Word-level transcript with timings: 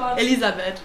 schon. 0.00 0.18
Elisabeth. 0.18 0.82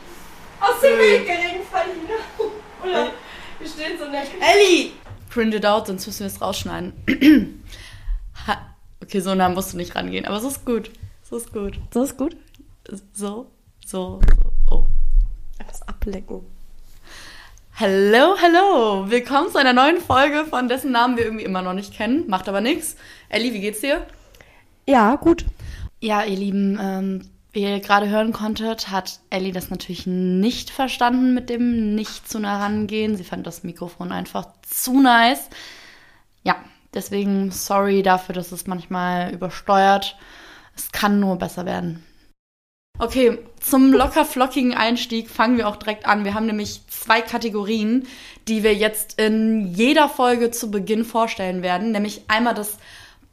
Aus 0.59 0.81
dem 0.81 0.97
Weg 0.97 1.25
geringt, 1.25 1.65
Verlina. 1.69 2.19
Oder 2.83 3.11
wir 3.59 3.67
stehen 3.67 3.97
so 3.97 4.09
nett. 4.09 4.27
Ellie! 4.39 4.91
Print 5.29 5.53
it 5.53 5.65
out, 5.65 5.87
sonst 5.87 6.05
müssen 6.07 6.21
wir 6.21 6.27
es 6.27 6.41
rausschneiden. 6.41 6.93
Okay, 9.03 9.19
so 9.19 9.35
nah 9.35 9.49
musst 9.49 9.71
du 9.71 9.77
nicht 9.77 9.93
rangehen, 9.93 10.25
aber 10.25 10.39
so 10.39 10.47
ist 10.47 10.65
gut. 10.65 10.89
So 11.21 11.37
ist 11.37 11.53
gut. 11.53 11.79
So 11.93 12.01
ist 12.01 12.17
gut. 12.17 12.35
So, 12.89 12.97
so, 13.13 13.51
so. 13.85 14.19
Oh. 14.71 14.85
Etwas 15.59 15.87
ablecken. 15.87 16.41
Hallo, 17.75 18.35
hallo! 18.41 19.07
Willkommen 19.11 19.51
zu 19.51 19.59
einer 19.59 19.73
neuen 19.73 20.01
Folge, 20.01 20.45
von 20.45 20.69
dessen 20.69 20.91
Namen 20.91 21.17
wir 21.17 21.25
irgendwie 21.25 21.43
immer 21.43 21.61
noch 21.61 21.73
nicht 21.73 21.93
kennen. 21.93 22.23
Macht 22.27 22.49
aber 22.49 22.61
nichts. 22.61 22.95
Ellie, 23.29 23.53
wie 23.53 23.59
geht's 23.59 23.81
dir? 23.81 24.07
Ja, 24.87 25.17
gut. 25.17 25.45
Ja, 25.99 26.23
ihr 26.23 26.37
Lieben, 26.37 26.79
ähm, 26.81 27.29
ihr 27.61 27.79
gerade 27.79 28.09
hören 28.09 28.33
konntet, 28.33 28.89
hat 28.89 29.19
Ellie 29.29 29.51
das 29.51 29.69
natürlich 29.69 30.05
nicht 30.07 30.69
verstanden 30.69 31.33
mit 31.33 31.49
dem 31.49 31.95
nicht 31.95 32.29
zu 32.29 32.39
nah 32.39 32.59
rangehen. 32.59 33.15
Sie 33.15 33.23
fand 33.23 33.47
das 33.47 33.63
Mikrofon 33.63 34.11
einfach 34.11 34.47
zu 34.61 34.99
nice. 34.99 35.49
Ja, 36.43 36.55
deswegen 36.93 37.51
sorry 37.51 38.03
dafür, 38.03 38.35
dass 38.35 38.51
es 38.51 38.67
manchmal 38.67 39.33
übersteuert. 39.33 40.17
Es 40.75 40.91
kann 40.91 41.19
nur 41.19 41.37
besser 41.37 41.65
werden. 41.65 42.03
Okay, 42.97 43.39
zum 43.59 43.91
locker 43.91 44.23
flockigen 44.23 44.73
Einstieg 44.73 45.29
fangen 45.29 45.57
wir 45.57 45.67
auch 45.67 45.75
direkt 45.75 46.05
an. 46.05 46.23
Wir 46.23 46.33
haben 46.33 46.45
nämlich 46.45 46.87
zwei 46.87 47.21
Kategorien, 47.21 48.07
die 48.47 48.63
wir 48.63 48.73
jetzt 48.73 49.19
in 49.19 49.73
jeder 49.73 50.07
Folge 50.07 50.49
zu 50.51 50.71
Beginn 50.71 51.03
vorstellen 51.03 51.61
werden. 51.61 51.91
Nämlich 51.91 52.21
einmal 52.29 52.53
das 52.53 52.77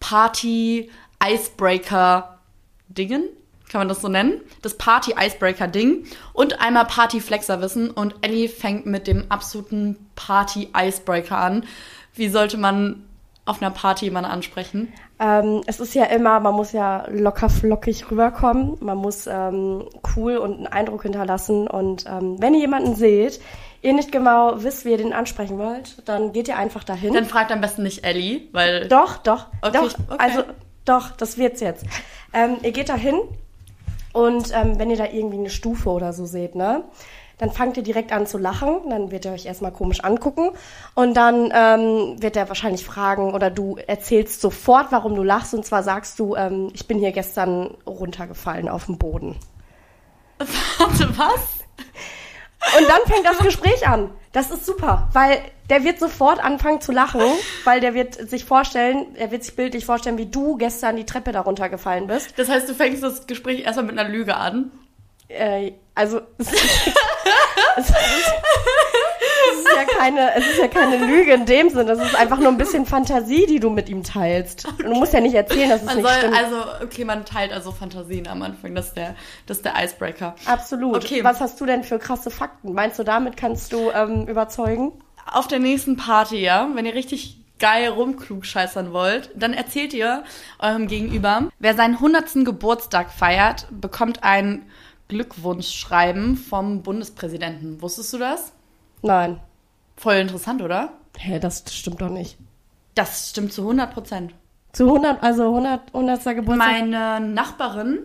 Party 0.00 0.90
Icebreaker 1.24 2.40
Dingen, 2.88 3.28
kann 3.72 3.80
man 3.80 3.88
das 3.88 4.00
so 4.00 4.08
nennen? 4.08 4.40
Das 4.62 4.76
Party 4.78 5.14
Icebreaker 5.18 5.66
Ding 5.66 6.04
und 6.32 6.60
einmal 6.60 6.84
Party 6.84 7.20
Flexer 7.20 7.60
Wissen 7.60 7.90
und 7.90 8.14
Ellie 8.22 8.48
fängt 8.48 8.86
mit 8.86 9.06
dem 9.06 9.24
absoluten 9.30 9.96
Party 10.14 10.68
Icebreaker 10.76 11.36
an. 11.38 11.64
Wie 12.14 12.28
sollte 12.28 12.58
man 12.58 13.04
auf 13.44 13.60
einer 13.60 13.70
Party 13.72 14.04
jemanden 14.04 14.30
ansprechen? 14.30 14.92
Ähm, 15.18 15.62
es 15.66 15.80
ist 15.80 15.94
ja 15.94 16.04
immer, 16.04 16.38
man 16.40 16.54
muss 16.54 16.72
ja 16.72 17.06
locker 17.10 17.48
flockig 17.48 18.10
rüberkommen. 18.10 18.76
Man 18.80 18.98
muss 18.98 19.26
ähm, 19.26 19.84
cool 20.14 20.36
und 20.36 20.54
einen 20.58 20.66
Eindruck 20.68 21.02
hinterlassen. 21.02 21.66
Und 21.66 22.04
ähm, 22.06 22.36
wenn 22.40 22.54
ihr 22.54 22.60
jemanden 22.60 22.94
seht, 22.94 23.40
ihr 23.82 23.94
nicht 23.94 24.12
genau 24.12 24.62
wisst, 24.62 24.84
wie 24.84 24.90
ihr 24.90 24.96
den 24.98 25.12
ansprechen 25.12 25.58
wollt, 25.58 26.06
dann 26.08 26.32
geht 26.32 26.46
ihr 26.48 26.56
einfach 26.56 26.84
dahin. 26.84 27.14
Dann 27.14 27.24
fragt 27.24 27.50
am 27.50 27.60
besten 27.60 27.82
nicht 27.82 28.04
Ellie, 28.04 28.42
weil. 28.52 28.86
Doch, 28.88 29.16
doch, 29.18 29.46
Okay, 29.60 29.72
doch. 29.72 29.84
okay. 30.08 30.16
Also 30.18 30.42
doch, 30.84 31.10
das 31.12 31.38
wird's 31.38 31.60
jetzt. 31.60 31.84
Ähm, 32.32 32.56
ihr 32.62 32.72
geht 32.72 32.88
da 32.88 32.94
hin 32.94 33.14
und 34.12 34.52
ähm, 34.54 34.78
wenn 34.78 34.90
ihr 34.90 34.96
da 34.96 35.06
irgendwie 35.06 35.38
eine 35.38 35.50
Stufe 35.50 35.90
oder 35.90 36.12
so 36.12 36.26
seht, 36.26 36.54
ne, 36.54 36.84
dann 37.38 37.50
fangt 37.50 37.76
ihr 37.76 37.82
direkt 37.82 38.12
an 38.12 38.26
zu 38.26 38.38
lachen. 38.38 38.88
Dann 38.88 39.10
wird 39.10 39.24
er 39.24 39.32
euch 39.32 39.46
erstmal 39.46 39.72
komisch 39.72 40.04
angucken 40.04 40.50
und 40.94 41.14
dann 41.14 41.52
ähm, 41.52 42.22
wird 42.22 42.36
er 42.36 42.48
wahrscheinlich 42.48 42.84
fragen 42.84 43.34
oder 43.34 43.50
du 43.50 43.76
erzählst 43.84 44.40
sofort, 44.40 44.86
warum 44.90 45.16
du 45.16 45.22
lachst 45.24 45.52
und 45.52 45.66
zwar 45.66 45.82
sagst 45.82 46.18
du, 46.18 46.36
ähm, 46.36 46.70
ich 46.72 46.86
bin 46.86 46.98
hier 46.98 47.12
gestern 47.12 47.74
runtergefallen 47.86 48.68
auf 48.68 48.86
den 48.86 48.96
Boden. 48.98 49.36
Warte, 50.38 51.18
was? 51.18 51.64
Und 52.78 52.88
dann 52.88 53.00
fängt 53.06 53.26
das 53.26 53.38
Gespräch 53.38 53.88
an. 53.88 54.10
Das 54.32 54.50
ist 54.50 54.64
super, 54.64 55.08
weil 55.12 55.42
der 55.68 55.84
wird 55.84 55.98
sofort 55.98 56.42
anfangen 56.42 56.80
zu 56.80 56.90
lachen, 56.90 57.20
weil 57.64 57.80
der 57.80 57.92
wird 57.92 58.14
sich 58.14 58.46
vorstellen, 58.46 59.14
er 59.14 59.30
wird 59.30 59.44
sich 59.44 59.54
bildlich 59.54 59.84
vorstellen, 59.84 60.16
wie 60.16 60.26
du 60.26 60.56
gestern 60.56 60.96
die 60.96 61.04
Treppe 61.04 61.32
da 61.32 61.40
runtergefallen 61.40 62.06
bist. 62.06 62.38
Das 62.38 62.48
heißt, 62.48 62.68
du 62.68 62.74
fängst 62.74 63.02
das 63.02 63.26
Gespräch 63.26 63.64
erstmal 63.64 63.86
mit 63.86 63.98
einer 63.98 64.08
Lüge 64.08 64.36
an. 64.36 64.70
Äh, 65.28 65.72
also 65.94 66.20
es 66.38 66.52
es, 67.76 67.92
es 69.52 69.58
ist 69.60 69.68
ja 69.74 69.84
keine, 69.98 70.34
es 70.34 70.46
ist 70.46 70.58
ja 70.58 70.68
keine 70.68 71.04
Lüge 71.06 71.32
in 71.32 71.46
dem 71.46 71.70
Sinn. 71.70 71.86
Das 71.86 71.98
ist 71.98 72.14
einfach 72.14 72.38
nur 72.38 72.48
ein 72.48 72.58
bisschen 72.58 72.86
Fantasie, 72.86 73.46
die 73.46 73.60
du 73.60 73.70
mit 73.70 73.88
ihm 73.88 74.02
teilst. 74.02 74.66
Und 74.66 74.82
du 74.82 74.94
musst 74.94 75.12
ja 75.12 75.20
nicht 75.20 75.34
erzählen, 75.34 75.70
dass 75.70 75.80
es 75.80 75.86
Man 75.86 75.96
nicht 75.96 76.08
soll, 76.08 76.18
stimmt. 76.18 76.36
also, 76.36 76.56
okay, 76.84 77.04
man 77.04 77.24
teilt 77.24 77.52
also 77.52 77.72
Fantasien 77.72 78.26
am 78.28 78.42
Anfang. 78.42 78.74
Das 78.74 78.88
ist 78.88 78.96
der, 78.96 79.14
das 79.46 79.58
ist 79.58 79.64
der 79.64 79.74
Icebreaker. 79.82 80.34
Absolut. 80.46 80.96
Okay. 81.04 81.24
Was 81.24 81.40
hast 81.40 81.60
du 81.60 81.66
denn 81.66 81.84
für 81.84 81.98
krasse 81.98 82.30
Fakten? 82.30 82.72
Meinst 82.72 82.98
du, 82.98 83.04
damit 83.04 83.36
kannst 83.36 83.72
du 83.72 83.90
ähm, 83.90 84.26
überzeugen? 84.26 84.92
Auf 85.26 85.48
der 85.48 85.58
nächsten 85.58 85.96
Party, 85.96 86.38
ja, 86.38 86.68
wenn 86.74 86.84
ihr 86.84 86.94
richtig 86.94 87.38
geil 87.58 87.88
rumklugscheißern 87.88 88.92
wollt, 88.92 89.30
dann 89.36 89.54
erzählt 89.54 89.94
ihr 89.94 90.24
eurem 90.58 90.88
Gegenüber, 90.88 91.48
wer 91.60 91.74
seinen 91.74 91.94
100. 91.94 92.44
Geburtstag 92.44 93.12
feiert, 93.12 93.68
bekommt 93.70 94.24
ein 94.24 94.66
Glückwunschschreiben 95.06 96.36
vom 96.36 96.82
Bundespräsidenten. 96.82 97.80
Wusstest 97.80 98.12
du 98.14 98.18
das? 98.18 98.52
Nein. 99.02 99.40
Voll 99.96 100.14
interessant, 100.14 100.62
oder? 100.62 100.92
Hä, 101.18 101.38
das 101.38 101.64
stimmt 101.70 102.00
doch 102.00 102.08
nicht. 102.08 102.38
Das 102.94 103.30
stimmt 103.30 103.52
zu 103.52 103.62
100 103.62 103.92
Prozent. 103.92 104.34
Zu 104.72 104.86
100, 104.86 105.22
also 105.22 105.44
100, 105.44 105.94
100. 105.94 106.24
Geburtstag. 106.36 106.56
Meine 106.56 107.20
Nachbarin, 107.20 107.98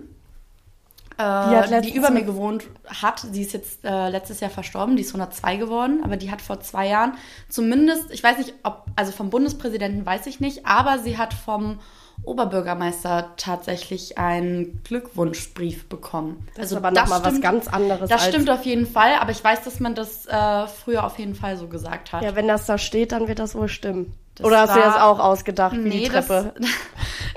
äh, 1.17 1.49
die, 1.49 1.69
letztens 1.71 1.95
über 1.95 2.11
mir 2.11 2.23
gewohnt 2.23 2.65
hat, 2.85 3.33
die 3.33 3.41
ist 3.41 3.53
jetzt 3.53 3.83
äh, 3.85 4.09
letztes 4.09 4.39
Jahr 4.39 4.51
verstorben, 4.51 4.95
die 4.95 5.01
ist 5.01 5.09
102 5.09 5.55
geworden, 5.57 6.01
aber 6.03 6.17
die 6.17 6.29
hat 6.29 6.41
vor 6.41 6.59
zwei 6.59 6.87
Jahren 6.87 7.13
zumindest, 7.49 8.11
ich 8.11 8.23
weiß 8.23 8.37
nicht, 8.37 8.53
ob, 8.63 8.85
also 8.95 9.11
vom 9.11 9.29
Bundespräsidenten 9.29 10.05
weiß 10.05 10.27
ich 10.27 10.39
nicht, 10.39 10.65
aber 10.65 10.99
sie 10.99 11.17
hat 11.17 11.33
vom 11.33 11.79
Oberbürgermeister 12.23 13.33
tatsächlich 13.37 14.17
einen 14.17 14.81
Glückwunschbrief 14.83 15.87
bekommen. 15.87 16.45
das 16.55 16.71
ist 16.71 16.77
aber 16.77 16.91
nochmal 16.91 17.21
was 17.21 17.27
stimmt- 17.29 17.41
ganz 17.43 17.67
anderes. 17.67 18.09
Das 18.09 18.27
stimmt 18.27 18.49
auf 18.49 18.63
jeden 18.65 18.85
Fall, 18.85 19.13
aber 19.19 19.31
ich 19.31 19.43
weiß, 19.43 19.63
dass 19.63 19.79
man 19.79 19.95
das 19.95 20.25
äh, 20.25 20.67
früher 20.67 21.05
auf 21.05 21.17
jeden 21.19 21.35
Fall 21.35 21.57
so 21.57 21.67
gesagt 21.67 22.11
hat. 22.11 22.23
Ja, 22.23 22.35
wenn 22.35 22.47
das 22.47 22.65
da 22.65 22.77
steht, 22.77 23.11
dann 23.13 23.27
wird 23.27 23.39
das 23.39 23.55
wohl 23.55 23.69
stimmen. 23.69 24.13
Das 24.35 24.45
Oder 24.45 24.61
hast 24.61 24.69
du 24.71 24.79
dir 24.79 24.85
war- 24.85 24.93
das 24.93 25.01
auch 25.01 25.19
ausgedacht, 25.19 25.73
wie 25.75 25.79
Nee, 25.79 25.99
die 26.03 26.09
Treppe? 26.09 26.53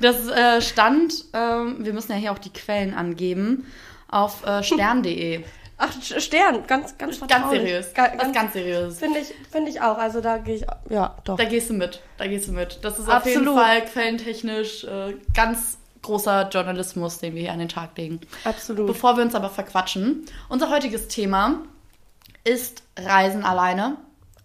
das, 0.00 0.26
das 0.26 0.36
äh, 0.36 0.60
stand, 0.60 1.14
ähm, 1.32 1.76
wir 1.84 1.92
müssen 1.92 2.12
ja 2.12 2.18
hier 2.18 2.32
auch 2.32 2.38
die 2.38 2.52
Quellen 2.52 2.92
angeben, 2.94 3.66
auf 4.08 4.44
äh, 4.44 4.62
stern.de. 4.62 5.44
Ach, 5.82 5.90
Stern, 6.02 6.66
ganz, 6.66 6.98
ganz 6.98 7.18
Ganz 7.26 7.50
seriös. 7.50 7.94
Ga- 7.94 8.12
Was 8.18 8.32
ganz 8.32 8.52
seriös. 8.52 8.98
Finde 8.98 9.20
ich, 9.20 9.32
finde 9.50 9.70
ich 9.70 9.80
auch. 9.80 9.96
Also 9.96 10.20
da 10.20 10.36
gehe 10.36 10.56
ich, 10.56 10.66
ja, 10.90 11.16
doch. 11.24 11.36
Da 11.38 11.44
gehst 11.44 11.70
du 11.70 11.74
mit. 11.74 12.02
Da 12.18 12.26
gehst 12.26 12.48
du 12.48 12.52
mit. 12.52 12.78
Das 12.82 12.98
ist 12.98 13.08
auf 13.08 13.24
jeden 13.24 13.48
Absolut. 13.48 13.58
Fall 13.64 13.84
quellentechnisch 13.86 14.84
äh, 14.84 15.14
ganz 15.34 15.78
großer 16.02 16.48
Journalismus, 16.50 17.18
den 17.18 17.34
wir 17.34 17.40
hier 17.42 17.52
an 17.52 17.60
den 17.60 17.70
Tag 17.70 17.96
legen. 17.96 18.20
Absolut. 18.44 18.86
Bevor 18.88 19.16
wir 19.16 19.24
uns 19.24 19.34
aber 19.34 19.48
verquatschen, 19.48 20.26
unser 20.50 20.68
heutiges 20.70 21.08
Thema 21.08 21.62
ist 22.44 22.82
Reisen 22.98 23.42
alleine. 23.44 23.96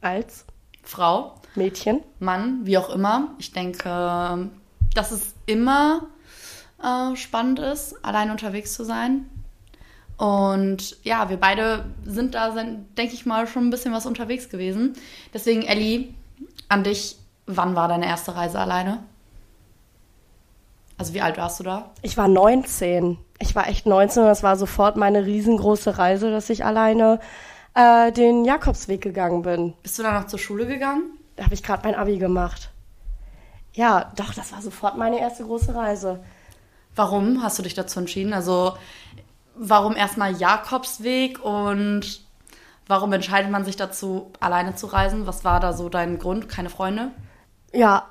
Als 0.01 0.45
Frau, 0.83 1.35
Mädchen. 1.55 2.01
Mann, 2.19 2.61
wie 2.63 2.77
auch 2.77 2.89
immer. 2.89 3.29
Ich 3.39 3.51
denke, 3.51 4.49
dass 4.93 5.11
es 5.11 5.33
immer 5.47 6.07
äh, 6.81 7.15
spannend 7.17 7.59
ist, 7.59 7.95
allein 8.05 8.31
unterwegs 8.31 8.73
zu 8.73 8.85
sein. 8.85 9.29
Und 10.17 11.03
ja, 11.03 11.29
wir 11.29 11.37
beide 11.37 11.85
sind 12.05 12.35
da, 12.35 12.51
denke 12.51 13.13
ich 13.13 13.25
mal, 13.25 13.47
schon 13.47 13.67
ein 13.67 13.69
bisschen 13.69 13.93
was 13.93 14.05
unterwegs 14.05 14.49
gewesen. 14.49 14.93
Deswegen, 15.33 15.63
Ellie, 15.63 16.13
an 16.69 16.83
dich, 16.83 17.17
wann 17.45 17.75
war 17.75 17.87
deine 17.87 18.07
erste 18.07 18.35
Reise 18.35 18.59
alleine? 18.59 19.03
Also 20.97 21.13
wie 21.13 21.21
alt 21.21 21.37
warst 21.37 21.59
du 21.59 21.63
da? 21.63 21.91
Ich 22.01 22.15
war 22.15 22.29
19. 22.29 23.17
Ich 23.39 23.53
war 23.55 23.67
echt 23.67 23.85
19 23.85 24.23
und 24.23 24.29
das 24.29 24.43
war 24.43 24.55
sofort 24.55 24.95
meine 24.95 25.25
riesengroße 25.25 25.97
Reise, 25.97 26.31
dass 26.31 26.49
ich 26.49 26.63
alleine 26.63 27.19
äh, 27.73 28.13
den 28.13 28.45
Jakobsweg 28.45 29.01
gegangen 29.01 29.41
bin. 29.41 29.73
Bist 29.83 29.99
du 29.99 30.03
da 30.03 30.17
noch 30.17 30.27
zur 30.27 30.39
Schule 30.39 30.65
gegangen? 30.65 31.03
Da 31.35 31.43
habe 31.43 31.53
ich 31.53 31.63
gerade 31.63 31.85
mein 31.85 31.95
Abi 31.95 32.17
gemacht. 32.17 32.69
Ja, 33.73 34.13
doch, 34.15 34.33
das 34.33 34.53
war 34.53 34.61
sofort 34.61 34.97
meine 34.97 35.19
erste 35.19 35.43
große 35.43 35.75
Reise. 35.75 36.23
Warum 36.95 37.43
hast 37.43 37.59
du 37.59 37.63
dich 37.63 37.73
dazu 37.73 37.99
entschieden? 37.99 38.31
Also 38.31 38.77
warum 39.57 39.95
erstmal 39.95 40.35
Jakobsweg 40.35 41.43
und 41.43 42.21
warum 42.87 43.13
entscheidet 43.13 43.51
man 43.51 43.65
sich 43.65 43.75
dazu, 43.75 44.31
alleine 44.39 44.75
zu 44.75 44.87
reisen? 44.87 45.27
Was 45.27 45.43
war 45.43 45.59
da 45.59 45.73
so 45.73 45.89
dein 45.89 46.19
Grund? 46.19 46.49
Keine 46.49 46.69
Freunde? 46.69 47.11
Ja, 47.73 48.07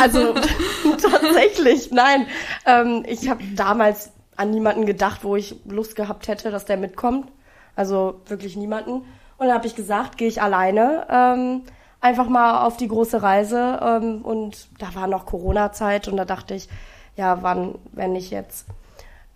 also 0.00 0.34
tatsächlich, 1.02 1.90
nein. 1.90 2.26
Ähm, 2.66 3.04
ich 3.06 3.28
habe 3.28 3.42
damals 3.56 4.12
an 4.36 4.50
niemanden 4.50 4.86
gedacht, 4.86 5.24
wo 5.24 5.36
ich 5.36 5.56
Lust 5.64 5.96
gehabt 5.96 6.28
hätte, 6.28 6.50
dass 6.50 6.64
der 6.64 6.76
mitkommt. 6.76 7.30
Also 7.76 8.20
wirklich 8.26 8.56
niemanden. 8.56 8.92
Und 8.92 9.46
dann 9.46 9.52
habe 9.52 9.66
ich 9.66 9.74
gesagt, 9.74 10.18
gehe 10.18 10.28
ich 10.28 10.42
alleine 10.42 11.06
ähm, 11.10 11.62
einfach 12.00 12.28
mal 12.28 12.64
auf 12.64 12.76
die 12.76 12.88
große 12.88 13.22
Reise. 13.22 13.80
Ähm, 13.82 14.22
und 14.22 14.68
da 14.78 14.94
war 14.94 15.06
noch 15.06 15.26
Corona-Zeit 15.26 16.08
und 16.08 16.16
da 16.16 16.24
dachte 16.24 16.54
ich, 16.54 16.68
ja, 17.16 17.42
wann, 17.42 17.76
wenn 17.92 18.12
nicht 18.12 18.30
jetzt. 18.30 18.66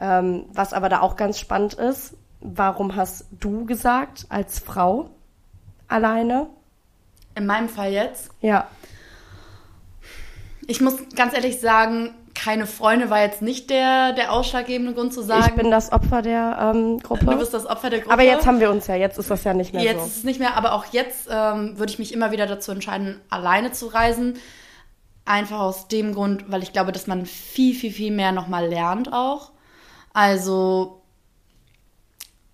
Ähm, 0.00 0.46
was 0.52 0.73
aber 0.73 0.88
da 0.88 1.00
auch 1.00 1.17
ganz 1.17 1.38
spannend 1.38 1.75
ist, 1.75 2.17
warum 2.41 2.96
hast 2.96 3.26
du 3.31 3.64
gesagt, 3.64 4.26
als 4.29 4.58
Frau 4.58 5.11
alleine? 5.88 6.49
In 7.35 7.46
meinem 7.46 7.69
Fall 7.69 7.93
jetzt. 7.93 8.31
Ja. 8.41 8.69
Ich 10.67 10.81
muss 10.81 10.96
ganz 11.14 11.35
ehrlich 11.35 11.61
sagen, 11.61 12.14
keine 12.35 12.67
Freunde 12.67 13.11
war 13.11 13.20
jetzt 13.20 13.43
nicht 13.43 13.70
der, 13.70 14.12
der 14.12 14.32
ausschlaggebende 14.32 14.93
Grund 14.93 15.12
zu 15.12 15.23
sagen. 15.23 15.46
Ich 15.49 15.55
bin 15.55 15.70
das 15.70 15.93
Opfer 15.93 16.20
der 16.20 16.73
ähm, 16.75 16.99
Gruppe. 16.99 17.26
Du 17.26 17.38
bist 17.38 17.55
das 17.55 17.67
Opfer 17.67 17.90
der 17.90 18.00
Gruppe. 18.00 18.12
Aber 18.12 18.23
jetzt 18.23 18.47
haben 18.47 18.61
wir 18.61 18.70
uns 18.70 18.87
ja, 18.87 18.97
jetzt 18.97 19.19
ist 19.19 19.31
das 19.31 19.44
ja 19.44 19.55
nicht 19.55 19.73
mehr 19.73 19.82
jetzt 19.82 19.94
so. 19.94 20.00
Jetzt 20.00 20.11
ist 20.11 20.17
es 20.19 20.25
nicht 20.25 20.40
mehr, 20.40 20.56
aber 20.56 20.75
auch 20.75 20.87
jetzt 20.93 21.29
ähm, 21.31 21.79
würde 21.79 21.93
ich 21.93 21.99
mich 21.99 22.12
immer 22.12 22.32
wieder 22.32 22.47
dazu 22.47 22.73
entscheiden, 22.73 23.20
alleine 23.31 23.73
zu 23.73 23.87
reisen. 23.87 24.38
Einfach 25.25 25.61
aus 25.61 25.88
dem 25.88 26.14
Grund, 26.14 26.50
weil 26.50 26.62
ich 26.62 26.73
glaube, 26.73 26.93
dass 26.93 27.06
man 27.06 27.25
viel, 27.25 27.75
viel, 27.75 27.93
viel 27.93 28.12
mehr 28.12 28.32
nochmal 28.32 28.67
lernt 28.67 29.12
auch. 29.12 29.52
Also 30.14 31.02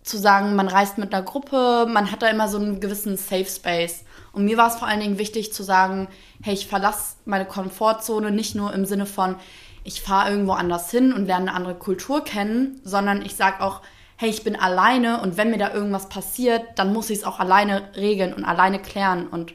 zu 0.02 0.18
sagen, 0.18 0.56
man 0.56 0.66
reist 0.66 0.98
mit 0.98 1.14
einer 1.14 1.22
Gruppe, 1.22 1.86
man 1.88 2.10
hat 2.10 2.22
da 2.22 2.28
immer 2.28 2.48
so 2.48 2.58
einen 2.58 2.80
gewissen 2.80 3.16
Safe 3.16 3.44
Space. 3.44 4.04
Und 4.32 4.44
mir 4.44 4.56
war 4.56 4.68
es 4.68 4.76
vor 4.76 4.88
allen 4.88 5.00
Dingen 5.00 5.18
wichtig 5.18 5.52
zu 5.52 5.62
sagen, 5.62 6.08
hey, 6.42 6.54
ich 6.54 6.66
verlasse 6.66 7.16
meine 7.26 7.44
Komfortzone 7.44 8.30
nicht 8.30 8.54
nur 8.54 8.72
im 8.72 8.86
Sinne 8.86 9.06
von, 9.06 9.36
ich 9.84 10.02
fahre 10.02 10.30
irgendwo 10.30 10.52
anders 10.52 10.90
hin 10.90 11.12
und 11.12 11.26
lerne 11.26 11.48
eine 11.48 11.54
andere 11.54 11.74
Kultur 11.74 12.24
kennen, 12.24 12.80
sondern 12.82 13.22
ich 13.22 13.36
sage 13.36 13.62
auch, 13.62 13.82
hey, 14.16 14.30
ich 14.30 14.42
bin 14.42 14.56
alleine 14.56 15.20
und 15.20 15.36
wenn 15.36 15.50
mir 15.50 15.58
da 15.58 15.72
irgendwas 15.72 16.08
passiert, 16.08 16.62
dann 16.76 16.92
muss 16.92 17.10
ich 17.10 17.18
es 17.18 17.24
auch 17.24 17.40
alleine 17.40 17.82
regeln 17.96 18.34
und 18.34 18.44
alleine 18.44 18.80
klären. 18.80 19.26
Und 19.26 19.52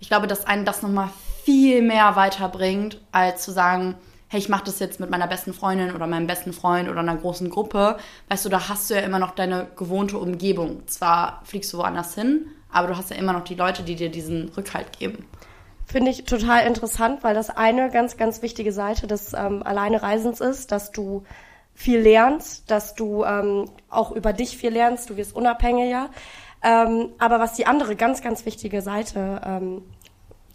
ich 0.00 0.08
glaube, 0.08 0.26
dass 0.26 0.46
einen 0.46 0.64
das 0.64 0.82
nochmal 0.82 1.10
viel 1.44 1.82
mehr 1.82 2.14
weiterbringt, 2.16 3.00
als 3.10 3.42
zu 3.42 3.52
sagen, 3.52 3.96
hey, 4.34 4.40
ich 4.40 4.48
mache 4.48 4.64
das 4.64 4.80
jetzt 4.80 4.98
mit 4.98 5.10
meiner 5.10 5.28
besten 5.28 5.54
Freundin 5.54 5.94
oder 5.94 6.08
meinem 6.08 6.26
besten 6.26 6.52
Freund 6.52 6.88
oder 6.88 6.98
einer 6.98 7.14
großen 7.14 7.50
Gruppe. 7.50 7.98
Weißt 8.28 8.44
du, 8.44 8.48
da 8.48 8.68
hast 8.68 8.90
du 8.90 8.94
ja 8.94 9.00
immer 9.02 9.20
noch 9.20 9.30
deine 9.30 9.68
gewohnte 9.76 10.18
Umgebung. 10.18 10.82
Zwar 10.88 11.40
fliegst 11.44 11.72
du 11.72 11.78
woanders 11.78 12.16
hin, 12.16 12.46
aber 12.72 12.88
du 12.88 12.96
hast 12.96 13.10
ja 13.10 13.16
immer 13.16 13.32
noch 13.32 13.44
die 13.44 13.54
Leute, 13.54 13.84
die 13.84 13.94
dir 13.94 14.08
diesen 14.10 14.48
Rückhalt 14.48 14.98
geben. 14.98 15.24
Finde 15.86 16.10
ich 16.10 16.24
total 16.24 16.66
interessant, 16.66 17.22
weil 17.22 17.36
das 17.36 17.48
eine 17.48 17.92
ganz, 17.92 18.16
ganz 18.16 18.42
wichtige 18.42 18.72
Seite 18.72 19.06
des 19.06 19.34
ähm, 19.34 19.62
Alleinereisens 19.62 20.40
ist, 20.40 20.72
dass 20.72 20.90
du 20.90 21.22
viel 21.72 22.00
lernst, 22.00 22.68
dass 22.72 22.96
du 22.96 23.22
ähm, 23.22 23.70
auch 23.88 24.10
über 24.10 24.32
dich 24.32 24.56
viel 24.56 24.70
lernst, 24.70 25.10
du 25.10 25.16
wirst 25.16 25.36
unabhängiger. 25.36 26.10
Ähm, 26.60 27.10
aber 27.20 27.38
was 27.38 27.52
die 27.52 27.66
andere 27.66 27.94
ganz, 27.94 28.20
ganz 28.20 28.44
wichtige 28.46 28.82
Seite 28.82 29.40
ähm, 29.46 29.82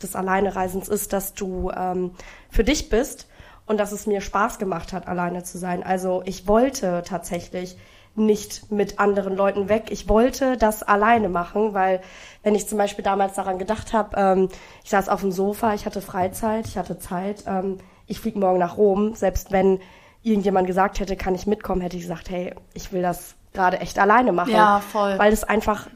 des 0.03 0.17
Alleinereisens 0.17 0.89
ist, 0.89 1.13
dass 1.13 1.33
du 1.33 1.71
ähm, 1.73 2.11
für 2.49 2.65
dich 2.65 2.89
bist 2.89 3.28
und 3.69 3.79
dass 3.79 3.91
es 3.91 4.07
mir 4.07 4.19
Spaß 4.19 4.57
gemacht 4.57 4.93
hat, 4.93 5.07
alleine 5.07 5.43
zu 5.43 5.59
sein. 5.59 5.83
Also 5.83 6.23
ich 6.25 6.47
wollte 6.47 7.03
tatsächlich 7.05 7.77
nicht 8.15 8.71
mit 8.71 8.99
anderen 8.99 9.37
Leuten 9.37 9.69
weg. 9.69 9.91
Ich 9.91 10.09
wollte 10.09 10.57
das 10.57 10.81
alleine 10.81 11.29
machen, 11.29 11.75
weil 11.75 12.01
wenn 12.41 12.55
ich 12.55 12.67
zum 12.67 12.79
Beispiel 12.79 13.03
damals 13.03 13.35
daran 13.35 13.59
gedacht 13.59 13.93
habe, 13.93 14.17
ähm, 14.17 14.49
ich 14.83 14.89
saß 14.89 15.07
auf 15.07 15.21
dem 15.21 15.31
Sofa, 15.31 15.75
ich 15.75 15.85
hatte 15.85 16.01
Freizeit, 16.01 16.65
ich 16.65 16.79
hatte 16.79 16.97
Zeit, 16.97 17.43
ähm, 17.45 17.77
ich 18.07 18.19
fliege 18.19 18.39
morgen 18.39 18.57
nach 18.57 18.75
Rom, 18.75 19.13
selbst 19.13 19.51
wenn 19.51 19.79
irgendjemand 20.23 20.65
gesagt 20.65 20.99
hätte, 20.99 21.15
kann 21.15 21.35
ich 21.35 21.45
mitkommen, 21.45 21.81
hätte 21.81 21.95
ich 21.95 22.03
gesagt, 22.03 22.31
hey, 22.31 22.55
ich 22.73 22.91
will 22.91 23.03
das 23.03 23.35
gerade 23.53 23.79
echt 23.79 23.99
alleine 23.99 24.31
machen. 24.31 24.51
Ja, 24.51 24.79
voll. 24.79 25.19
Weil 25.19 25.31
es 25.31 25.43
einfach 25.43 25.87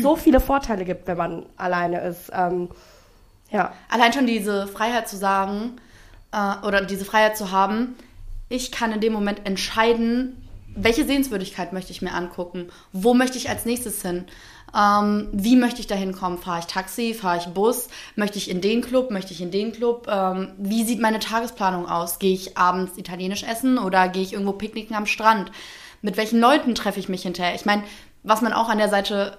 so 0.00 0.16
viele 0.16 0.40
Vorteile 0.40 0.86
gibt, 0.86 1.06
wenn 1.06 1.18
man 1.18 1.44
alleine 1.58 2.00
ist. 2.00 2.32
Ähm, 2.32 2.70
ja. 3.50 3.74
Allein 3.90 4.14
schon 4.14 4.26
diese 4.26 4.66
Freiheit 4.66 5.06
zu 5.06 5.18
sagen, 5.18 5.76
äh, 6.32 6.66
oder 6.66 6.82
diese 6.82 7.04
Freiheit 7.04 7.36
zu 7.36 7.50
haben, 7.50 7.96
ich 8.48 8.72
kann 8.72 8.92
in 8.92 9.00
dem 9.00 9.12
Moment 9.12 9.46
entscheiden, 9.46 10.36
welche 10.74 11.04
Sehenswürdigkeit 11.04 11.72
möchte 11.72 11.92
ich 11.92 12.02
mir 12.02 12.14
angucken? 12.14 12.68
Wo 12.92 13.14
möchte 13.14 13.38
ich 13.38 13.48
als 13.48 13.64
nächstes 13.64 14.02
hin? 14.02 14.24
Ähm, 14.76 15.28
wie 15.32 15.56
möchte 15.56 15.80
ich 15.80 15.86
da 15.86 15.94
hinkommen? 15.94 16.38
Fahre 16.38 16.60
ich 16.60 16.66
Taxi? 16.66 17.14
Fahre 17.14 17.38
ich 17.38 17.46
Bus? 17.46 17.88
Möchte 18.14 18.38
ich 18.38 18.48
in 18.48 18.60
den 18.60 18.80
Club? 18.82 19.10
Möchte 19.10 19.32
ich 19.32 19.40
in 19.40 19.50
den 19.50 19.72
Club? 19.72 20.06
Ähm, 20.08 20.52
wie 20.58 20.84
sieht 20.84 21.00
meine 21.00 21.18
Tagesplanung 21.18 21.88
aus? 21.88 22.18
Gehe 22.18 22.34
ich 22.34 22.56
abends 22.56 22.96
italienisch 22.96 23.42
essen 23.42 23.78
oder 23.78 24.08
gehe 24.08 24.22
ich 24.22 24.32
irgendwo 24.32 24.52
picknicken 24.52 24.94
am 24.94 25.06
Strand? 25.06 25.50
Mit 26.02 26.16
welchen 26.16 26.40
Leuten 26.40 26.74
treffe 26.74 27.00
ich 27.00 27.08
mich 27.08 27.22
hinterher? 27.22 27.54
Ich 27.54 27.66
meine, 27.66 27.82
was 28.22 28.42
man 28.42 28.52
auch 28.52 28.68
an 28.68 28.78
der 28.78 28.88
Seite 28.88 29.38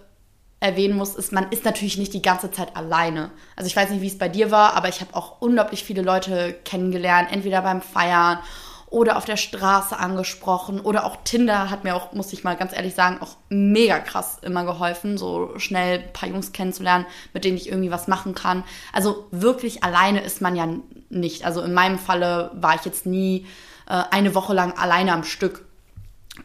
erwähnen 0.62 0.96
muss, 0.96 1.16
ist, 1.16 1.34
man 1.34 1.50
ist 1.50 1.66
natürlich 1.66 1.98
nicht 1.98 2.14
die 2.14 2.22
ganze 2.22 2.52
Zeit 2.52 2.78
alleine. 2.78 3.32
Also 3.56 3.68
ich 3.68 3.76
weiß 3.76 3.90
nicht, 3.90 4.02
wie 4.02 4.08
es 4.08 4.18
bei 4.18 4.30
dir 4.30 4.52
war, 4.52 4.76
aber 4.76 4.88
ich 4.88 5.02
habe 5.02 5.16
auch 5.16 5.42
unglaublich 5.42 5.84
viele 5.84 6.04
Leute 6.04 6.56
kennengelernt, 6.64 7.30
entweder 7.32 7.64
beim 7.64 7.82
Feiern 7.82 8.40
oder 8.92 9.18
auf 9.18 9.26
der 9.26 9.38
Straße 9.38 9.98
angesprochen 9.98 10.80
oder 10.82 11.06
auch 11.06 11.18
Tinder 11.24 11.72
hat 11.72 11.84
mir 11.84 11.96
auch, 11.96 12.12
muss 12.12 12.34
ich 12.34 12.44
mal 12.44 12.58
ganz 12.58 12.74
ehrlich 12.74 12.94
sagen, 12.94 13.20
auch 13.22 13.38
mega 13.50 14.00
krass 14.00 14.38
immer 14.42 14.64
geholfen, 14.66 15.18
so 15.18 15.58
schnell 15.58 16.00
ein 16.00 16.14
paar 16.14 16.30
Jungs 16.30 16.52
kennenzulernen, 16.52 17.08
mit 17.34 17.44
denen 17.44 17.58
ich 17.58 17.70
irgendwie 17.70 17.90
was 17.90 18.08
machen 18.08 18.36
kann. 18.36 18.64
Also 18.94 19.28
wirklich 19.32 19.84
alleine 19.84 20.22
ist 20.22 20.42
man 20.42 20.56
ja 20.56 20.68
nicht. 21.10 21.46
Also 21.46 21.62
in 21.62 21.74
meinem 21.74 21.98
Falle 21.98 22.52
war 22.54 22.76
ich 22.76 22.86
jetzt 22.86 23.06
nie 23.06 23.48
äh, 23.88 24.04
eine 24.12 24.36
Woche 24.36 24.54
lang 24.54 24.78
alleine 24.78 25.14
am 25.14 25.24
Stück. 25.24 25.66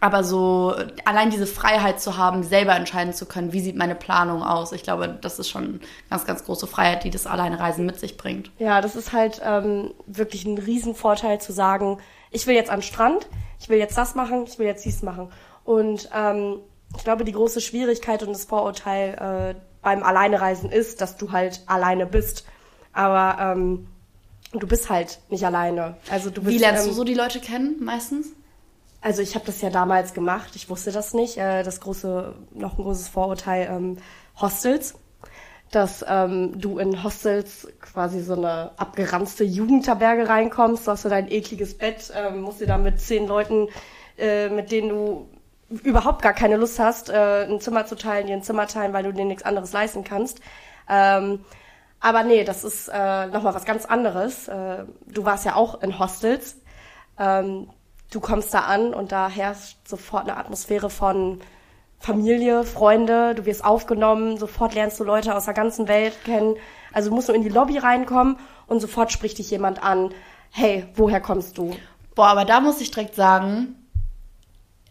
Aber 0.00 0.25
so 0.25 0.75
allein 1.05 1.31
diese 1.31 1.47
Freiheit 1.47 2.00
zu 2.00 2.17
haben, 2.17 2.43
selber 2.43 2.75
entscheiden 2.75 3.12
zu 3.12 3.25
können, 3.25 3.53
wie 3.53 3.61
sieht 3.61 3.77
meine 3.77 3.94
Planung 3.94 4.43
aus, 4.43 4.73
ich 4.73 4.83
glaube, 4.83 5.17
das 5.21 5.38
ist 5.38 5.49
schon 5.49 5.65
eine 5.65 5.81
ganz, 6.11 6.27
ganz 6.27 6.44
große 6.44 6.67
Freiheit, 6.67 7.05
die 7.05 7.11
das 7.11 7.27
Alleinereisen 7.27 7.87
mit 7.87 7.99
sich 8.00 8.17
bringt. 8.17 8.50
Ja, 8.59 8.81
das 8.81 8.97
ist 8.97 9.12
halt 9.12 9.41
ähm, 9.44 9.94
wirklich 10.06 10.44
ein 10.44 10.59
Riesenvorteil 10.59 11.41
zu 11.41 11.53
sagen, 11.53 11.99
ich 12.31 12.47
will 12.47 12.56
jetzt 12.56 12.71
an 12.71 12.81
den 12.81 12.83
Strand, 12.83 13.29
ich 13.61 13.69
will 13.69 13.79
jetzt 13.79 13.97
das 13.97 14.15
machen, 14.15 14.44
ich 14.47 14.59
will 14.59 14.67
jetzt 14.67 14.85
dies 14.85 15.03
machen. 15.03 15.31
Und 15.65 16.11
ähm, 16.15 16.59
ich 16.97 17.05
glaube, 17.05 17.25
die 17.25 17.33
große 17.33 17.61
Schwierigkeit 17.61 18.23
und 18.23 18.31
das 18.31 18.44
Vorurteil 18.44 19.55
äh, 19.55 19.61
beim 19.83 20.03
Alleinereisen 20.03 20.71
ist, 20.71 21.00
dass 21.00 21.17
du 21.17 21.33
halt 21.33 21.62
alleine 21.67 22.06
bist. 22.06 22.44
Aber 22.93 23.41
ähm, 23.41 23.87
du 24.53 24.67
bist 24.67 24.91
halt 24.91 25.21
nicht 25.29 25.44
alleine. 25.44 25.97
Also 26.11 26.31
du 26.31 26.43
bist, 26.43 26.55
Wie 26.55 26.59
lernst 26.59 26.85
ähm, 26.85 26.91
du 26.91 26.94
so 26.94 27.05
die 27.05 27.15
Leute 27.15 27.41
kennen 27.41 27.77
meistens? 27.85 28.29
Also 29.06 29.23
ich 29.23 29.37
habe 29.37 29.47
das 29.47 29.62
ja 29.62 29.70
damals 29.70 30.14
gemacht, 30.14 30.56
ich 30.56 30.69
wusste 30.69 30.91
das 30.91 31.14
nicht. 31.14 31.37
Äh, 31.37 31.62
das 31.62 31.81
große, 31.81 32.35
noch 32.55 32.76
ein 32.76 32.82
großes 32.82 33.06
Vorurteil, 33.06 33.69
ähm, 33.70 33.99
Hostels. 34.41 34.94
Dass 35.70 36.05
ähm, 36.08 36.61
du 36.61 36.81
in 36.81 37.05
Hostels 37.05 37.69
quasi 37.81 38.20
so 38.20 38.32
eine 38.32 38.73
abgeranzte 38.76 39.44
Jugendherberge 39.44 40.29
reinkommst, 40.29 40.88
hast 40.88 41.05
du 41.05 41.08
dein 41.08 41.31
ekliges 41.31 41.79
Bett, 41.79 42.12
ähm, 42.17 42.41
musst 42.41 42.61
dir 42.61 42.67
da 42.67 42.79
mit 42.79 43.00
zehn 43.00 43.29
Leuten, 43.29 43.69
äh, 44.19 44.49
mit 44.49 44.73
denen 44.73 44.88
du 44.88 45.29
überhaupt 45.85 46.23
gar 46.23 46.35
keine 46.35 46.56
Lust 46.56 46.81
hast, 46.81 47.09
äh, 47.09 47.44
ein 47.44 47.61
Zimmer 47.61 47.87
zu 47.87 47.94
teilen, 47.94 48.26
dir 48.26 48.35
ein 48.35 48.43
Zimmer 48.43 48.67
teilen, 48.67 48.93
weil 48.93 49.05
du 49.05 49.12
dir 49.12 49.25
nichts 49.25 49.44
anderes 49.44 49.73
leisten 49.73 50.02
kannst. 50.02 50.41
Ähm, 50.88 51.44
aber 52.00 52.25
nee, 52.25 52.43
das 52.43 52.64
ist 52.64 52.88
äh, 52.88 53.26
nochmal 53.29 53.55
was 53.55 53.64
ganz 53.64 53.85
anderes. 53.85 54.49
Äh, 54.49 54.85
du 55.06 55.25
warst 55.25 55.44
ja 55.44 55.55
auch 55.55 55.81
in 55.81 55.97
Hostels. 55.97 56.56
Ähm, 57.20 57.70
du 58.11 58.20
kommst 58.20 58.55
da 58.55 58.61
an 58.61 58.94
und 58.94 59.12
da 59.12 59.29
herrscht 59.29 59.76
sofort 59.87 60.25
eine 60.25 60.37
Atmosphäre 60.37 60.91
von 60.91 61.41
Familie, 61.99 62.64
Freunde, 62.64 63.35
du 63.35 63.47
wirst 63.47 63.64
aufgenommen, 63.64 64.37
sofort 64.37 64.75
lernst 64.75 65.00
du 65.00 65.04
Leute 65.04 65.35
aus 65.35 65.47
der 65.47 65.54
ganzen 65.54 65.88
Welt 65.88 66.14
kennen. 66.25 66.57
Also 66.92 67.11
musst 67.11 67.28
du 67.28 67.33
in 67.33 67.42
die 67.42 67.49
Lobby 67.49 67.78
reinkommen 67.78 68.37
und 68.66 68.80
sofort 68.80 69.12
spricht 69.12 69.38
dich 69.38 69.50
jemand 69.50 69.83
an, 69.83 70.11
hey, 70.50 70.87
woher 70.95 71.21
kommst 71.21 71.59
du? 71.59 71.76
Boah, 72.14 72.28
aber 72.28 72.45
da 72.45 72.61
muss 72.61 72.80
ich 72.80 72.90
direkt 72.90 73.14
sagen, 73.14 73.75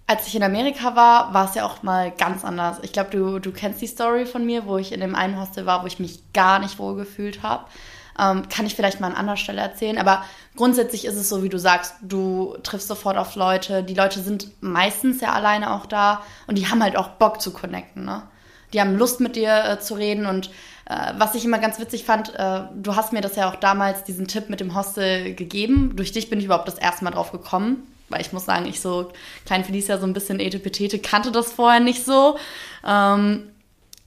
als 0.07 0.27
ich 0.27 0.35
in 0.35 0.43
Amerika 0.43 0.95
war, 0.95 1.33
war 1.33 1.45
es 1.45 1.55
ja 1.55 1.65
auch 1.65 1.81
mal 1.81 2.11
ganz 2.11 2.45
anders. 2.45 2.77
Ich 2.83 2.91
glaube, 2.91 3.09
du, 3.09 3.39
du 3.39 3.51
kennst 3.51 3.81
die 3.81 3.87
Story 3.87 4.25
von 4.25 4.45
mir, 4.45 4.67
wo 4.67 4.77
ich 4.77 4.91
in 4.91 4.99
dem 4.99 5.15
einen 5.15 5.39
Hostel 5.39 5.65
war, 5.65 5.81
wo 5.81 5.87
ich 5.87 5.99
mich 5.99 6.31
gar 6.33 6.59
nicht 6.59 6.77
wohl 6.77 6.95
gefühlt 6.95 7.41
habe. 7.41 7.65
Ähm, 8.19 8.47
kann 8.49 8.65
ich 8.65 8.75
vielleicht 8.75 8.99
mal 8.99 9.07
an 9.07 9.15
anderer 9.15 9.37
Stelle 9.37 9.61
erzählen. 9.61 9.97
Aber 9.97 10.23
grundsätzlich 10.55 11.05
ist 11.05 11.15
es 11.15 11.29
so, 11.29 11.43
wie 11.43 11.49
du 11.49 11.59
sagst, 11.59 11.95
du 12.01 12.55
triffst 12.63 12.87
sofort 12.87 13.17
auf 13.17 13.35
Leute. 13.35 13.83
Die 13.83 13.93
Leute 13.93 14.21
sind 14.21 14.49
meistens 14.61 15.21
ja 15.21 15.33
alleine 15.33 15.73
auch 15.73 15.85
da 15.85 16.21
und 16.47 16.57
die 16.57 16.67
haben 16.67 16.81
halt 16.81 16.95
auch 16.95 17.09
Bock 17.09 17.41
zu 17.41 17.51
connecten. 17.51 18.05
Ne? 18.05 18.23
Die 18.73 18.79
haben 18.79 18.97
Lust 18.97 19.19
mit 19.19 19.35
dir 19.35 19.65
äh, 19.65 19.79
zu 19.79 19.95
reden 19.95 20.25
und 20.25 20.49
äh, 20.85 21.13
was 21.17 21.35
ich 21.35 21.45
immer 21.45 21.59
ganz 21.59 21.79
witzig 21.79 22.05
fand, 22.05 22.33
äh, 22.35 22.61
du 22.75 22.95
hast 22.95 23.11
mir 23.11 23.21
das 23.21 23.35
ja 23.35 23.49
auch 23.49 23.55
damals 23.55 24.03
diesen 24.03 24.27
Tipp 24.27 24.49
mit 24.49 24.59
dem 24.59 24.75
Hostel 24.75 25.33
gegeben. 25.35 25.95
Durch 25.95 26.11
dich 26.11 26.29
bin 26.29 26.39
ich 26.39 26.45
überhaupt 26.45 26.67
das 26.67 26.77
erste 26.77 27.03
Mal 27.03 27.11
drauf 27.11 27.31
gekommen 27.31 27.83
weil 28.09 28.21
ich 28.21 28.33
muss 28.33 28.45
sagen, 28.45 28.65
ich 28.65 28.81
so, 28.81 29.11
klein 29.45 29.63
Felicia, 29.63 29.97
so 29.97 30.05
ein 30.05 30.13
bisschen 30.13 30.39
Etepetete, 30.39 30.99
kannte 30.99 31.31
das 31.31 31.51
vorher 31.51 31.79
nicht 31.79 32.05
so. 32.05 32.37
Ähm, 32.85 33.49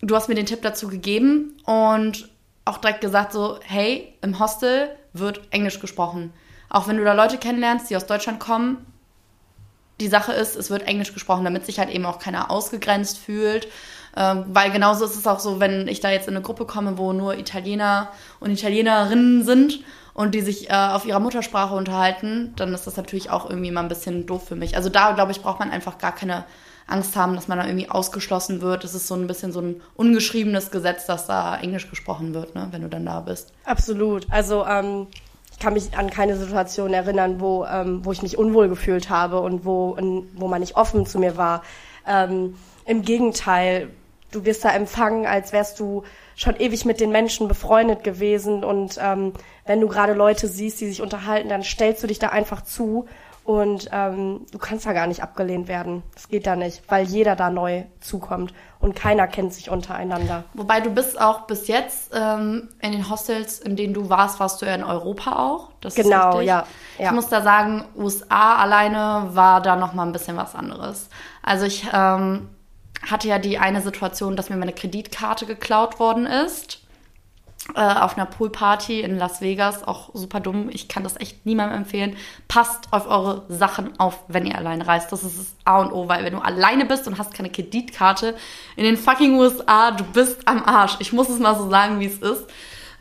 du 0.00 0.14
hast 0.14 0.28
mir 0.28 0.34
den 0.34 0.46
Tipp 0.46 0.62
dazu 0.62 0.88
gegeben 0.88 1.56
und 1.64 2.28
auch 2.68 2.78
direkt 2.78 3.00
gesagt 3.00 3.32
so, 3.32 3.58
hey, 3.64 4.14
im 4.22 4.38
Hostel 4.38 4.90
wird 5.12 5.40
Englisch 5.50 5.80
gesprochen. 5.80 6.32
Auch 6.68 6.86
wenn 6.86 6.98
du 6.98 7.04
da 7.04 7.14
Leute 7.14 7.38
kennenlernst, 7.38 7.90
die 7.90 7.96
aus 7.96 8.06
Deutschland 8.06 8.40
kommen, 8.40 8.86
die 10.00 10.08
Sache 10.08 10.32
ist, 10.32 10.54
es 10.54 10.70
wird 10.70 10.82
Englisch 10.82 11.12
gesprochen, 11.12 11.44
damit 11.44 11.66
sich 11.66 11.78
halt 11.78 11.90
eben 11.90 12.06
auch 12.06 12.18
keiner 12.18 12.50
ausgegrenzt 12.50 13.18
fühlt. 13.18 13.68
Ähm, 14.16 14.44
weil 14.48 14.70
genauso 14.70 15.04
ist 15.04 15.16
es 15.16 15.26
auch 15.26 15.40
so, 15.40 15.60
wenn 15.60 15.88
ich 15.88 16.00
da 16.00 16.10
jetzt 16.10 16.28
in 16.28 16.34
eine 16.34 16.42
Gruppe 16.42 16.66
komme, 16.66 16.98
wo 16.98 17.12
nur 17.12 17.36
Italiener 17.36 18.08
und 18.40 18.50
Italienerinnen 18.50 19.44
sind 19.44 19.80
und 20.14 20.34
die 20.34 20.40
sich 20.40 20.70
äh, 20.70 20.72
auf 20.72 21.04
ihrer 21.04 21.20
Muttersprache 21.20 21.74
unterhalten, 21.74 22.52
dann 22.56 22.72
ist 22.74 22.86
das 22.86 22.96
natürlich 22.96 23.30
auch 23.30 23.48
irgendwie 23.48 23.70
mal 23.70 23.82
ein 23.82 23.88
bisschen 23.88 24.26
doof 24.26 24.46
für 24.46 24.56
mich. 24.56 24.76
Also 24.76 24.88
da, 24.88 25.12
glaube 25.12 25.32
ich, 25.32 25.42
braucht 25.42 25.58
man 25.58 25.70
einfach 25.70 25.98
gar 25.98 26.14
keine 26.14 26.44
Angst 26.88 27.16
haben, 27.16 27.34
dass 27.34 27.48
man 27.48 27.58
da 27.58 27.66
irgendwie 27.66 27.90
ausgeschlossen 27.90 28.60
wird. 28.60 28.82
Es 28.82 28.94
ist 28.94 29.06
so 29.06 29.14
ein 29.14 29.26
bisschen 29.26 29.52
so 29.52 29.60
ein 29.60 29.80
ungeschriebenes 29.94 30.70
Gesetz, 30.70 31.06
dass 31.06 31.26
da 31.26 31.56
Englisch 31.58 31.88
gesprochen 31.90 32.34
wird, 32.34 32.54
ne, 32.54 32.68
wenn 32.70 32.82
du 32.82 32.88
dann 32.88 33.04
da 33.06 33.20
bist. 33.20 33.52
Absolut. 33.64 34.26
Also 34.30 34.66
ähm, 34.66 35.06
ich 35.52 35.58
kann 35.58 35.74
mich 35.74 35.96
an 35.96 36.08
keine 36.08 36.36
Situation 36.36 36.94
erinnern, 36.94 37.40
wo, 37.40 37.64
ähm, 37.64 38.04
wo 38.04 38.12
ich 38.12 38.22
mich 38.22 38.38
unwohl 38.38 38.68
gefühlt 38.68 39.10
habe 39.10 39.40
und 39.40 39.64
wo, 39.64 39.94
in, 39.96 40.28
wo 40.34 40.48
man 40.48 40.60
nicht 40.60 40.76
offen 40.76 41.04
zu 41.04 41.18
mir 41.18 41.36
war. 41.36 41.62
Ähm, 42.06 42.56
Im 42.86 43.02
Gegenteil, 43.02 43.90
du 44.30 44.44
wirst 44.44 44.64
da 44.64 44.70
empfangen, 44.70 45.26
als 45.26 45.52
wärst 45.52 45.78
du 45.80 46.04
schon 46.36 46.56
ewig 46.56 46.84
mit 46.84 47.00
den 47.00 47.10
Menschen 47.10 47.48
befreundet 47.48 48.04
gewesen 48.04 48.64
und 48.64 48.98
ähm, 49.02 49.32
wenn 49.66 49.80
du 49.80 49.88
gerade 49.88 50.14
Leute 50.14 50.46
siehst, 50.46 50.80
die 50.80 50.86
sich 50.86 51.02
unterhalten, 51.02 51.48
dann 51.48 51.64
stellst 51.64 52.02
du 52.02 52.06
dich 52.06 52.18
da 52.18 52.28
einfach 52.28 52.62
zu 52.62 53.06
und 53.48 53.88
ähm, 53.92 54.44
du 54.52 54.58
kannst 54.58 54.84
da 54.84 54.92
gar 54.92 55.06
nicht 55.06 55.22
abgelehnt 55.22 55.68
werden. 55.68 56.02
Das 56.12 56.28
geht 56.28 56.46
da 56.46 56.54
nicht, 56.54 56.82
weil 56.88 57.06
jeder 57.06 57.34
da 57.34 57.48
neu 57.48 57.84
zukommt 57.98 58.52
und 58.78 58.94
keiner 58.94 59.26
kennt 59.26 59.54
sich 59.54 59.70
untereinander. 59.70 60.44
Wobei 60.52 60.82
du 60.82 60.90
bist 60.90 61.18
auch 61.18 61.46
bis 61.46 61.66
jetzt 61.66 62.10
ähm, 62.14 62.68
in 62.82 62.92
den 62.92 63.08
Hostels, 63.08 63.58
in 63.58 63.74
denen 63.74 63.94
du 63.94 64.10
warst, 64.10 64.38
warst 64.38 64.60
du 64.60 64.66
ja 64.66 64.74
in 64.74 64.84
Europa 64.84 65.48
auch. 65.48 65.70
Das 65.80 65.94
genau, 65.94 66.42
ja, 66.42 66.66
ja. 66.98 67.06
Ich 67.06 67.10
muss 67.12 67.28
da 67.28 67.40
sagen, 67.40 67.86
USA 67.96 68.56
alleine 68.56 69.30
war 69.30 69.62
da 69.62 69.76
noch 69.76 69.94
mal 69.94 70.04
ein 70.04 70.12
bisschen 70.12 70.36
was 70.36 70.54
anderes. 70.54 71.08
Also 71.42 71.64
ich 71.64 71.88
ähm, 71.90 72.50
hatte 73.10 73.28
ja 73.28 73.38
die 73.38 73.56
eine 73.56 73.80
Situation, 73.80 74.36
dass 74.36 74.50
mir 74.50 74.56
meine 74.56 74.74
Kreditkarte 74.74 75.46
geklaut 75.46 75.98
worden 75.98 76.26
ist 76.26 76.82
auf 77.74 78.16
einer 78.16 78.26
Poolparty 78.26 79.00
in 79.00 79.18
Las 79.18 79.40
Vegas. 79.40 79.86
Auch 79.86 80.10
super 80.14 80.40
dumm. 80.40 80.68
Ich 80.70 80.88
kann 80.88 81.02
das 81.02 81.20
echt 81.20 81.44
niemandem 81.46 81.78
empfehlen. 81.78 82.16
Passt 82.48 82.92
auf 82.92 83.08
eure 83.08 83.44
Sachen 83.48 83.98
auf, 84.00 84.20
wenn 84.28 84.46
ihr 84.46 84.56
alleine 84.56 84.86
reist. 84.86 85.12
Das 85.12 85.22
ist 85.22 85.38
das 85.38 85.46
A 85.64 85.80
und 85.80 85.92
O, 85.92 86.08
weil 86.08 86.24
wenn 86.24 86.32
du 86.32 86.40
alleine 86.40 86.86
bist 86.86 87.06
und 87.06 87.18
hast 87.18 87.34
keine 87.34 87.50
Kreditkarte 87.50 88.34
in 88.76 88.84
den 88.84 88.96
fucking 88.96 89.38
USA, 89.38 89.90
du 89.90 90.04
bist 90.04 90.48
am 90.48 90.62
Arsch. 90.64 90.96
Ich 90.98 91.12
muss 91.12 91.28
es 91.28 91.38
mal 91.38 91.56
so 91.56 91.68
sagen, 91.68 92.00
wie 92.00 92.06
es 92.06 92.18
ist. 92.18 92.46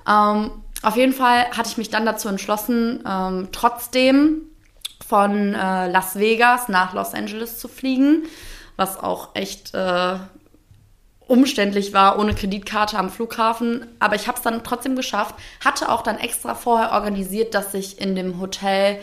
Ähm, 0.07 0.51
auf 0.83 0.95
jeden 0.95 1.13
Fall 1.13 1.49
hatte 1.51 1.69
ich 1.69 1.77
mich 1.77 1.89
dann 1.89 2.05
dazu 2.05 2.27
entschlossen, 2.27 3.03
ähm, 3.07 3.49
trotzdem 3.51 4.41
von 5.07 5.53
äh, 5.53 5.89
Las 5.89 6.17
Vegas 6.19 6.67
nach 6.67 6.93
Los 6.93 7.13
Angeles 7.13 7.57
zu 7.59 7.67
fliegen, 7.67 8.23
was 8.75 8.99
auch 8.99 9.29
echt 9.33 9.73
äh, 9.73 10.17
umständlich 11.27 11.93
war, 11.93 12.19
ohne 12.19 12.33
Kreditkarte 12.33 12.97
am 12.97 13.09
Flughafen. 13.09 13.85
Aber 13.99 14.15
ich 14.15 14.27
habe 14.27 14.37
es 14.37 14.43
dann 14.43 14.63
trotzdem 14.63 14.95
geschafft. 14.95 15.35
Hatte 15.63 15.89
auch 15.89 16.01
dann 16.01 16.17
extra 16.17 16.55
vorher 16.55 16.91
organisiert, 16.91 17.53
dass 17.53 17.73
ich 17.73 17.99
in 18.01 18.15
dem 18.15 18.39
Hotel 18.39 18.99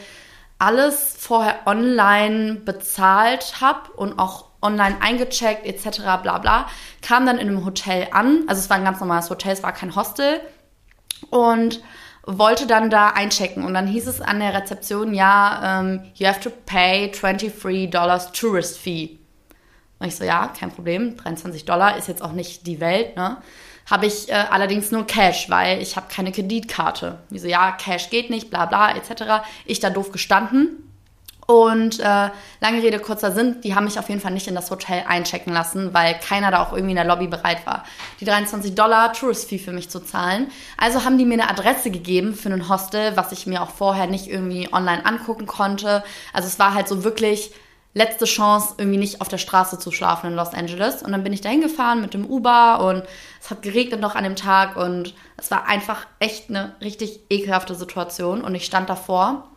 alles 0.58 1.16
vorher 1.18 1.66
online 1.66 2.54
bezahlt 2.54 3.60
habe 3.60 3.92
und 3.92 4.18
auch 4.18 4.46
online 4.62 4.96
eingecheckt 5.00 5.66
etc. 5.66 6.00
bla 6.22 6.38
bla. 6.38 6.66
Kam 7.02 7.26
dann 7.26 7.38
in 7.38 7.48
einem 7.48 7.64
Hotel 7.64 8.08
an. 8.12 8.44
Also 8.46 8.60
es 8.60 8.70
war 8.70 8.78
ein 8.78 8.84
ganz 8.84 9.00
normales 9.00 9.28
Hotel, 9.28 9.52
es 9.52 9.62
war 9.62 9.72
kein 9.72 9.94
Hostel. 9.94 10.40
Und 11.30 11.82
wollte 12.26 12.66
dann 12.66 12.90
da 12.90 13.10
einchecken. 13.10 13.64
Und 13.64 13.74
dann 13.74 13.86
hieß 13.86 14.06
es 14.06 14.20
an 14.20 14.40
der 14.40 14.54
Rezeption, 14.54 15.14
ja, 15.14 15.80
um, 15.80 15.86
ähm, 15.86 16.12
you 16.14 16.26
have 16.26 16.40
to 16.40 16.50
pay 16.64 17.10
23 17.10 17.90
Dollars 17.90 18.32
Tourist 18.32 18.78
Fee. 18.78 19.18
Und 19.98 20.08
ich 20.08 20.16
so, 20.16 20.24
ja, 20.24 20.48
kein 20.48 20.70
Problem, 20.70 21.16
23 21.16 21.64
Dollar 21.64 21.96
ist 21.96 22.08
jetzt 22.08 22.22
auch 22.22 22.32
nicht 22.32 22.66
die 22.66 22.80
Welt, 22.80 23.16
ne? 23.16 23.38
Habe 23.90 24.06
ich 24.06 24.30
äh, 24.30 24.32
allerdings 24.32 24.90
nur 24.90 25.06
Cash, 25.06 25.50
weil 25.50 25.82
ich 25.82 25.96
habe 25.96 26.06
keine 26.08 26.32
Kreditkarte. 26.32 27.18
Die 27.28 27.38
so, 27.38 27.46
ja, 27.46 27.72
Cash 27.72 28.08
geht 28.08 28.30
nicht, 28.30 28.48
bla 28.48 28.64
bla, 28.64 28.96
etc. 28.96 29.44
Ich 29.66 29.78
da 29.78 29.90
doof 29.90 30.10
gestanden. 30.10 30.84
Und 31.46 32.00
äh, 32.00 32.30
lange 32.60 32.82
Rede, 32.82 32.98
kurzer 32.98 33.32
Sinn, 33.32 33.60
die 33.62 33.74
haben 33.74 33.84
mich 33.84 33.98
auf 33.98 34.08
jeden 34.08 34.20
Fall 34.20 34.32
nicht 34.32 34.48
in 34.48 34.54
das 34.54 34.70
Hotel 34.70 35.04
einchecken 35.06 35.52
lassen, 35.52 35.92
weil 35.92 36.14
keiner 36.14 36.50
da 36.50 36.62
auch 36.62 36.72
irgendwie 36.72 36.92
in 36.92 36.96
der 36.96 37.04
Lobby 37.04 37.26
bereit 37.26 37.66
war, 37.66 37.84
die 38.20 38.24
23 38.24 38.74
Dollar 38.74 39.12
Tourist-Fee 39.12 39.58
für 39.58 39.72
mich 39.72 39.90
zu 39.90 40.00
zahlen. 40.00 40.50
Also 40.78 41.04
haben 41.04 41.18
die 41.18 41.26
mir 41.26 41.34
eine 41.34 41.50
Adresse 41.50 41.90
gegeben 41.90 42.34
für 42.34 42.48
ein 42.48 42.68
Hostel, 42.70 43.14
was 43.16 43.32
ich 43.32 43.46
mir 43.46 43.62
auch 43.62 43.70
vorher 43.70 44.06
nicht 44.06 44.26
irgendwie 44.26 44.72
online 44.72 45.04
angucken 45.04 45.44
konnte. 45.44 46.02
Also 46.32 46.48
es 46.48 46.58
war 46.58 46.72
halt 46.72 46.88
so 46.88 47.04
wirklich 47.04 47.52
letzte 47.94 48.24
Chance, 48.24 48.74
irgendwie 48.76 48.98
nicht 48.98 49.20
auf 49.20 49.28
der 49.28 49.38
Straße 49.38 49.78
zu 49.78 49.92
schlafen 49.92 50.26
in 50.26 50.36
Los 50.36 50.52
Angeles. 50.52 51.02
Und 51.02 51.12
dann 51.12 51.22
bin 51.22 51.32
ich 51.32 51.40
da 51.40 51.48
hingefahren 51.48 52.00
mit 52.00 52.12
dem 52.12 52.26
Uber 52.26 52.80
und 52.80 53.04
es 53.40 53.50
hat 53.50 53.62
geregnet 53.62 54.00
noch 54.00 54.16
an 54.16 54.24
dem 54.24 54.36
Tag 54.36 54.76
und 54.76 55.14
es 55.36 55.50
war 55.50 55.66
einfach 55.66 56.06
echt 56.18 56.50
eine 56.50 56.74
richtig 56.80 57.20
ekelhafte 57.30 57.74
Situation 57.74 58.42
und 58.42 58.54
ich 58.54 58.64
stand 58.64 58.90
davor. 58.90 59.48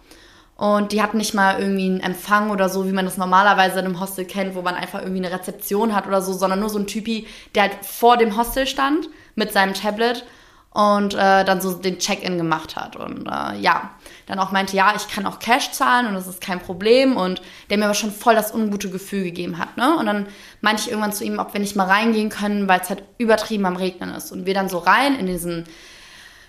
Und 0.56 0.92
die 0.92 1.04
hatten 1.04 1.18
nicht 1.18 1.36
mal 1.36 1.60
irgendwie 1.60 1.86
einen 1.86 2.00
Empfang 2.00 2.50
oder 2.50 2.68
so, 2.68 2.88
wie 2.88 2.92
man 2.92 3.06
das 3.06 3.18
normalerweise 3.18 3.80
in 3.80 3.86
einem 3.86 4.00
Hostel 4.00 4.26
kennt, 4.26 4.56
wo 4.56 4.64
man 4.64 4.74
einfach 4.74 5.02
irgendwie 5.02 5.24
eine 5.24 5.32
Rezeption 5.32 5.94
hat 5.94 6.08
oder 6.08 6.22
so, 6.22 6.34
sondern 6.34 6.60
nur 6.60 6.70
so 6.70 6.80
ein 6.80 6.88
Typi, 6.88 7.28
der 7.54 7.64
halt 7.64 7.86
vor 7.86 8.18
dem 8.18 8.36
Hostel 8.36 8.66
stand 8.66 9.08
mit 9.36 9.54
seinem 9.54 9.76
Tablet 9.76 10.26
und 10.72 11.14
äh, 11.14 11.44
dann 11.46 11.62
so 11.62 11.74
den 11.74 12.00
Check-in 12.00 12.38
gemacht 12.38 12.76
hat. 12.76 12.96
Und 12.96 13.28
äh, 13.28 13.60
ja, 13.60 13.92
dann 14.28 14.40
auch 14.40 14.52
meinte, 14.52 14.76
ja, 14.76 14.94
ich 14.96 15.08
kann 15.08 15.26
auch 15.26 15.40
Cash 15.40 15.72
zahlen 15.72 16.06
und 16.06 16.14
das 16.14 16.28
ist 16.28 16.42
kein 16.42 16.60
Problem 16.60 17.18
und 17.18 17.42
der 17.70 17.78
mir 17.78 17.86
aber 17.86 17.94
schon 17.94 18.12
voll 18.12 18.36
das 18.36 18.54
ungute 18.54 18.90
Gefühl 18.90 19.24
gegeben 19.24 19.58
hat. 19.58 19.78
Ne? 19.78 19.96
Und 19.98 20.06
dann 20.06 20.28
meinte 20.62 20.84
ich 20.84 20.90
irgendwann 20.90 21.14
zu 21.14 21.24
ihm, 21.24 21.40
ob 21.40 21.54
wir 21.54 21.62
nicht 21.62 21.76
mal 21.76 21.88
reingehen 21.88 22.30
können, 22.30 22.68
weil 22.68 22.82
es 22.82 22.90
halt 22.90 23.04
übertrieben 23.18 23.66
am 23.66 23.78
Regnen 23.78 24.14
ist. 24.14 24.32
Und 24.32 24.46
wir 24.46 24.54
dann 24.54 24.70
so 24.70 24.78
rein 24.78 25.18
in 25.18 25.26
diesen 25.26 25.66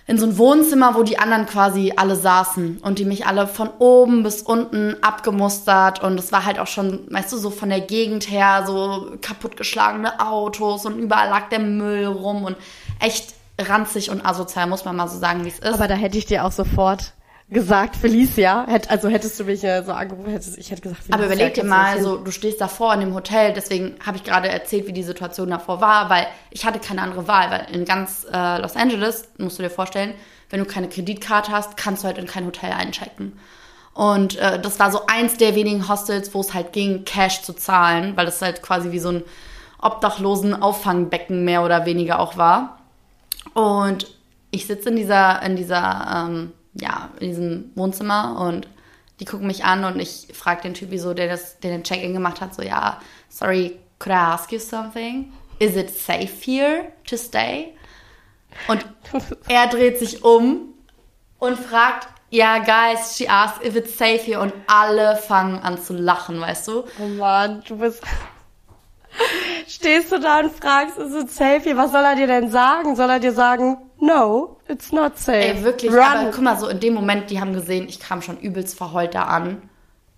in 0.07 0.17
so 0.17 0.25
ein 0.25 0.39
Wohnzimmer, 0.39 0.95
wo 0.95 1.03
die 1.03 1.19
anderen 1.19 1.45
quasi 1.45 1.93
alle 1.95 2.15
saßen 2.15 2.79
und 2.79 2.97
die 2.97 3.05
mich 3.05 3.27
alle 3.27 3.45
von 3.45 3.69
oben 3.77 4.23
bis 4.23 4.41
unten 4.41 4.95
abgemustert 5.03 6.01
und 6.01 6.19
es 6.19 6.31
war 6.31 6.45
halt 6.45 6.57
auch 6.57 6.65
schon, 6.65 7.05
weißt 7.11 7.31
du, 7.31 7.37
so 7.37 7.51
von 7.51 7.69
der 7.69 7.81
Gegend 7.81 8.27
her 8.27 8.63
so 8.65 9.17
kaputtgeschlagene 9.21 10.19
Autos 10.19 10.87
und 10.87 10.97
überall 10.97 11.29
lag 11.29 11.49
der 11.49 11.59
Müll 11.59 12.07
rum 12.07 12.43
und 12.43 12.57
echt 12.99 13.35
ranzig 13.61 14.09
und 14.09 14.25
asozial, 14.25 14.65
muss 14.65 14.83
man 14.83 14.95
mal 14.95 15.07
so 15.07 15.19
sagen, 15.19 15.45
wie 15.45 15.49
es 15.49 15.59
ist. 15.59 15.75
Aber 15.75 15.87
da 15.87 15.93
hätte 15.93 16.17
ich 16.17 16.25
dir 16.25 16.43
auch 16.43 16.51
sofort 16.51 17.13
gesagt, 17.49 17.95
Felicia, 17.95 18.65
hätt, 18.67 18.91
also 18.91 19.09
hättest 19.09 19.39
du 19.39 19.43
mich 19.43 19.63
äh, 19.63 19.83
so 19.83 19.91
angerufen, 19.91 20.31
hättest, 20.31 20.57
ich 20.57 20.69
hätte 20.69 20.81
gesagt, 20.81 21.03
Felicia. 21.03 21.15
Aber 21.15 21.25
überleg 21.25 21.53
dir 21.55 21.63
mal, 21.63 22.01
so, 22.01 22.17
du 22.17 22.31
stehst 22.31 22.61
davor 22.61 22.93
in 22.93 22.99
dem 22.99 23.15
Hotel, 23.15 23.53
deswegen 23.53 23.95
habe 24.05 24.17
ich 24.17 24.23
gerade 24.23 24.49
erzählt, 24.49 24.87
wie 24.87 24.93
die 24.93 25.03
Situation 25.03 25.49
davor 25.49 25.81
war, 25.81 26.09
weil 26.09 26.27
ich 26.51 26.65
hatte 26.65 26.79
keine 26.79 27.01
andere 27.01 27.27
Wahl, 27.27 27.49
weil 27.49 27.67
in 27.73 27.85
ganz 27.85 28.25
äh, 28.31 28.61
Los 28.61 28.75
Angeles, 28.75 29.29
musst 29.37 29.57
du 29.57 29.63
dir 29.63 29.71
vorstellen, 29.71 30.13
wenn 30.49 30.59
du 30.59 30.65
keine 30.65 30.89
Kreditkarte 30.89 31.51
hast, 31.51 31.75
kannst 31.75 32.03
du 32.03 32.07
halt 32.07 32.17
in 32.17 32.27
kein 32.27 32.45
Hotel 32.45 32.71
einchecken. 32.71 33.39
Und 33.93 34.37
äh, 34.37 34.61
das 34.61 34.79
war 34.79 34.91
so 34.91 35.01
eins 35.07 35.37
der 35.37 35.55
wenigen 35.55 35.89
Hostels, 35.89 36.33
wo 36.33 36.41
es 36.41 36.53
halt 36.53 36.71
ging, 36.71 37.03
Cash 37.03 37.41
zu 37.41 37.53
zahlen, 37.53 38.15
weil 38.15 38.25
das 38.25 38.41
halt 38.41 38.61
quasi 38.61 38.91
wie 38.91 38.99
so 38.99 39.09
ein 39.09 39.23
obdachlosen 39.81 40.61
Auffangbecken 40.61 41.45
mehr 41.45 41.63
oder 41.63 41.85
weniger 41.85 42.19
auch 42.19 42.37
war. 42.37 42.79
Und 43.53 44.07
ich 44.51 44.67
sitze 44.67 44.89
in 44.89 44.95
dieser, 44.95 45.41
in 45.41 45.55
dieser, 45.55 46.27
ähm, 46.27 46.51
ja, 46.73 47.09
in 47.19 47.27
diesem 47.29 47.71
Wohnzimmer 47.75 48.39
und 48.39 48.67
die 49.19 49.25
gucken 49.25 49.47
mich 49.47 49.65
an 49.65 49.83
und 49.83 49.99
ich 49.99 50.27
frage 50.33 50.61
den 50.61 50.73
Typ, 50.73 50.91
wieso 50.91 51.13
der 51.13 51.27
das, 51.27 51.59
der 51.59 51.71
den 51.71 51.83
Check-in 51.83 52.13
gemacht 52.13 52.41
hat, 52.41 52.55
so, 52.55 52.61
ja, 52.61 52.99
sorry, 53.27 53.77
could 53.99 54.13
I 54.13 54.19
ask 54.19 54.51
you 54.51 54.59
something? 54.59 55.33
Is 55.59 55.75
it 55.75 55.89
safe 55.89 56.29
here 56.41 56.91
to 57.07 57.17
stay? 57.17 57.73
Und 58.67 58.85
er 59.49 59.67
dreht 59.67 59.99
sich 59.99 60.23
um 60.23 60.73
und 61.39 61.57
fragt, 61.57 62.07
ja, 62.31 62.57
yeah, 62.57 62.93
guys, 62.93 63.17
she 63.17 63.27
asked 63.27 63.65
if 63.65 63.75
it's 63.75 63.97
safe 63.97 64.19
here 64.19 64.39
und 64.39 64.53
alle 64.67 65.17
fangen 65.17 65.59
an 65.59 65.81
zu 65.81 65.93
lachen, 65.93 66.39
weißt 66.39 66.67
du? 66.67 66.83
Oh 66.99 67.07
Mann, 67.07 67.63
du 67.67 67.77
bist 67.77 68.03
Stehst 69.67 70.11
du 70.11 70.19
da 70.19 70.39
und 70.39 70.51
fragst, 70.51 70.97
ist 70.97 71.13
es 71.13 71.35
safe 71.35 71.61
hier? 71.61 71.77
Was 71.77 71.91
soll 71.91 72.03
er 72.03 72.15
dir 72.15 72.27
denn 72.27 72.49
sagen? 72.49 72.95
Soll 72.95 73.09
er 73.09 73.19
dir 73.19 73.33
sagen, 73.33 73.77
no, 73.99 74.57
it's 74.67 74.91
not 74.91 75.17
safe? 75.17 75.35
Ey, 75.35 75.63
wirklich, 75.63 75.91
Run. 75.91 75.99
aber 75.99 76.31
guck 76.31 76.41
mal, 76.41 76.57
so 76.57 76.67
in 76.67 76.79
dem 76.79 76.93
Moment, 76.93 77.29
die 77.29 77.39
haben 77.39 77.53
gesehen, 77.53 77.87
ich 77.87 77.99
kam 77.99 78.21
schon 78.21 78.37
übelst 78.39 78.77
verheult 78.77 79.15
da 79.15 79.23
an 79.23 79.61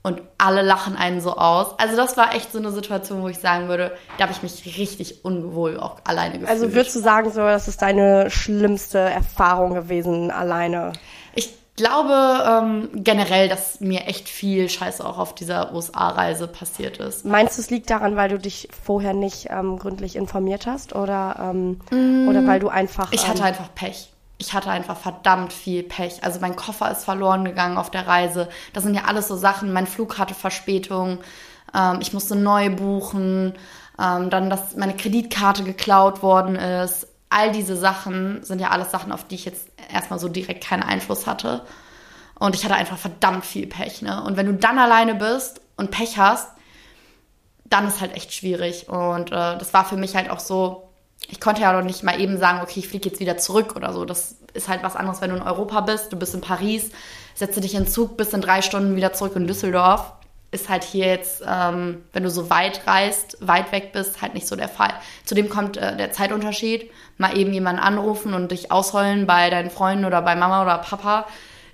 und 0.03 0.21
alle 0.37 0.61
lachen 0.61 0.95
einen 0.95 1.21
so 1.21 1.35
aus. 1.35 1.77
Also 1.77 1.95
das 1.95 2.17
war 2.17 2.33
echt 2.35 2.51
so 2.51 2.57
eine 2.57 2.71
Situation, 2.71 3.21
wo 3.21 3.27
ich 3.27 3.37
sagen 3.37 3.67
würde, 3.67 3.95
da 4.17 4.23
habe 4.23 4.33
ich 4.33 4.41
mich 4.41 4.77
richtig 4.77 5.23
unwohl 5.23 5.79
auch 5.79 5.97
alleine 6.03 6.39
gefühlt. 6.39 6.49
Also 6.49 6.73
würdest 6.73 6.95
du 6.95 6.99
sagen, 6.99 7.31
so, 7.31 7.41
das 7.41 7.67
ist 7.67 7.81
deine 7.81 8.29
schlimmste 8.31 8.97
Erfahrung 8.97 9.73
gewesen, 9.73 10.31
alleine? 10.31 10.93
Ich 11.35 11.53
glaube 11.81 12.43
ähm, 12.47 12.89
generell, 12.93 13.49
dass 13.49 13.79
mir 13.79 14.05
echt 14.05 14.29
viel 14.29 14.69
Scheiße 14.69 15.03
auch 15.03 15.17
auf 15.17 15.33
dieser 15.33 15.73
USA-Reise 15.73 16.47
passiert 16.47 16.97
ist. 16.97 17.25
Meinst 17.25 17.57
du, 17.57 17.61
es 17.61 17.71
liegt 17.71 17.89
daran, 17.89 18.15
weil 18.15 18.29
du 18.29 18.37
dich 18.37 18.67
vorher 18.83 19.13
nicht 19.13 19.47
ähm, 19.49 19.79
gründlich 19.79 20.15
informiert 20.15 20.67
hast 20.67 20.93
oder, 20.93 21.37
ähm, 21.39 21.79
mm, 21.89 22.29
oder 22.29 22.45
weil 22.45 22.59
du 22.59 22.69
einfach. 22.69 23.11
Ich 23.11 23.27
hatte 23.27 23.39
ähm, 23.39 23.45
einfach 23.45 23.73
Pech. 23.73 24.09
Ich 24.37 24.53
hatte 24.53 24.69
einfach 24.69 24.97
verdammt 24.97 25.53
viel 25.53 25.81
Pech. 25.81 26.23
Also 26.23 26.39
mein 26.39 26.55
Koffer 26.55 26.91
ist 26.91 27.03
verloren 27.03 27.45
gegangen 27.45 27.77
auf 27.77 27.89
der 27.89 28.07
Reise. 28.07 28.47
Das 28.73 28.83
sind 28.83 28.93
ja 28.93 29.05
alles 29.05 29.27
so 29.27 29.35
Sachen. 29.35 29.73
Mein 29.73 29.87
Flug 29.87 30.19
hatte 30.19 30.35
Verspätung. 30.35 31.19
Ähm, 31.75 31.97
ich 31.99 32.13
musste 32.13 32.35
neu 32.35 32.69
buchen. 32.69 33.53
Ähm, 33.99 34.29
dann, 34.29 34.51
dass 34.51 34.75
meine 34.75 34.95
Kreditkarte 34.95 35.63
geklaut 35.63 36.21
worden 36.21 36.55
ist 36.55 37.07
all 37.31 37.51
diese 37.51 37.75
Sachen 37.75 38.43
sind 38.43 38.59
ja 38.59 38.69
alles 38.69 38.91
Sachen, 38.91 39.11
auf 39.11 39.25
die 39.25 39.35
ich 39.35 39.45
jetzt 39.45 39.67
erstmal 39.91 40.19
so 40.19 40.27
direkt 40.27 40.63
keinen 40.63 40.83
Einfluss 40.83 41.25
hatte. 41.25 41.65
Und 42.39 42.55
ich 42.55 42.63
hatte 42.63 42.75
einfach 42.75 42.97
verdammt 42.97 43.45
viel 43.45 43.67
Pech. 43.67 44.01
Ne? 44.01 44.23
Und 44.23 44.35
wenn 44.35 44.47
du 44.47 44.53
dann 44.53 44.79
alleine 44.79 45.15
bist 45.15 45.61
und 45.77 45.91
Pech 45.91 46.17
hast, 46.17 46.49
dann 47.65 47.87
ist 47.87 48.01
halt 48.01 48.15
echt 48.15 48.33
schwierig. 48.33 48.89
Und 48.89 49.31
äh, 49.31 49.57
das 49.57 49.73
war 49.73 49.85
für 49.85 49.95
mich 49.95 50.15
halt 50.15 50.29
auch 50.29 50.39
so, 50.39 50.89
ich 51.29 51.39
konnte 51.39 51.61
ja 51.61 51.71
noch 51.71 51.83
nicht 51.83 52.03
mal 52.03 52.19
eben 52.19 52.37
sagen, 52.37 52.59
okay, 52.61 52.79
ich 52.79 52.87
fliege 52.87 53.09
jetzt 53.09 53.19
wieder 53.19 53.37
zurück 53.37 53.75
oder 53.75 53.93
so. 53.93 54.05
Das 54.05 54.35
ist 54.53 54.67
halt 54.67 54.83
was 54.83 54.95
anderes, 54.95 55.21
wenn 55.21 55.29
du 55.29 55.37
in 55.37 55.41
Europa 55.41 55.81
bist, 55.81 56.11
du 56.11 56.17
bist 56.17 56.33
in 56.33 56.41
Paris, 56.41 56.91
setze 57.35 57.61
dich 57.61 57.75
in 57.75 57.87
Zug, 57.87 58.17
bist 58.17 58.33
in 58.33 58.41
drei 58.41 58.61
Stunden 58.61 58.95
wieder 58.95 59.13
zurück 59.13 59.35
in 59.35 59.47
Düsseldorf. 59.47 60.11
Ist 60.51 60.67
halt 60.67 60.83
hier 60.83 61.05
jetzt, 61.05 61.43
ähm, 61.47 62.03
wenn 62.11 62.23
du 62.23 62.29
so 62.29 62.49
weit 62.49 62.85
reist, 62.85 63.37
weit 63.39 63.71
weg 63.71 63.93
bist, 63.93 64.21
halt 64.21 64.33
nicht 64.33 64.47
so 64.47 64.57
der 64.57 64.67
Fall. 64.67 64.93
Zudem 65.23 65.47
kommt 65.47 65.77
äh, 65.77 65.95
der 65.95 66.11
Zeitunterschied. 66.11 66.91
Mal 67.17 67.37
eben 67.37 67.53
jemanden 67.53 67.81
anrufen 67.81 68.33
und 68.33 68.51
dich 68.51 68.71
ausheulen 68.71 69.27
bei 69.27 69.49
deinen 69.49 69.69
Freunden 69.69 70.05
oder 70.05 70.21
bei 70.21 70.35
Mama 70.35 70.63
oder 70.63 70.77
Papa, 70.79 71.25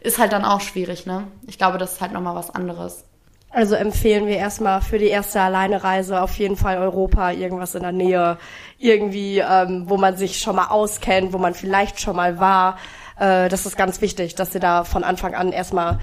ist 0.02 0.20
halt 0.20 0.34
dann 0.34 0.46
auch 0.46 0.62
schwierig, 0.62 1.06
ne? 1.06 1.28
Ich 1.48 1.58
glaube, 1.58 1.78
das 1.78 1.94
ist 1.94 2.02
halt 2.02 2.12
nochmal 2.12 2.36
was 2.36 2.50
anderes. 2.50 3.04
Also 3.50 3.76
empfehlen 3.76 4.28
wir 4.28 4.38
erstmal 4.38 4.82
für 4.82 5.00
die 5.00 5.08
erste 5.08 5.42
Alleinereise 5.42 6.22
auf 6.22 6.38
jeden 6.38 6.58
Fall 6.58 6.78
Europa, 6.78 7.32
irgendwas 7.32 7.76
in 7.76 7.82
der 7.82 7.94
Nähe, 7.94 8.38
irgendwie, 8.78 9.40
ähm, 9.40 9.86
wo 9.88 9.98
man 9.98 10.18
sich 10.18 10.40
schon 10.40 10.58
mal 10.58 10.68
auskennt, 10.68 11.34
wo 11.34 11.38
man 11.38 11.54
vielleicht 11.54 12.00
schon 12.00 12.16
mal 12.16 12.40
war. 12.40 12.78
Äh, 13.18 13.48
das 13.50 13.66
ist 13.66 13.78
ganz 13.78 14.02
wichtig, 14.02 14.36
dass 14.36 14.54
ihr 14.54 14.60
da 14.60 14.84
von 14.84 15.04
Anfang 15.04 15.34
an 15.34 15.54
erstmal 15.54 16.00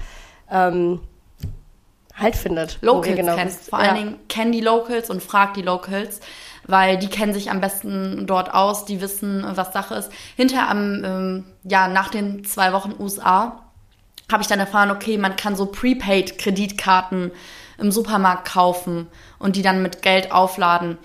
ähm, 0.49 0.99
Halt 2.17 2.37
findet. 2.37 2.77
Locals 2.81 3.15
genau 3.17 3.35
kennst. 3.35 3.69
Vor 3.69 3.79
ja. 3.79 3.85
allen 3.85 3.95
Dingen 3.95 4.19
kenn 4.29 4.51
die 4.51 4.61
Locals 4.61 5.09
und 5.09 5.21
frag 5.21 5.53
die 5.53 5.61
Locals, 5.61 6.21
weil 6.67 6.97
die 6.97 7.07
kennen 7.07 7.33
sich 7.33 7.51
am 7.51 7.61
besten 7.61 8.25
dort 8.27 8.53
aus, 8.53 8.85
die 8.85 9.01
wissen, 9.01 9.45
was 9.55 9.73
Sache 9.73 9.95
ist. 9.95 10.11
Hinter 10.35 10.69
am, 10.69 11.03
ähm, 11.03 11.43
ja, 11.63 11.87
nach 11.87 12.09
den 12.09 12.43
zwei 12.45 12.73
Wochen 12.73 12.93
USA 12.99 13.61
habe 14.31 14.41
ich 14.41 14.47
dann 14.47 14.59
erfahren, 14.59 14.91
okay, 14.91 15.17
man 15.17 15.35
kann 15.35 15.55
so 15.55 15.67
Prepaid-Kreditkarten 15.67 17.31
im 17.77 17.91
Supermarkt 17.91 18.47
kaufen 18.47 19.07
und 19.37 19.55
die 19.55 19.61
dann 19.61 19.81
mit 19.81 20.01
Geld 20.01 20.31
aufladen. 20.31 20.97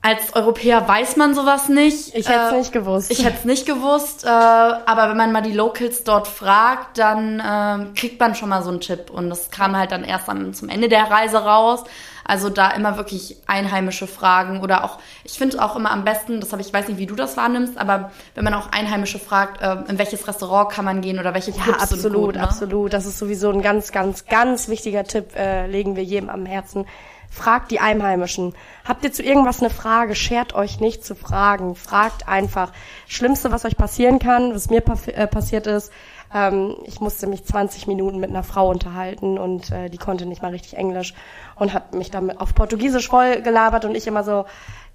Als 0.00 0.34
Europäer 0.34 0.86
weiß 0.86 1.16
man 1.16 1.34
sowas 1.34 1.68
nicht. 1.68 2.14
Ich 2.14 2.28
hätte 2.28 2.46
es 2.46 2.52
äh, 2.52 2.58
nicht 2.58 2.72
gewusst. 2.72 3.10
Ich 3.10 3.24
hätte 3.24 3.38
es 3.38 3.44
nicht 3.44 3.66
gewusst, 3.66 4.24
äh, 4.24 4.28
aber 4.28 5.08
wenn 5.08 5.16
man 5.16 5.32
mal 5.32 5.42
die 5.42 5.52
Locals 5.52 6.04
dort 6.04 6.28
fragt, 6.28 6.98
dann 6.98 7.40
äh, 7.40 7.98
kriegt 7.98 8.20
man 8.20 8.36
schon 8.36 8.48
mal 8.48 8.62
so 8.62 8.70
einen 8.70 8.80
Tipp. 8.80 9.10
Und 9.10 9.28
das 9.28 9.50
kam 9.50 9.76
halt 9.76 9.90
dann 9.90 10.04
erst 10.04 10.28
am, 10.28 10.54
zum 10.54 10.68
Ende 10.68 10.88
der 10.88 11.10
Reise 11.10 11.38
raus. 11.38 11.82
Also 12.28 12.50
da 12.50 12.70
immer 12.70 12.96
wirklich 12.96 13.36
einheimische 13.46 14.06
Fragen 14.06 14.60
oder 14.60 14.84
auch, 14.84 14.98
ich 15.24 15.32
finde 15.32 15.60
auch 15.64 15.74
immer 15.74 15.90
am 15.90 16.04
besten, 16.04 16.40
das 16.40 16.52
habe 16.52 16.62
ich, 16.62 16.72
weiß 16.72 16.86
nicht, 16.86 16.98
wie 16.98 17.06
du 17.06 17.16
das 17.16 17.36
wahrnimmst, 17.36 17.78
aber 17.78 18.12
wenn 18.34 18.44
man 18.44 18.54
auch 18.54 18.70
Einheimische 18.70 19.18
fragt, 19.18 19.60
äh, 19.62 19.76
in 19.88 19.98
welches 19.98 20.28
Restaurant 20.28 20.70
kann 20.70 20.84
man 20.84 21.00
gehen 21.00 21.18
oder 21.18 21.34
welche 21.34 21.52
Clubs 21.52 21.66
ja, 21.66 21.96
absolut, 21.96 22.26
gut, 22.26 22.34
ne? 22.36 22.42
absolut. 22.42 22.92
Das 22.92 23.06
ist 23.06 23.18
sowieso 23.18 23.50
ein 23.50 23.62
ganz, 23.62 23.90
ganz, 23.90 24.26
ganz 24.26 24.68
wichtiger 24.68 25.04
Tipp, 25.04 25.34
äh, 25.34 25.66
legen 25.66 25.96
wir 25.96 26.04
jedem 26.04 26.28
am 26.28 26.46
Herzen 26.46 26.84
Fragt 27.30 27.70
die 27.70 27.78
Einheimischen. 27.78 28.54
Habt 28.84 29.04
ihr 29.04 29.12
zu 29.12 29.22
irgendwas 29.22 29.60
eine 29.60 29.70
Frage? 29.70 30.14
Schert 30.14 30.54
euch 30.54 30.80
nicht 30.80 31.04
zu 31.04 31.14
fragen. 31.14 31.74
Fragt 31.74 32.26
einfach. 32.26 32.72
Schlimmste, 33.06 33.52
was 33.52 33.64
euch 33.64 33.76
passieren 33.76 34.18
kann, 34.18 34.54
was 34.54 34.70
mir 34.70 34.82
äh, 35.06 35.26
passiert 35.26 35.66
ist, 35.66 35.92
ähm, 36.34 36.76
ich 36.84 37.00
musste 37.00 37.26
mich 37.26 37.44
20 37.44 37.86
Minuten 37.86 38.18
mit 38.18 38.30
einer 38.30 38.42
Frau 38.42 38.68
unterhalten 38.68 39.38
und 39.38 39.70
äh, 39.70 39.88
die 39.88 39.98
konnte 39.98 40.26
nicht 40.26 40.42
mal 40.42 40.50
richtig 40.50 40.76
Englisch 40.76 41.14
und 41.56 41.72
hat 41.72 41.94
mich 41.94 42.10
damit 42.10 42.40
auf 42.40 42.54
Portugiesisch 42.54 43.08
voll 43.08 43.42
gelabert 43.42 43.84
und 43.84 43.94
ich 43.94 44.06
immer 44.06 44.24
so, 44.24 44.44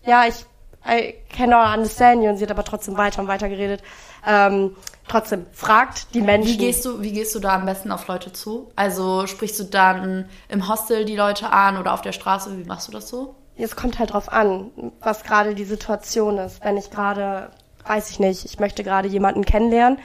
ja, 0.06 0.26
ich 0.28 0.46
I 0.86 1.16
cannot 1.30 1.78
understand 1.78 2.24
you 2.24 2.30
und 2.30 2.38
sie 2.38 2.44
hat 2.44 2.52
aber 2.52 2.64
trotzdem 2.64 2.98
weiter 2.98 3.22
und 3.22 3.28
weiter 3.28 3.48
geredet. 3.48 3.82
Ähm, 4.28 4.76
trotzdem, 5.08 5.46
fragt 5.54 6.14
die 6.14 6.22
Menschen. 6.22 6.54
Wie 6.54 6.58
gehst 6.58 6.86
du, 6.86 7.02
wie 7.02 7.14
gehst 7.14 7.34
du 7.36 7.40
da 7.40 7.56
am 7.56 7.66
besten 7.66 7.92
auf 7.92 8.08
Leute 8.08 8.34
zu? 8.34 8.72
Also 8.76 9.26
sprichst 9.28 9.60
du 9.60 9.64
dann 9.64 10.26
im 10.50 10.68
Hostel 10.68 11.06
die 11.06 11.16
Leute 11.16 11.50
an 11.52 11.78
oder 11.78 11.94
auf 11.94 12.02
der 12.02 12.12
Straße? 12.12 12.58
Wie 12.58 12.66
machst 12.66 12.88
du 12.88 12.92
das 12.92 13.08
so? 13.08 13.36
Es 13.56 13.76
kommt 13.76 14.00
halt 14.00 14.14
drauf 14.14 14.32
an, 14.32 14.72
was 15.00 15.24
gerade 15.24 15.56
die 15.56 15.64
Situation 15.64 16.38
ist. 16.38 16.64
Wenn 16.64 16.76
ich 16.76 16.90
gerade, 16.90 17.52
weiß 17.86 18.10
ich 18.10 18.20
nicht, 18.20 18.46
ich 18.46 18.60
möchte 18.60 18.84
gerade 18.84 19.08
jemanden 19.08 19.46
kennenlernen, 19.46 20.00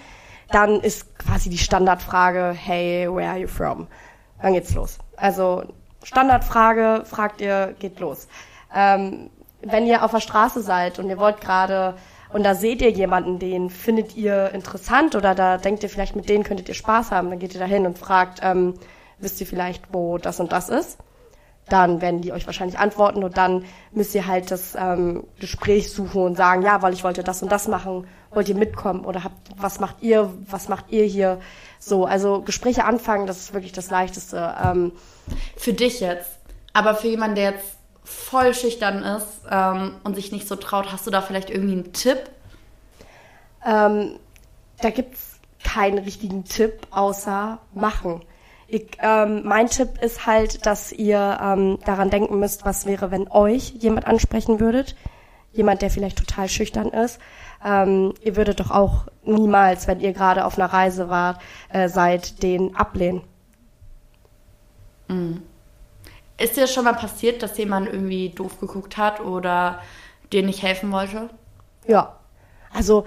dann 0.50 0.80
ist 0.80 1.18
quasi 1.18 1.50
die 1.50 1.58
Standardfrage, 1.58 2.54
hey, 2.56 3.08
where 3.10 3.28
are 3.28 3.38
you 3.38 3.48
from? 3.48 3.86
Dann 4.40 4.54
geht's 4.54 4.74
los. 4.74 4.98
Also 5.16 5.64
Standardfrage, 6.02 7.02
fragt 7.04 7.40
ihr, 7.40 7.74
geht 7.78 8.00
los. 8.00 8.28
Ähm, 8.74 9.30
wenn 9.62 9.86
ihr 9.86 10.04
auf 10.04 10.12
der 10.12 10.20
Straße 10.20 10.62
seid 10.62 10.98
und 10.98 11.08
ihr 11.08 11.18
wollt 11.18 11.40
gerade 11.40 11.96
und 12.32 12.44
da 12.44 12.54
seht 12.54 12.82
ihr 12.82 12.90
jemanden, 12.90 13.38
den 13.38 13.70
findet 13.70 14.14
ihr 14.16 14.50
interessant 14.52 15.16
oder 15.16 15.34
da 15.34 15.58
denkt 15.58 15.82
ihr 15.82 15.88
vielleicht, 15.88 16.14
mit 16.14 16.28
denen 16.28 16.44
könntet 16.44 16.68
ihr 16.68 16.74
Spaß 16.74 17.10
haben, 17.10 17.30
dann 17.30 17.38
geht 17.38 17.54
ihr 17.54 17.60
da 17.60 17.66
hin 17.66 17.86
und 17.86 17.98
fragt, 17.98 18.40
ähm, 18.42 18.74
wisst 19.18 19.40
ihr 19.40 19.46
vielleicht, 19.46 19.92
wo 19.92 20.18
das 20.18 20.38
und 20.38 20.52
das 20.52 20.68
ist? 20.68 20.98
Dann 21.68 22.00
werden 22.00 22.20
die 22.20 22.32
euch 22.32 22.46
wahrscheinlich 22.46 22.78
antworten 22.78 23.22
und 23.22 23.36
dann 23.36 23.64
müsst 23.92 24.14
ihr 24.14 24.26
halt 24.26 24.50
das 24.50 24.74
ähm, 24.74 25.24
Gespräch 25.38 25.92
suchen 25.92 26.22
und 26.22 26.36
sagen, 26.36 26.62
ja, 26.62 26.82
weil 26.82 26.92
ich 26.92 27.04
wollte 27.04 27.22
das 27.22 27.42
und 27.42 27.52
das 27.52 27.68
machen, 27.68 28.06
wollt 28.30 28.48
ihr 28.48 28.54
mitkommen 28.54 29.04
oder 29.04 29.24
habt, 29.24 29.36
was 29.56 29.80
macht 29.80 29.96
ihr, 30.02 30.32
was 30.48 30.68
macht 30.68 30.86
ihr 30.90 31.04
hier? 31.04 31.40
So, 31.78 32.06
also 32.06 32.42
Gespräche 32.42 32.84
anfangen, 32.84 33.26
das 33.26 33.38
ist 33.38 33.54
wirklich 33.54 33.72
das 33.72 33.90
Leichteste. 33.90 34.54
Ähm, 34.64 34.92
für 35.56 35.72
dich 35.72 36.00
jetzt, 36.00 36.30
aber 36.72 36.94
für 36.94 37.08
jemanden, 37.08 37.36
der 37.36 37.52
jetzt 37.52 37.76
voll 38.04 38.54
schüchtern 38.54 39.02
ist 39.02 39.42
ähm, 39.50 39.96
und 40.04 40.14
sich 40.14 40.32
nicht 40.32 40.48
so 40.48 40.56
traut, 40.56 40.92
hast 40.92 41.06
du 41.06 41.10
da 41.10 41.20
vielleicht 41.20 41.50
irgendwie 41.50 41.74
einen 41.74 41.92
Tipp? 41.92 42.30
Ähm, 43.66 44.18
da 44.80 44.90
gibt's 44.90 45.38
keinen 45.62 45.98
richtigen 45.98 46.44
Tipp, 46.44 46.86
außer 46.90 47.58
machen. 47.74 48.22
Ich, 48.70 48.98
ähm, 49.00 49.42
mein 49.44 49.68
Tipp 49.68 50.02
ist 50.02 50.26
halt, 50.26 50.66
dass 50.66 50.92
ihr 50.92 51.38
ähm, 51.42 51.78
daran 51.86 52.10
denken 52.10 52.38
müsst, 52.38 52.66
was 52.66 52.84
wäre, 52.84 53.10
wenn 53.10 53.26
euch 53.30 53.70
jemand 53.78 54.06
ansprechen 54.06 54.60
würdet. 54.60 54.94
Jemand, 55.52 55.80
der 55.80 55.88
vielleicht 55.88 56.18
total 56.18 56.50
schüchtern 56.50 56.88
ist. 56.88 57.18
Ähm, 57.64 58.12
ihr 58.20 58.36
würdet 58.36 58.60
doch 58.60 58.70
auch 58.70 59.06
niemals, 59.24 59.88
wenn 59.88 60.00
ihr 60.00 60.12
gerade 60.12 60.44
auf 60.44 60.58
einer 60.58 60.70
Reise 60.70 61.08
wart, 61.08 61.40
äh, 61.70 61.88
seid, 61.88 62.42
den 62.42 62.76
ablehnen. 62.76 63.22
Mhm. 65.08 65.42
Ist 66.36 66.58
dir 66.58 66.66
schon 66.66 66.84
mal 66.84 66.92
passiert, 66.92 67.42
dass 67.42 67.56
jemand 67.56 67.88
irgendwie 67.88 68.28
doof 68.28 68.60
geguckt 68.60 68.98
hat 68.98 69.20
oder 69.20 69.80
dir 70.30 70.42
nicht 70.42 70.62
helfen 70.62 70.92
wollte? 70.92 71.30
Ja. 71.86 72.18
Also 72.72 73.06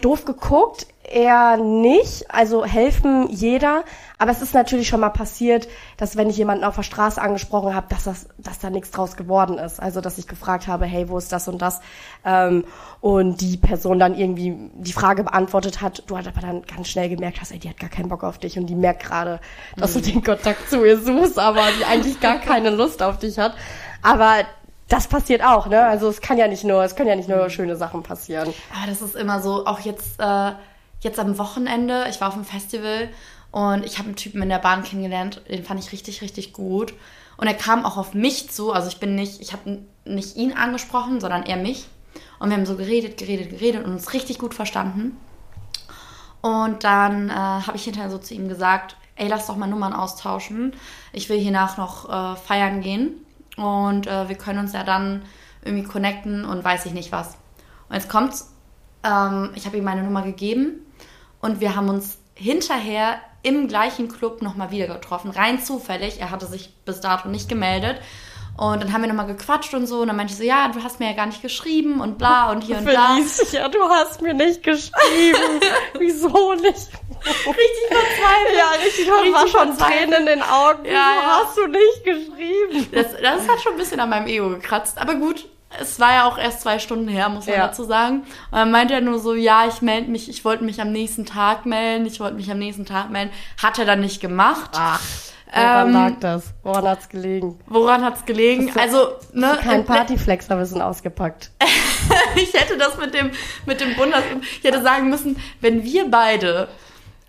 doof 0.00 0.24
geguckt, 0.24 0.86
eher 1.10 1.56
nicht. 1.56 2.32
Also 2.32 2.64
helfen 2.64 3.28
jeder. 3.30 3.84
Aber 4.18 4.30
es 4.30 4.42
ist 4.42 4.54
natürlich 4.54 4.88
schon 4.88 5.00
mal 5.00 5.10
passiert, 5.10 5.68
dass 5.96 6.16
wenn 6.16 6.30
ich 6.30 6.36
jemanden 6.36 6.64
auf 6.64 6.76
der 6.76 6.82
Straße 6.82 7.20
angesprochen 7.20 7.74
habe, 7.74 7.86
dass 7.88 8.04
das, 8.04 8.28
dass 8.38 8.58
da 8.58 8.70
nichts 8.70 8.90
draus 8.90 9.16
geworden 9.16 9.58
ist. 9.58 9.80
Also 9.80 10.00
dass 10.00 10.18
ich 10.18 10.26
gefragt 10.26 10.66
habe, 10.66 10.84
hey, 10.84 11.08
wo 11.08 11.18
ist 11.18 11.32
das 11.32 11.48
und 11.48 11.60
das? 11.60 11.80
Ähm, 12.24 12.64
und 13.00 13.40
die 13.40 13.56
Person 13.56 13.98
dann 13.98 14.14
irgendwie 14.14 14.70
die 14.74 14.92
Frage 14.92 15.24
beantwortet 15.24 15.80
hat. 15.80 16.04
Du 16.06 16.16
hast 16.16 16.28
aber 16.28 16.40
dann 16.40 16.62
ganz 16.62 16.88
schnell 16.88 17.08
gemerkt 17.08 17.40
hast, 17.40 17.50
ey, 17.50 17.58
die 17.58 17.68
hat 17.68 17.78
gar 17.78 17.90
keinen 17.90 18.08
Bock 18.08 18.22
auf 18.22 18.38
dich 18.38 18.58
und 18.58 18.66
die 18.66 18.74
merkt 18.74 19.02
gerade, 19.02 19.40
dass 19.76 19.94
mhm. 19.94 20.02
du 20.02 20.12
den 20.12 20.24
Kontakt 20.24 20.68
zu 20.70 20.84
ihr 20.84 20.98
suchst, 20.98 21.38
aber 21.38 21.62
die 21.78 21.84
eigentlich 21.84 22.20
gar 22.20 22.38
keine 22.38 22.70
Lust 22.70 23.02
auf 23.02 23.18
dich 23.18 23.38
hat. 23.38 23.54
Aber 24.02 24.44
das 24.90 25.06
passiert 25.06 25.42
auch, 25.42 25.68
ne? 25.68 25.82
Also 25.84 26.08
es 26.08 26.20
kann 26.20 26.36
ja 26.36 26.48
nicht 26.48 26.64
nur, 26.64 26.82
es 26.82 26.96
können 26.96 27.08
ja 27.08 27.16
nicht 27.16 27.28
nur 27.28 27.44
mhm. 27.44 27.50
schöne 27.50 27.76
Sachen 27.76 28.02
passieren. 28.02 28.52
Aber 28.76 28.86
das 28.90 29.00
ist 29.00 29.14
immer 29.14 29.40
so, 29.40 29.64
auch 29.64 29.80
jetzt, 29.80 30.20
äh, 30.20 30.52
jetzt 31.00 31.18
am 31.18 31.38
Wochenende, 31.38 32.06
ich 32.10 32.20
war 32.20 32.28
auf 32.28 32.34
einem 32.34 32.44
Festival 32.44 33.08
und 33.52 33.86
ich 33.86 33.98
habe 33.98 34.08
einen 34.08 34.16
Typen 34.16 34.42
in 34.42 34.48
der 34.48 34.58
Bahn 34.58 34.82
kennengelernt, 34.82 35.42
den 35.48 35.64
fand 35.64 35.80
ich 35.80 35.92
richtig, 35.92 36.22
richtig 36.22 36.52
gut. 36.52 36.92
Und 37.36 37.46
er 37.46 37.54
kam 37.54 37.86
auch 37.86 37.96
auf 37.96 38.14
mich 38.14 38.50
zu, 38.50 38.72
also 38.72 38.88
ich 38.88 38.98
bin 38.98 39.14
nicht, 39.14 39.40
ich 39.40 39.52
habe 39.52 39.78
nicht 40.04 40.36
ihn 40.36 40.52
angesprochen, 40.52 41.20
sondern 41.20 41.44
er 41.44 41.56
mich. 41.56 41.86
Und 42.40 42.50
wir 42.50 42.56
haben 42.56 42.66
so 42.66 42.76
geredet, 42.76 43.16
geredet, 43.16 43.50
geredet 43.50 43.84
und 43.84 43.92
uns 43.92 44.12
richtig 44.12 44.38
gut 44.38 44.54
verstanden. 44.54 45.16
Und 46.42 46.84
dann 46.84 47.30
äh, 47.30 47.32
habe 47.32 47.76
ich 47.76 47.84
hinterher 47.84 48.10
so 48.10 48.18
zu 48.18 48.34
ihm 48.34 48.48
gesagt, 48.48 48.96
ey, 49.14 49.28
lass 49.28 49.46
doch 49.46 49.56
mal 49.56 49.68
Nummern 49.68 49.92
austauschen. 49.92 50.74
Ich 51.12 51.28
will 51.28 51.38
hiernach 51.38 51.76
noch 51.76 52.08
äh, 52.08 52.36
feiern 52.36 52.80
gehen. 52.80 53.24
Und 53.60 54.06
äh, 54.06 54.28
wir 54.28 54.36
können 54.36 54.58
uns 54.58 54.72
ja 54.72 54.84
dann 54.84 55.22
irgendwie 55.62 55.84
connecten 55.84 56.44
und 56.44 56.64
weiß 56.64 56.86
ich 56.86 56.92
nicht 56.92 57.12
was. 57.12 57.36
Und 57.88 57.96
jetzt 57.96 58.08
kommt's, 58.08 58.54
ähm, 59.04 59.50
ich 59.54 59.66
habe 59.66 59.76
ihm 59.76 59.84
meine 59.84 60.02
Nummer 60.02 60.22
gegeben 60.22 60.86
und 61.40 61.60
wir 61.60 61.76
haben 61.76 61.88
uns 61.88 62.18
hinterher 62.34 63.16
im 63.42 63.68
gleichen 63.68 64.08
Club 64.08 64.42
nochmal 64.42 64.70
wieder 64.70 64.86
getroffen, 64.86 65.30
rein 65.30 65.60
zufällig. 65.60 66.20
Er 66.20 66.30
hatte 66.30 66.46
sich 66.46 66.74
bis 66.84 67.00
dato 67.00 67.28
nicht 67.28 67.48
gemeldet. 67.48 68.00
Und 68.56 68.82
dann 68.82 68.92
haben 68.92 69.00
wir 69.00 69.08
nochmal 69.08 69.26
gequatscht 69.26 69.72
und 69.74 69.86
so. 69.86 70.00
Und 70.00 70.08
dann 70.08 70.16
meinte 70.16 70.32
ich 70.32 70.38
so, 70.38 70.44
ja, 70.44 70.68
du 70.68 70.82
hast 70.82 71.00
mir 71.00 71.06
ja 71.10 71.16
gar 71.16 71.26
nicht 71.26 71.40
geschrieben 71.40 72.00
und 72.00 72.18
bla 72.18 72.50
und 72.50 72.62
hier 72.62 72.78
und 72.78 72.86
da. 72.86 73.16
Ja, 73.52 73.68
du 73.68 73.82
hast 73.88 74.20
mir 74.20 74.34
nicht 74.34 74.62
geschrieben. 74.62 75.60
Wieso 75.98 76.54
nicht? 76.54 76.88
richtig 77.26 77.86
verzweifelt. 77.88 78.56
Ja, 78.56 78.70
richtig, 78.84 79.10
richtig 79.10 79.32
war 79.32 79.46
schon 79.46 79.76
Tränen 79.76 80.12
in 80.20 80.26
den 80.26 80.42
Augen. 80.42 80.84
Ja, 80.84 81.12
Wieso 81.12 81.22
ja. 81.22 81.40
hast 81.40 81.56
du 81.56 81.66
nicht 81.66 82.04
geschrieben? 82.04 82.88
Das, 82.92 83.06
das 83.20 83.48
hat 83.48 83.60
schon 83.60 83.72
ein 83.72 83.78
bisschen 83.78 84.00
an 84.00 84.10
meinem 84.10 84.26
Ego 84.26 84.48
gekratzt. 84.50 84.98
Aber 84.98 85.14
gut, 85.14 85.46
es 85.78 86.00
war 86.00 86.12
ja 86.12 86.24
auch 86.24 86.38
erst 86.38 86.62
zwei 86.62 86.78
Stunden 86.78 87.08
her, 87.08 87.28
muss 87.28 87.46
man 87.46 87.56
ja. 87.56 87.66
dazu 87.66 87.84
sagen. 87.84 88.22
Und 88.50 88.58
dann 88.58 88.70
meinte 88.70 88.94
er 88.94 89.00
nur 89.00 89.18
so, 89.18 89.34
ja, 89.34 89.66
ich 89.66 89.82
melde 89.82 90.10
mich, 90.10 90.28
ich 90.28 90.44
wollte 90.44 90.64
mich 90.64 90.80
am 90.80 90.92
nächsten 90.92 91.26
Tag 91.26 91.66
melden, 91.66 92.06
ich 92.06 92.20
wollte 92.20 92.36
mich 92.36 92.50
am 92.50 92.58
nächsten 92.58 92.86
Tag 92.86 93.10
melden. 93.10 93.32
Hat 93.62 93.78
er 93.78 93.84
dann 93.84 94.00
nicht 94.00 94.20
gemacht. 94.20 94.70
Ach. 94.74 95.00
Woran 95.52 95.86
Ähm, 95.88 95.92
lag 95.92 96.12
das? 96.20 96.54
Woran 96.62 96.88
hat's 96.88 97.08
gelegen? 97.08 97.58
Woran 97.66 98.04
hat's 98.04 98.24
gelegen? 98.24 98.70
Du- 98.72 98.80
Also, 98.80 99.08
ne, 99.32 99.58
Kein 99.62 99.80
äh, 99.80 99.84
Partyflexer-Wissen 99.84 100.80
ausgepackt. 100.80 101.50
ich 102.36 102.54
hätte 102.54 102.76
das 102.78 102.96
mit 102.98 103.14
dem, 103.14 103.30
mit 103.66 103.80
dem 103.80 103.94
Bundes... 103.96 104.20
Ich 104.58 104.64
hätte 104.64 104.82
sagen 104.82 105.10
müssen, 105.10 105.36
wenn 105.60 105.82
wir 105.82 106.10
beide 106.10 106.68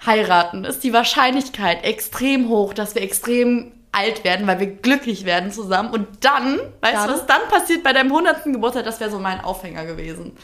heiraten, 0.05 0.65
ist 0.65 0.84
die 0.84 0.93
Wahrscheinlichkeit 0.93 1.84
extrem 1.84 2.49
hoch, 2.49 2.73
dass 2.73 2.95
wir 2.95 3.01
extrem 3.01 3.71
alt 3.91 4.23
werden, 4.23 4.47
weil 4.47 4.60
wir 4.60 4.67
glücklich 4.67 5.25
werden 5.25 5.51
zusammen. 5.51 5.89
Und 5.91 6.07
dann, 6.21 6.60
weißt 6.81 6.95
Dann? 6.95 7.07
du, 7.07 7.13
was 7.13 7.25
dann 7.25 7.41
passiert 7.49 7.84
bei 7.84 7.91
deinem 7.93 8.07
100. 8.12 8.45
Geburtstag? 8.45 8.86
Das 8.86 8.99
wäre 8.99 9.10
so 9.12 9.19
mein 9.19 9.41
Aufhänger 9.41 9.86
gewesen. 9.86 10.38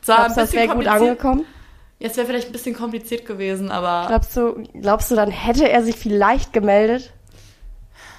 Zwar 0.00 0.16
Glaubst 0.18 0.36
das 0.38 0.52
wäre 0.52 0.68
gut 0.74 0.86
angekommen? 0.86 1.44
Ja, 1.98 2.08
es 2.08 2.16
wäre 2.16 2.26
vielleicht 2.26 2.48
ein 2.48 2.52
bisschen 2.52 2.74
kompliziert 2.76 3.26
gewesen, 3.26 3.70
aber 3.70 4.04
Glaubst 4.08 4.36
du, 4.36 4.62
glaubst 4.80 5.10
du, 5.10 5.14
dann 5.14 5.30
hätte 5.30 5.68
er 5.68 5.82
sich 5.82 5.96
vielleicht 5.96 6.52
gemeldet? 6.52 7.12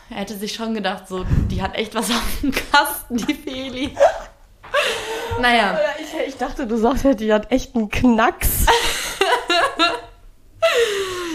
Er 0.10 0.18
hätte 0.18 0.36
sich 0.38 0.54
schon 0.54 0.74
gedacht, 0.74 1.08
so, 1.08 1.26
die 1.50 1.62
hat 1.62 1.76
echt 1.76 1.96
was 1.96 2.10
auf 2.12 2.24
dem 2.42 2.52
Kasten, 2.52 3.18
die 3.18 3.34
Feli. 3.34 3.96
naja, 5.42 5.78
Ich, 6.00 6.28
ich 6.30 6.38
dachte, 6.38 6.68
du 6.68 6.78
sagst 6.78 7.04
ja, 7.04 7.14
die 7.14 7.34
hat 7.34 7.52
echt 7.52 7.76
einen 7.76 7.90
Knacks. 7.90 8.66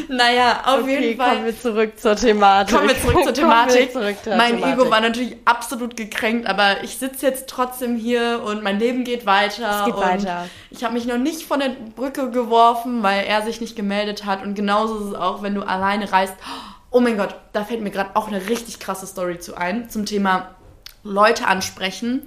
naja, 0.08 0.62
auf 0.66 0.82
okay, 0.82 1.00
jeden 1.00 1.16
Fall. 1.16 1.30
kommen 1.34 1.44
wir 1.46 1.58
zurück 1.58 1.98
zur 1.98 2.16
Thematik. 2.16 2.76
Kommen 2.76 2.88
wir 2.88 3.00
zurück 3.00 3.24
zur 3.24 3.34
Thematik. 3.42 3.92
zurück 3.92 4.16
zur 4.22 4.36
mein 4.36 4.56
Thematik. 4.56 4.78
Ego 4.80 4.90
war 4.90 5.00
natürlich 5.00 5.36
absolut 5.46 5.96
gekränkt, 5.96 6.46
aber 6.46 6.82
ich 6.84 6.98
sitze 6.98 7.26
jetzt 7.26 7.48
trotzdem 7.48 7.96
hier 7.96 8.42
und 8.44 8.62
mein 8.62 8.78
Leben 8.78 9.04
geht 9.04 9.24
weiter. 9.26 9.80
Es 9.80 9.84
geht 9.86 9.94
und 9.94 10.02
weiter. 10.02 10.46
Ich 10.70 10.84
habe 10.84 10.94
mich 10.94 11.06
noch 11.06 11.18
nicht 11.18 11.44
von 11.46 11.60
der 11.60 11.70
Brücke 11.96 12.30
geworfen, 12.30 13.02
weil 13.02 13.24
er 13.24 13.42
sich 13.42 13.60
nicht 13.60 13.74
gemeldet 13.76 14.26
hat. 14.26 14.42
Und 14.42 14.54
genauso 14.54 14.98
ist 14.98 15.06
es 15.10 15.14
auch, 15.14 15.42
wenn 15.42 15.54
du 15.54 15.62
alleine 15.62 16.10
reist. 16.12 16.34
Oh 16.44 16.71
mein 17.00 17.16
Gott, 17.16 17.34
da 17.52 17.64
fällt 17.64 17.80
mir 17.80 17.90
gerade 17.90 18.14
auch 18.14 18.28
eine 18.28 18.48
richtig 18.48 18.78
krasse 18.78 19.06
Story 19.06 19.38
zu 19.38 19.56
ein 19.56 19.88
zum 19.88 20.06
Thema 20.06 20.54
Leute 21.02 21.46
ansprechen 21.46 22.22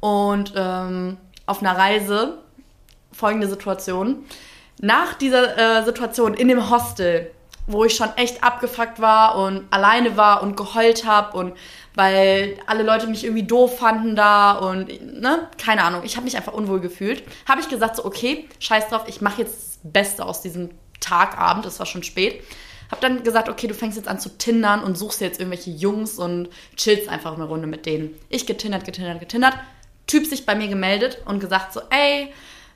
und 0.00 0.52
ähm, 0.56 1.16
auf 1.46 1.60
einer 1.60 1.76
Reise 1.76 2.38
folgende 3.12 3.48
Situation. 3.48 4.24
Nach 4.80 5.14
dieser 5.14 5.80
äh, 5.80 5.84
Situation 5.84 6.34
in 6.34 6.48
dem 6.48 6.70
Hostel, 6.70 7.30
wo 7.66 7.84
ich 7.84 7.94
schon 7.96 8.08
echt 8.16 8.42
abgefuckt 8.42 9.00
war 9.00 9.36
und 9.36 9.64
alleine 9.70 10.16
war 10.16 10.42
und 10.42 10.56
geheult 10.56 11.04
habe 11.04 11.36
und 11.36 11.54
weil 11.94 12.56
alle 12.66 12.82
Leute 12.82 13.08
mich 13.08 13.24
irgendwie 13.24 13.42
doof 13.42 13.78
fanden 13.78 14.14
da 14.14 14.52
und 14.52 14.88
ne, 15.20 15.48
keine 15.58 15.82
Ahnung, 15.82 16.02
ich 16.04 16.16
habe 16.16 16.24
mich 16.24 16.36
einfach 16.36 16.52
unwohl 16.52 16.80
gefühlt, 16.80 17.22
habe 17.46 17.60
ich 17.60 17.68
gesagt 17.68 17.96
so 17.96 18.04
okay, 18.04 18.48
scheiß 18.60 18.88
drauf, 18.88 19.04
ich 19.06 19.20
mache 19.20 19.42
jetzt 19.42 19.58
das 19.58 19.78
Beste 19.82 20.24
aus 20.24 20.40
diesem 20.40 20.70
Tagabend, 21.00 21.66
es 21.66 21.78
war 21.78 21.86
schon 21.86 22.02
spät. 22.02 22.42
Hab 22.90 23.00
dann 23.00 23.22
gesagt, 23.22 23.48
okay, 23.48 23.66
du 23.66 23.74
fängst 23.74 23.96
jetzt 23.96 24.08
an 24.08 24.18
zu 24.18 24.30
tindern 24.38 24.82
und 24.82 24.96
suchst 24.96 25.20
jetzt 25.20 25.40
irgendwelche 25.40 25.70
Jungs 25.70 26.18
und 26.18 26.48
chillst 26.76 27.08
einfach 27.08 27.34
eine 27.34 27.44
Runde 27.44 27.66
mit 27.66 27.86
denen. 27.86 28.14
Ich 28.28 28.46
getindert, 28.46 28.84
getindert, 28.84 29.20
getindert. 29.20 29.54
Typ 30.06 30.26
sich 30.26 30.46
bei 30.46 30.54
mir 30.54 30.68
gemeldet 30.68 31.18
und 31.26 31.38
gesagt 31.38 31.74
so, 31.74 31.80
ey, 31.90 32.32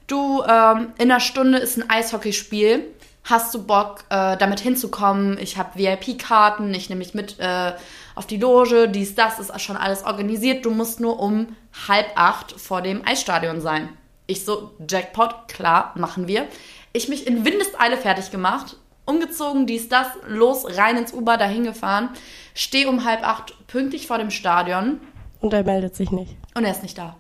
du, 0.06 0.42
ähm, 0.42 0.92
in 0.98 1.10
einer 1.10 1.20
Stunde 1.20 1.58
ist 1.58 1.78
ein 1.78 1.88
Eishockeyspiel. 1.88 2.84
Hast 3.24 3.54
du 3.54 3.62
Bock, 3.64 4.04
äh, 4.10 4.36
damit 4.36 4.60
hinzukommen? 4.60 5.38
Ich 5.38 5.56
habe 5.56 5.78
VIP-Karten, 5.78 6.74
ich 6.74 6.88
nehme 6.88 6.98
mich 6.98 7.14
mit 7.14 7.38
äh, 7.38 7.72
auf 8.14 8.26
die 8.26 8.36
Loge, 8.36 8.88
dies, 8.88 9.14
das 9.14 9.38
ist 9.38 9.58
schon 9.60 9.76
alles 9.76 10.04
organisiert. 10.04 10.64
Du 10.64 10.70
musst 10.70 11.00
nur 11.00 11.20
um 11.20 11.56
halb 11.88 12.08
acht 12.16 12.60
vor 12.60 12.82
dem 12.82 13.06
Eisstadion 13.06 13.60
sein. 13.60 13.88
Ich 14.26 14.44
so, 14.44 14.72
Jackpot, 14.88 15.48
klar, 15.48 15.92
machen 15.94 16.26
wir. 16.26 16.48
Ich 16.92 17.08
mich 17.08 17.26
in 17.26 17.44
Windeseile 17.44 17.96
fertig 17.96 18.30
gemacht, 18.30 18.76
umgezogen, 19.12 19.66
dies, 19.66 19.88
das, 19.88 20.06
los, 20.26 20.64
rein 20.76 20.96
ins 20.96 21.12
Uber, 21.12 21.36
dahin 21.36 21.64
gefahren, 21.64 22.08
stehe 22.54 22.88
um 22.88 23.04
halb 23.04 23.26
acht 23.26 23.54
pünktlich 23.66 24.06
vor 24.06 24.18
dem 24.18 24.30
Stadion 24.30 25.00
Und 25.40 25.52
er 25.52 25.64
meldet 25.64 25.94
sich 25.94 26.10
nicht. 26.10 26.34
und 26.54 26.64
er 26.64 26.70
ist 26.72 26.82
nicht 26.82 26.98
da. 26.98 27.16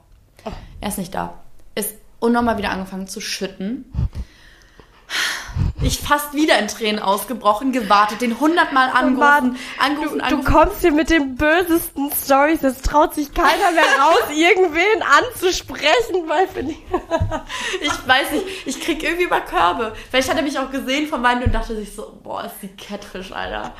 Er 0.80 0.88
ist 0.88 0.98
nicht 0.98 1.14
da. 1.14 1.34
Ist 1.74 1.94
unnormal 2.18 2.58
wieder 2.58 2.70
angefangen 2.70 3.06
zu 3.06 3.20
schütten. 3.20 3.84
Ich 5.82 5.98
fast 5.98 6.32
wieder 6.32 6.58
in 6.58 6.68
Tränen 6.68 7.02
ausgebrochen, 7.02 7.72
gewartet, 7.72 8.20
den 8.20 8.38
hundertmal 8.38 8.88
angerufen, 8.90 9.18
Mann, 9.18 9.56
angerufen, 9.78 10.18
Du 10.18 10.24
angerufen. 10.24 10.44
kommst 10.44 10.80
hier 10.80 10.92
mit 10.92 11.10
den 11.10 11.34
bösesten 11.34 12.10
Stories. 12.12 12.62
Es 12.62 12.82
traut 12.82 13.14
sich 13.14 13.34
keiner 13.34 13.72
mehr 13.72 13.82
raus, 14.00 14.22
irgendwen 14.34 15.02
anzusprechen, 15.02 16.28
weil 16.28 16.46
für 16.48 16.62
die 16.62 16.76
Ich 17.80 18.08
weiß 18.08 18.30
nicht, 18.32 18.44
ich 18.66 18.80
krieg 18.80 19.02
irgendwie 19.02 19.24
über 19.24 19.40
Körbe. 19.40 19.92
Vielleicht 20.10 20.30
hat 20.30 20.36
er 20.36 20.42
mich 20.44 20.58
auch 20.58 20.70
gesehen 20.70 21.08
von 21.08 21.20
meinen 21.20 21.42
und 21.42 21.52
dachte 21.52 21.74
sich 21.74 21.94
so, 21.94 22.18
boah, 22.22 22.44
ist 22.44 22.54
die 22.62 22.68
Catfish, 22.68 23.32
Alter. 23.32 23.72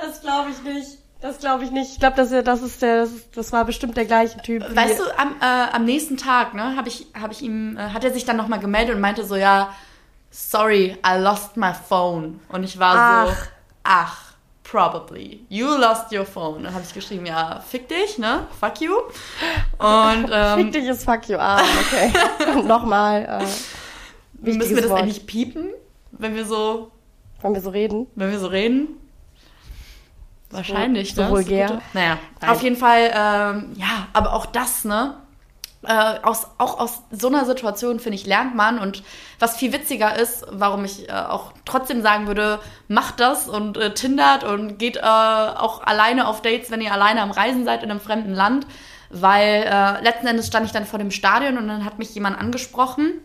Das 0.00 0.20
glaube 0.20 0.50
ich 0.50 0.62
nicht. 0.62 0.98
Das 1.20 1.38
glaube 1.38 1.64
ich 1.64 1.70
nicht. 1.70 1.92
Ich 1.92 1.98
glaube, 1.98 2.16
das, 2.16 2.30
das 2.30 2.62
ist 2.62 2.82
der, 2.82 3.00
das, 3.00 3.12
ist, 3.12 3.36
das 3.36 3.52
war 3.52 3.64
bestimmt 3.64 3.96
der 3.96 4.04
gleiche 4.04 4.38
Typ. 4.42 4.62
Weißt 4.74 4.98
du, 4.98 5.04
am, 5.18 5.36
äh, 5.40 5.72
am 5.72 5.84
nächsten 5.84 6.16
Tag, 6.16 6.52
ne, 6.52 6.76
habe 6.76 6.88
ich, 6.88 7.06
hab 7.20 7.30
ich 7.30 7.42
ihm, 7.42 7.76
äh, 7.76 7.90
hat 7.90 8.04
er 8.04 8.12
sich 8.12 8.24
dann 8.26 8.36
nochmal 8.36 8.58
gemeldet 8.60 8.94
und 8.96 9.00
meinte 9.00 9.24
so, 9.24 9.34
ja, 9.34 9.72
sorry, 10.30 10.96
I 11.04 11.18
lost 11.18 11.56
my 11.56 11.72
phone. 11.72 12.40
Und 12.48 12.64
ich 12.64 12.78
war 12.78 13.26
so, 13.26 13.32
Ach. 13.32 13.48
ach, 13.84 14.22
probably. 14.64 15.44
You 15.48 15.66
lost 15.76 16.12
your 16.12 16.24
phone. 16.26 16.64
Dann 16.64 16.74
habe 16.74 16.84
ich 16.86 16.92
geschrieben, 16.92 17.26
ja, 17.26 17.60
fick 17.60 17.88
dich, 17.88 18.18
ne, 18.18 18.46
fuck 18.60 18.80
you. 18.80 18.94
Und 19.78 20.28
ähm, 20.32 20.58
Fick 20.58 20.72
dich 20.72 20.84
ist 20.86 21.04
fuck 21.04 21.28
you. 21.28 21.36
Ah, 21.38 21.60
okay. 21.80 22.12
Und 22.58 22.66
Nochmal. 22.66 23.40
Äh, 23.42 24.50
müssen 24.52 24.74
wir 24.74 24.82
das 24.82 24.90
Wort. 24.90 25.02
eigentlich 25.02 25.26
piepen, 25.26 25.70
wenn 26.12 26.34
wir 26.34 26.44
so, 26.44 26.90
Wollen 27.40 27.54
wir 27.54 27.60
so 27.62 27.70
reden? 27.70 28.06
wenn 28.14 28.30
wir 28.30 28.38
so 28.38 28.46
reden? 28.48 28.88
Wahrscheinlich, 30.50 31.14
so 31.14 31.22
ne? 31.24 31.30
vulgär? 31.30 31.66
gute- 31.66 31.82
Naja, 31.92 32.18
Nein. 32.40 32.50
auf 32.50 32.62
jeden 32.62 32.76
Fall, 32.76 33.10
ähm, 33.12 33.72
ja, 33.76 34.06
aber 34.12 34.32
auch 34.32 34.46
das, 34.46 34.84
ne? 34.84 35.16
Äh, 35.86 36.18
aus, 36.22 36.46
auch 36.58 36.78
aus 36.78 37.02
so 37.10 37.28
einer 37.28 37.44
Situation, 37.44 38.00
finde 38.00 38.16
ich, 38.16 38.26
lernt 38.26 38.54
man. 38.54 38.78
Und 38.78 39.02
was 39.38 39.56
viel 39.56 39.72
witziger 39.72 40.18
ist, 40.18 40.44
warum 40.50 40.84
ich 40.84 41.08
äh, 41.08 41.12
auch 41.12 41.52
trotzdem 41.64 42.02
sagen 42.02 42.26
würde, 42.26 42.58
macht 42.88 43.20
das 43.20 43.48
und 43.48 43.76
äh, 43.76 43.94
tindert 43.94 44.44
und 44.44 44.78
geht 44.78 44.96
äh, 44.96 45.00
auch 45.00 45.82
alleine 45.82 46.26
auf 46.26 46.42
Dates, 46.42 46.70
wenn 46.70 46.80
ihr 46.80 46.92
alleine 46.92 47.22
am 47.22 47.30
Reisen 47.30 47.64
seid 47.64 47.82
in 47.82 47.90
einem 47.90 48.00
fremden 48.00 48.34
Land. 48.34 48.66
Weil 49.10 49.64
äh, 49.64 50.02
letzten 50.02 50.26
Endes 50.26 50.48
stand 50.48 50.66
ich 50.66 50.72
dann 50.72 50.84
vor 50.84 50.98
dem 50.98 51.10
Stadion 51.10 51.58
und 51.58 51.68
dann 51.68 51.84
hat 51.84 51.98
mich 51.98 52.14
jemand 52.14 52.38
angesprochen 52.38 53.20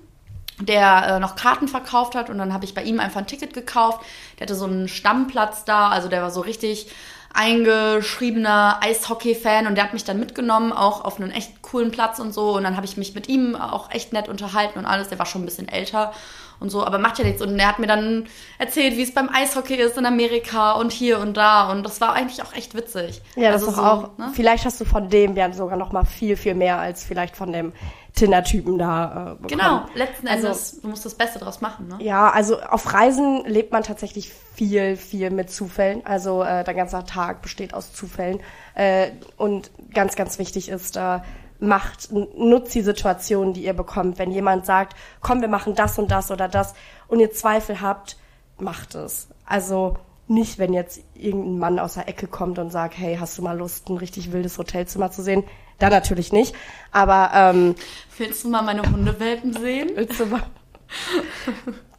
der 0.65 1.07
äh, 1.07 1.19
noch 1.19 1.35
Karten 1.35 1.67
verkauft 1.67 2.15
hat 2.15 2.29
und 2.29 2.37
dann 2.37 2.53
habe 2.53 2.65
ich 2.65 2.73
bei 2.73 2.83
ihm 2.83 2.99
einfach 2.99 3.19
ein 3.19 3.27
Ticket 3.27 3.53
gekauft. 3.53 4.05
Der 4.37 4.45
hatte 4.45 4.55
so 4.55 4.65
einen 4.65 4.87
Stammplatz 4.87 5.65
da, 5.65 5.89
also 5.89 6.07
der 6.07 6.21
war 6.21 6.31
so 6.31 6.41
richtig 6.41 6.91
eingeschriebener 7.33 8.79
Eishockey-Fan 8.81 9.67
und 9.67 9.75
der 9.75 9.85
hat 9.85 9.93
mich 9.93 10.03
dann 10.03 10.19
mitgenommen, 10.19 10.71
auch 10.71 11.03
auf 11.03 11.19
einen 11.19 11.31
echt 11.31 11.61
coolen 11.61 11.91
Platz 11.91 12.19
und 12.19 12.33
so. 12.33 12.55
Und 12.55 12.63
dann 12.63 12.75
habe 12.75 12.85
ich 12.85 12.97
mich 12.97 13.13
mit 13.15 13.27
ihm 13.29 13.55
auch 13.55 13.91
echt 13.91 14.13
nett 14.13 14.29
unterhalten 14.29 14.79
und 14.79 14.85
alles. 14.85 15.09
Der 15.09 15.19
war 15.19 15.25
schon 15.25 15.41
ein 15.43 15.45
bisschen 15.45 15.67
älter 15.67 16.13
und 16.59 16.69
so, 16.69 16.85
aber 16.85 16.99
macht 16.99 17.17
ja 17.17 17.25
nichts. 17.25 17.41
Und 17.41 17.57
er 17.57 17.67
hat 17.67 17.79
mir 17.79 17.87
dann 17.87 18.27
erzählt, 18.59 18.95
wie 18.97 19.01
es 19.01 19.13
beim 19.13 19.29
Eishockey 19.33 19.75
ist 19.75 19.97
in 19.97 20.05
Amerika 20.05 20.73
und 20.73 20.91
hier 20.91 21.19
und 21.19 21.35
da. 21.35 21.71
Und 21.71 21.83
das 21.83 21.99
war 22.01 22.13
eigentlich 22.13 22.43
auch 22.43 22.53
echt 22.53 22.75
witzig. 22.75 23.21
Ja, 23.35 23.51
das 23.51 23.63
Also 23.63 23.67
ist 23.71 23.77
doch 23.77 23.83
so, 23.83 23.89
auch. 23.89 24.17
ne? 24.17 24.31
Vielleicht 24.35 24.65
hast 24.65 24.79
du 24.79 24.85
von 24.85 25.09
dem 25.09 25.35
ja 25.35 25.51
sogar 25.53 25.77
noch 25.77 25.91
mal 25.91 26.05
viel, 26.05 26.37
viel 26.37 26.53
mehr 26.53 26.77
als 26.79 27.03
vielleicht 27.03 27.35
von 27.35 27.51
dem 27.51 27.73
Tinder-Typen 28.15 28.77
da 28.77 29.05
äh, 29.05 29.35
bekommen. 29.41 29.47
Genau, 29.47 29.85
letzten 29.95 30.27
Also- 30.27 30.47
Endes, 30.47 30.81
du 30.81 30.87
musst 30.89 31.05
das 31.05 31.15
Beste 31.15 31.39
draus 31.39 31.61
machen, 31.61 31.87
ne? 31.87 31.97
Ja, 32.03 32.29
also 32.29 32.59
auf 32.61 32.93
Reisen 32.93 33.45
lebt 33.45 33.71
man 33.71 33.83
tatsächlich 33.83 34.31
viel, 34.53 34.97
viel 34.97 35.29
mit 35.31 35.49
Zufällen. 35.49 36.05
Also 36.05 36.43
äh, 36.43 36.63
der 36.63 36.73
ganze 36.73 37.03
Tag 37.05 37.41
besteht 37.41 37.73
aus 37.73 37.93
Zufällen. 37.93 38.39
Äh, 38.75 39.11
und 39.37 39.71
ganz, 39.93 40.15
ganz 40.15 40.39
wichtig 40.39 40.69
ist, 40.69 40.97
äh, 40.97 41.19
macht, 41.59 42.11
nutzt 42.11 42.73
die 42.75 42.81
Situation, 42.81 43.53
die 43.53 43.63
ihr 43.63 43.73
bekommt. 43.73 44.19
Wenn 44.19 44.31
jemand 44.31 44.65
sagt, 44.65 44.95
komm, 45.21 45.41
wir 45.41 45.47
machen 45.47 45.75
das 45.75 45.97
und 45.97 46.11
das 46.11 46.31
oder 46.31 46.47
das 46.47 46.73
und 47.07 47.19
ihr 47.19 47.31
Zweifel 47.31 47.81
habt, 47.81 48.17
macht 48.59 48.95
es. 48.95 49.27
Also 49.45 49.95
nicht, 50.27 50.59
wenn 50.59 50.73
jetzt 50.73 51.01
irgendein 51.13 51.59
Mann 51.59 51.79
aus 51.79 51.93
der 51.95 52.07
Ecke 52.07 52.27
kommt 52.27 52.57
und 52.57 52.71
sagt, 52.71 52.97
hey, 52.97 53.17
hast 53.19 53.37
du 53.37 53.41
mal 53.41 53.57
Lust, 53.57 53.89
ein 53.89 53.97
richtig 53.97 54.31
wildes 54.31 54.57
Hotelzimmer 54.57 55.11
zu 55.11 55.21
sehen? 55.23 55.43
Da 55.81 55.89
natürlich 55.89 56.31
nicht. 56.31 56.55
Aber 56.91 57.31
ähm, 57.33 57.75
Willst 58.17 58.43
du 58.43 58.49
mal 58.49 58.61
meine 58.61 58.83
Hundewelpen 58.83 59.51
sehen? 59.53 59.89
willst 59.95 60.19
du 60.19 60.27
mal 60.27 60.43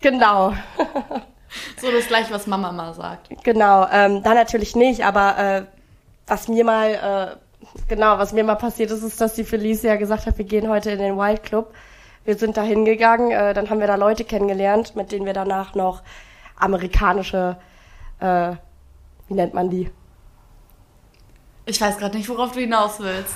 genau. 0.01 0.55
So 1.81 1.91
das 1.91 2.07
gleiche, 2.07 2.33
was 2.33 2.47
Mama 2.47 2.71
mal 2.73 2.95
sagt. 2.95 3.29
Genau, 3.43 3.87
ähm, 3.91 4.23
da 4.23 4.35
natürlich 4.35 4.77
nicht, 4.77 5.05
aber 5.05 5.39
äh, 5.39 5.63
was 6.27 6.49
mir 6.49 6.65
mal, 6.65 6.91
äh, 6.91 7.67
genau, 7.89 8.19
was 8.19 8.33
mir 8.33 8.45
mal 8.45 8.55
passiert 8.55 8.91
ist, 8.91 9.03
ist, 9.03 9.21
dass 9.21 9.35
die 9.35 9.45
Felicia 9.45 9.97
gesagt 9.97 10.27
hat, 10.27 10.39
wir 10.39 10.45
gehen 10.45 10.69
heute 10.69 10.91
in 10.93 10.99
den 10.99 11.17
Wild 11.19 11.43
Club. 11.43 11.75
Wir 12.25 12.37
sind 12.37 12.57
da 12.57 12.63
hingegangen, 12.63 13.33
äh, 13.33 13.53
dann 13.53 13.69
haben 13.69 13.81
wir 13.81 13.87
da 13.87 13.97
Leute 13.97 14.25
kennengelernt, 14.25 14.95
mit 14.95 15.11
denen 15.13 15.27
wir 15.27 15.35
danach 15.35 15.75
noch 15.75 16.03
amerikanische, 16.57 17.57
äh, 18.21 18.53
wie 19.29 19.35
nennt 19.35 19.55
man 19.55 19.69
die? 19.71 19.91
Ich 21.67 21.81
weiß 21.81 21.99
gerade 21.99 22.17
nicht, 22.17 22.29
worauf 22.29 22.53
du 22.53 22.61
hinaus 22.61 22.99
willst. 23.01 23.35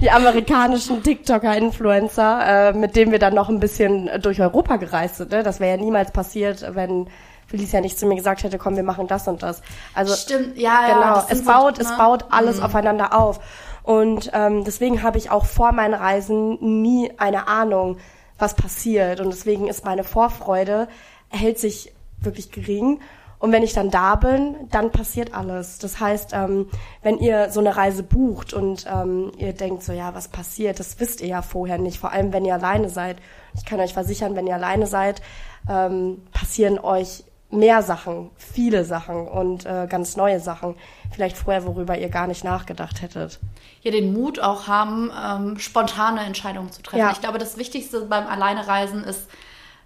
Die 0.00 0.10
amerikanischen 0.10 1.02
TikToker-Influencer, 1.02 2.68
äh, 2.68 2.72
mit 2.72 2.94
denen 2.96 3.12
wir 3.12 3.18
dann 3.18 3.34
noch 3.34 3.48
ein 3.48 3.60
bisschen 3.60 4.10
durch 4.20 4.40
Europa 4.40 4.76
gereist 4.76 5.16
sind. 5.16 5.30
Ne? 5.30 5.42
Das 5.42 5.60
wäre 5.60 5.76
ja 5.78 5.82
niemals 5.82 6.10
passiert, 6.12 6.64
wenn 6.74 7.08
Felicia 7.46 7.80
nicht 7.80 7.98
zu 7.98 8.06
mir 8.06 8.16
gesagt 8.16 8.42
hätte, 8.42 8.58
komm, 8.58 8.76
wir 8.76 8.82
machen 8.82 9.06
das 9.06 9.28
und 9.28 9.42
das. 9.42 9.62
Also 9.94 10.14
Stimmt, 10.14 10.58
ja, 10.58 10.88
ja. 10.88 10.94
genau, 10.94 11.20
sind 11.20 11.32
es 11.32 11.38
so, 11.44 11.44
baut, 11.52 11.78
ne? 11.78 11.84
es 11.84 11.96
baut 11.96 12.24
alles 12.30 12.58
Mhm. 12.58 12.64
aufeinander 12.64 13.18
auf. 13.18 13.40
Und 13.82 14.30
ähm, 14.32 14.64
deswegen 14.64 15.02
habe 15.02 15.18
ich 15.18 15.30
auch 15.30 15.44
vor 15.46 15.72
meinen 15.72 15.94
Reisen 15.94 16.82
nie 16.82 17.12
eine 17.18 17.48
Ahnung, 17.48 17.98
was 18.38 18.54
passiert. 18.54 19.20
Und 19.20 19.30
deswegen 19.30 19.68
ist 19.68 19.84
meine 19.84 20.04
Vorfreude, 20.04 20.88
hält 21.28 21.58
sich 21.58 21.92
wirklich 22.20 22.50
gering. 22.50 23.00
Und 23.44 23.52
wenn 23.52 23.62
ich 23.62 23.74
dann 23.74 23.90
da 23.90 24.14
bin, 24.14 24.56
dann 24.70 24.90
passiert 24.90 25.34
alles. 25.34 25.78
Das 25.78 26.00
heißt, 26.00 26.30
ähm, 26.32 26.70
wenn 27.02 27.18
ihr 27.18 27.50
so 27.50 27.60
eine 27.60 27.76
Reise 27.76 28.02
bucht 28.02 28.54
und 28.54 28.86
ähm, 28.90 29.32
ihr 29.36 29.52
denkt 29.52 29.82
so, 29.82 29.92
ja, 29.92 30.14
was 30.14 30.28
passiert, 30.28 30.80
das 30.80 30.98
wisst 30.98 31.20
ihr 31.20 31.28
ja 31.28 31.42
vorher 31.42 31.76
nicht. 31.76 31.98
Vor 31.98 32.10
allem, 32.10 32.32
wenn 32.32 32.46
ihr 32.46 32.54
alleine 32.54 32.88
seid. 32.88 33.18
Ich 33.54 33.66
kann 33.66 33.80
euch 33.80 33.92
versichern, 33.92 34.34
wenn 34.34 34.46
ihr 34.46 34.54
alleine 34.54 34.86
seid, 34.86 35.20
ähm, 35.68 36.22
passieren 36.32 36.78
euch 36.78 37.24
mehr 37.50 37.82
Sachen, 37.82 38.30
viele 38.38 38.86
Sachen 38.86 39.28
und 39.28 39.66
äh, 39.66 39.88
ganz 39.90 40.16
neue 40.16 40.40
Sachen. 40.40 40.74
Vielleicht 41.12 41.36
vorher, 41.36 41.66
worüber 41.66 41.98
ihr 41.98 42.08
gar 42.08 42.26
nicht 42.26 42.44
nachgedacht 42.44 43.02
hättet. 43.02 43.40
ja, 43.82 43.90
den 43.90 44.14
Mut 44.14 44.40
auch 44.40 44.68
haben, 44.68 45.10
ähm, 45.22 45.58
spontane 45.58 46.22
Entscheidungen 46.22 46.72
zu 46.72 46.80
treffen. 46.80 47.00
Ja. 47.00 47.10
Ich 47.12 47.20
glaube, 47.20 47.36
das 47.36 47.58
Wichtigste 47.58 48.06
beim 48.06 48.26
Alleinereisen 48.26 49.04
ist 49.04 49.28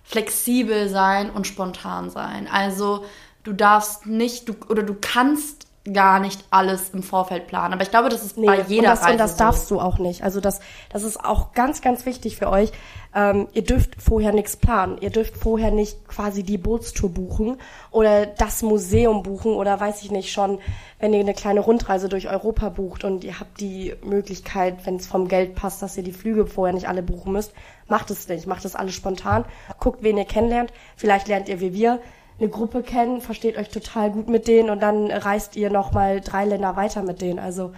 flexibel 0.05 0.89
sein 0.89 1.29
und 1.29 1.49
spontan 1.49 2.09
sein. 2.11 2.47
Also 2.51 3.05
du 3.49 3.55
darfst 3.55 4.07
nicht, 4.07 4.49
du, 4.49 4.55
oder 4.69 4.83
du 4.83 4.95
kannst 5.01 5.67
gar 5.91 6.21
nicht 6.21 6.45
alles 6.51 6.91
im 6.91 7.03
Vorfeld 7.03 7.47
planen. 7.47 7.73
Aber 7.73 7.83
ich 7.83 7.91
glaube, 7.91 8.11
das 8.11 8.23
ist 8.23 8.37
bei 8.37 8.61
jeder 8.69 8.83
und 8.83 8.85
das, 8.85 9.03
Reise 9.03 9.13
und 9.13 9.19
das 9.19 9.33
so. 9.33 9.39
darfst 9.39 9.71
du 9.71 9.81
auch 9.81 9.99
nicht. 9.99 10.23
Also 10.23 10.41
das, 10.41 10.61
das 10.91 11.03
ist 11.03 11.25
auch 11.25 11.53
ganz, 11.53 11.81
ganz 11.81 12.05
wichtig 12.05 12.37
für 12.37 12.51
euch. 12.51 12.73
Ähm, 13.15 13.49
ihr 13.55 13.65
dürft 13.65 14.03
vorher 14.03 14.33
nichts 14.33 14.59
planen. 14.59 14.99
Ihr 15.01 15.09
dürft 15.09 15.39
vorher 15.39 15.71
nicht 15.71 16.07
quasi 16.07 16.43
die 16.43 16.59
Bootstour 16.59 17.09
buchen 17.09 17.57
oder 17.91 18.27
das 18.27 18.61
Museum 18.61 19.23
buchen 19.23 19.55
oder 19.55 19.81
weiß 19.81 20.03
ich 20.03 20.11
nicht 20.11 20.31
schon, 20.31 20.59
wenn 20.99 21.15
ihr 21.15 21.21
eine 21.21 21.33
kleine 21.33 21.61
Rundreise 21.61 22.11
durch 22.11 22.29
Europa 22.29 22.69
bucht 22.69 23.05
und 23.05 23.25
ihr 23.25 23.41
habt 23.41 23.59
die 23.59 23.95
Möglichkeit, 24.05 24.85
wenn 24.85 24.97
es 24.97 25.07
vom 25.07 25.27
Geld 25.27 25.55
passt, 25.55 25.81
dass 25.81 25.97
ihr 25.97 26.03
die 26.03 26.13
Flüge 26.13 26.47
vorher 26.47 26.75
nicht 26.75 26.89
alle 26.89 27.03
buchen 27.03 27.33
müsst, 27.33 27.55
macht 27.87 28.11
es 28.11 28.29
nicht. 28.29 28.47
Macht 28.47 28.67
es 28.67 28.77
alles 28.77 28.95
spontan. 28.95 29.47
Guckt, 29.81 30.03
wen 30.03 30.19
ihr 30.19 30.27
kennenlernt. 30.27 30.71
Vielleicht 30.97 31.29
lernt 31.29 31.49
ihr 31.49 31.61
wie 31.61 31.73
wir 31.73 32.01
eine 32.41 32.49
Gruppe 32.49 32.83
kennen, 32.83 33.21
versteht 33.21 33.57
euch 33.57 33.69
total 33.69 34.11
gut 34.11 34.29
mit 34.29 34.47
denen 34.47 34.71
und 34.71 34.81
dann 34.81 35.11
reist 35.11 35.57
ihr 35.57 35.71
noch 35.71 35.93
mal 35.93 36.21
drei 36.21 36.45
Länder 36.45 36.77
weiter 36.77 37.03
mit 37.03 37.21
denen. 37.21 37.39
Also 37.39 37.73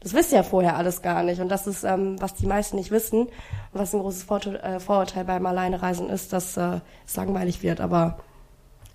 das 0.00 0.14
wisst 0.14 0.32
ihr 0.32 0.38
ja 0.38 0.42
vorher 0.42 0.76
alles 0.76 1.00
gar 1.00 1.22
nicht 1.22 1.40
und 1.40 1.48
das 1.48 1.66
ist, 1.66 1.84
ähm, 1.84 2.20
was 2.20 2.34
die 2.34 2.46
meisten 2.46 2.76
nicht 2.76 2.90
wissen 2.90 3.22
und 3.22 3.30
was 3.72 3.94
ein 3.94 4.00
großes 4.00 4.24
Vorteil, 4.24 4.56
äh, 4.56 4.80
Vorurteil 4.80 5.24
beim 5.24 5.46
Alleinereisen 5.46 6.10
ist, 6.10 6.32
dass 6.32 6.56
äh, 6.56 6.80
es 7.06 7.16
langweilig 7.16 7.62
wird. 7.62 7.80
Aber 7.80 8.18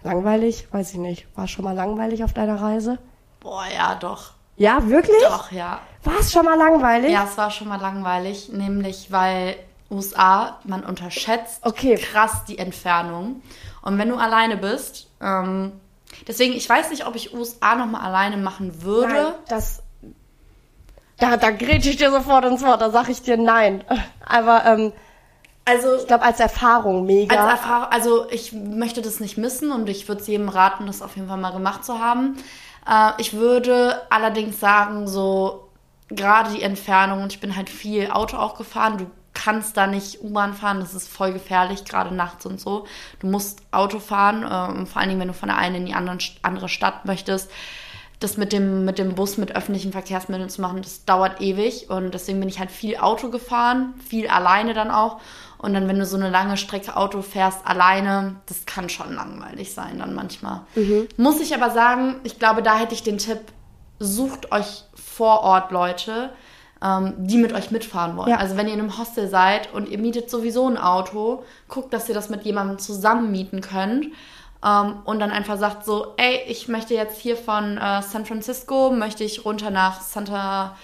langweilig, 0.04 0.68
weiß 0.72 0.92
ich 0.92 1.00
nicht. 1.00 1.28
War 1.36 1.46
es 1.46 1.52
schon 1.52 1.66
mal 1.66 1.76
langweilig 1.76 2.24
auf 2.24 2.34
deiner 2.34 2.62
Reise? 2.62 3.00
Boah, 3.40 3.64
ja, 3.74 3.96
doch. 3.96 4.34
Ja, 4.58 4.88
wirklich? 4.90 5.22
Doch, 5.24 5.52
ja. 5.52 5.80
War 6.04 6.20
es 6.20 6.32
schon 6.32 6.46
mal 6.46 6.58
langweilig? 6.58 7.12
Ja, 7.12 7.26
es 7.26 7.38
war 7.38 7.52
schon 7.52 7.68
mal 7.68 7.80
langweilig, 7.80 8.50
nämlich 8.52 9.12
weil 9.12 9.56
USA, 9.89 10.60
man 10.63 10.84
unterschätzt 10.84 11.65
Okay. 11.65 11.95
krass 11.95 12.43
die 12.45 12.58
Entfernung. 12.58 13.41
Und 13.82 13.97
wenn 13.97 14.10
du 14.10 14.15
alleine 14.15 14.58
bist, 14.58 15.08
ähm, 15.21 15.71
deswegen, 16.28 16.54
ich 16.54 16.67
weiß 16.69 16.89
nicht, 16.89 17.06
ob 17.08 17.15
ich 17.15 17.34
USA 17.34 17.76
nochmal 17.76 18.02
alleine 18.02 18.38
machen 18.38 18.84
würde. 18.84 19.13
Nein, 19.13 19.34
das. 19.47 19.82
Da, 21.19 21.36
da 21.38 21.50
grätsche 21.52 21.89
ich 21.89 21.97
dir 21.97 22.12
sofort 22.12 22.45
ins 22.45 22.62
Wort, 22.63 22.82
da 22.82 22.91
sag 22.91 23.10
ich 23.10 23.21
dir 23.23 23.38
nein. 23.38 23.84
Aber 24.26 24.65
ähm, 24.65 24.93
Also, 25.65 25.95
ich 25.95 26.06
glaube, 26.06 26.23
als 26.23 26.39
Erfahrung 26.39 27.06
mega. 27.06 27.36
als 27.36 27.50
Erfahrung, 27.60 27.91
also 27.91 28.30
ich 28.30 28.54
möchte 28.54 29.02
das 29.02 29.19
nicht 29.19 29.38
missen 29.38 29.71
und 29.71 29.89
ich 29.89 30.08
würde 30.08 30.21
es 30.21 30.28
jedem 30.28 30.47
raten, 30.50 30.86
das 30.86 31.02
auf 31.02 31.15
jeden 31.15 31.28
Fall 31.28 31.38
mal 31.38 31.52
gemacht 31.54 31.84
zu 31.84 32.00
haben. 32.00 32.38
Äh, 32.88 33.12
ich 33.17 33.34
würde 33.34 34.02
allerdings 34.12 34.60
sagen, 34.60 35.08
so 35.08 35.69
gerade 36.10 36.52
die 36.52 36.62
Entfernung, 36.62 37.23
und 37.23 37.34
ich 37.34 37.39
bin 37.39 37.56
halt 37.56 37.69
viel 37.69 38.12
Auto 38.12 38.38
auch 38.38 38.56
gefahren, 38.56 38.97
du 39.00 39.08
kannst 39.38 39.78
da 39.78 39.86
nicht 39.86 40.23
U-Bahn 40.23 40.56
fahren, 40.56 40.80
das 40.80 40.95
ist 40.95 41.08
voll 41.08 41.32
gefährlich, 41.32 41.86
gerade 41.86 42.13
nachts 42.13 42.45
und 42.47 42.60
so. 42.60 42.88
Du 43.19 43.28
musst 43.28 43.62
Auto 43.71 44.00
fahren, 44.00 44.43
äh, 44.43 44.86
vor 44.88 45.00
allen 45.00 45.10
Dingen, 45.10 45.21
wenn 45.21 45.28
du 45.28 45.34
von 45.36 45.50
der 45.50 45.58
einen 45.58 45.76
in 45.76 45.86
die 45.86 45.93
anderen, 45.93 46.19
andere 46.41 46.69
Stadt 46.69 47.06
möchtest. 47.06 47.52
Das 48.19 48.36
mit 48.36 48.52
dem, 48.52 48.84
mit 48.84 48.97
dem 48.97 49.13
Bus, 49.13 49.38
mit 49.38 49.56
öffentlichen 49.56 49.91
Verkehrsmitteln 49.91 50.50
zu 50.50 50.60
machen, 50.60 50.82
das 50.82 51.06
dauert 51.06 51.39
ewig. 51.39 51.91
Und 51.91 52.15
deswegen 52.15 52.39
bin 52.39 52.50
ich 52.50 52.58
halt 52.58 52.71
viel 52.71 52.97
Auto 52.97 53.30
gefahren, 53.30 53.93
viel 54.10 54.28
alleine 54.28 54.73
dann 54.73 54.89
auch. 54.89 55.21
Und 55.60 55.76
dann, 55.76 55.88
wenn 55.88 56.00
du 56.00 56.06
so 56.08 56.17
eine 56.17 56.32
lange 56.32 56.58
Strecke 56.58 56.97
Auto 56.97 57.21
fährst, 57.21 57.60
alleine, 57.63 58.38
das 58.47 58.65
kann 58.65 58.89
schon 58.89 59.13
langweilig 59.13 59.71
sein 59.71 60.00
dann 60.00 60.15
manchmal. 60.15 60.62
Muss 61.17 61.39
ich 61.39 61.54
aber 61.54 61.69
sagen, 61.69 62.15
ich 62.23 62.39
glaube, 62.39 62.63
da 62.63 62.76
hätte 62.76 62.95
ich 62.95 63.04
den 63.04 63.19
Tipp, 63.19 63.41
sucht 64.00 64.52
euch 64.52 64.84
vor 64.95 65.41
Ort 65.41 65.71
Leute, 65.71 66.32
die 66.82 67.38
mit 67.38 67.54
euch 67.54 67.72
mitfahren 67.72 68.18
wollen. 68.18 68.30
Ja. 68.30 68.38
Also 68.38 68.56
wenn 68.56 68.68
ihr 68.68 68.74
in 68.74 68.80
einem 68.80 68.98
Hostel 68.98 69.28
seid 69.28 69.74
und 69.74 69.90
ihr 69.90 69.98
mietet 69.98 70.30
sowieso 70.30 70.68
ein 70.68 70.78
Auto, 70.78 71.44
guckt, 71.68 71.92
dass 71.94 72.08
ihr 72.08 72.13
das 72.16 72.30
mit 72.30 72.44
jemandem 72.44 72.78
zusammen 72.78 73.32
mieten 73.32 73.62
könnt. 73.62 74.08
Ähm, 74.66 74.96
und 75.06 75.20
dann 75.20 75.32
einfach 75.32 75.58
sagt 75.58 75.86
so, 75.86 76.13
ey, 76.18 76.42
ich 76.48 76.68
möchte 76.68 76.94
jetzt 76.94 77.20
hier 77.20 77.38
von 77.38 77.78
äh, 77.78 78.02
San 78.02 78.26
Francisco, 78.26 78.92
möchte 78.92 79.24
ich 79.24 79.46
runter 79.46 79.72
nach 79.72 80.02
Santa 80.02 80.76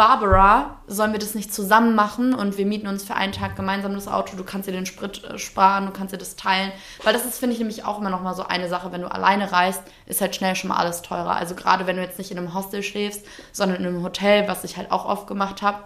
Barbara, 0.00 0.78
sollen 0.86 1.12
wir 1.12 1.18
das 1.18 1.34
nicht 1.34 1.52
zusammen 1.52 1.94
machen 1.94 2.32
und 2.32 2.56
wir 2.56 2.64
mieten 2.64 2.86
uns 2.86 3.04
für 3.04 3.16
einen 3.16 3.32
Tag 3.32 3.54
gemeinsam 3.54 3.92
das 3.92 4.08
Auto, 4.08 4.34
du 4.34 4.44
kannst 4.44 4.66
dir 4.66 4.72
den 4.72 4.86
Sprit 4.86 5.22
äh, 5.24 5.36
sparen, 5.36 5.84
du 5.84 5.92
kannst 5.92 6.14
dir 6.14 6.16
das 6.16 6.36
teilen, 6.36 6.72
weil 7.04 7.12
das 7.12 7.26
ist, 7.26 7.38
finde 7.38 7.52
ich, 7.52 7.58
nämlich 7.58 7.84
auch 7.84 7.98
immer 7.98 8.08
noch 8.08 8.22
mal 8.22 8.34
so 8.34 8.42
eine 8.42 8.70
Sache, 8.70 8.92
wenn 8.92 9.02
du 9.02 9.12
alleine 9.12 9.52
reist, 9.52 9.82
ist 10.06 10.22
halt 10.22 10.34
schnell 10.34 10.56
schon 10.56 10.68
mal 10.68 10.78
alles 10.78 11.02
teurer. 11.02 11.36
Also 11.36 11.54
gerade 11.54 11.86
wenn 11.86 11.96
du 11.96 12.02
jetzt 12.02 12.16
nicht 12.16 12.30
in 12.30 12.38
einem 12.38 12.54
Hostel 12.54 12.82
schläfst, 12.82 13.26
sondern 13.52 13.78
in 13.78 13.88
einem 13.88 14.02
Hotel, 14.02 14.48
was 14.48 14.64
ich 14.64 14.78
halt 14.78 14.90
auch 14.90 15.04
oft 15.04 15.26
gemacht 15.26 15.60
habe, 15.60 15.80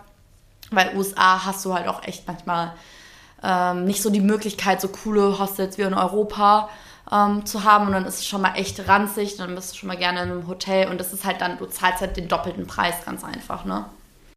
weil 0.70 0.94
USA 0.94 1.44
hast 1.44 1.64
du 1.64 1.74
halt 1.74 1.88
auch 1.88 2.04
echt 2.04 2.28
manchmal 2.28 2.72
ähm, 3.42 3.84
nicht 3.84 4.00
so 4.00 4.10
die 4.10 4.20
Möglichkeit, 4.20 4.80
so 4.80 4.86
coole 4.86 5.40
Hostels 5.40 5.76
wie 5.76 5.82
in 5.82 5.92
Europa 5.92 6.68
ähm, 7.10 7.44
zu 7.46 7.64
haben. 7.64 7.88
Und 7.88 7.94
dann 7.94 8.06
ist 8.06 8.20
es 8.20 8.26
schon 8.26 8.42
mal 8.42 8.54
echt 8.54 8.86
ranzig. 8.88 9.38
Dann 9.38 9.56
bist 9.56 9.72
du 9.72 9.76
schon 9.78 9.88
mal 9.88 9.96
gerne 9.96 10.22
in 10.22 10.30
einem 10.30 10.46
Hotel. 10.46 10.88
Und 10.88 10.98
das 10.98 11.12
ist 11.12 11.24
halt 11.24 11.40
dann, 11.40 11.58
du 11.58 11.66
zahlst 11.66 12.00
halt 12.00 12.16
den 12.16 12.28
doppelten 12.28 12.68
Preis 12.68 13.04
ganz 13.04 13.24
einfach, 13.24 13.64
ne? 13.64 13.86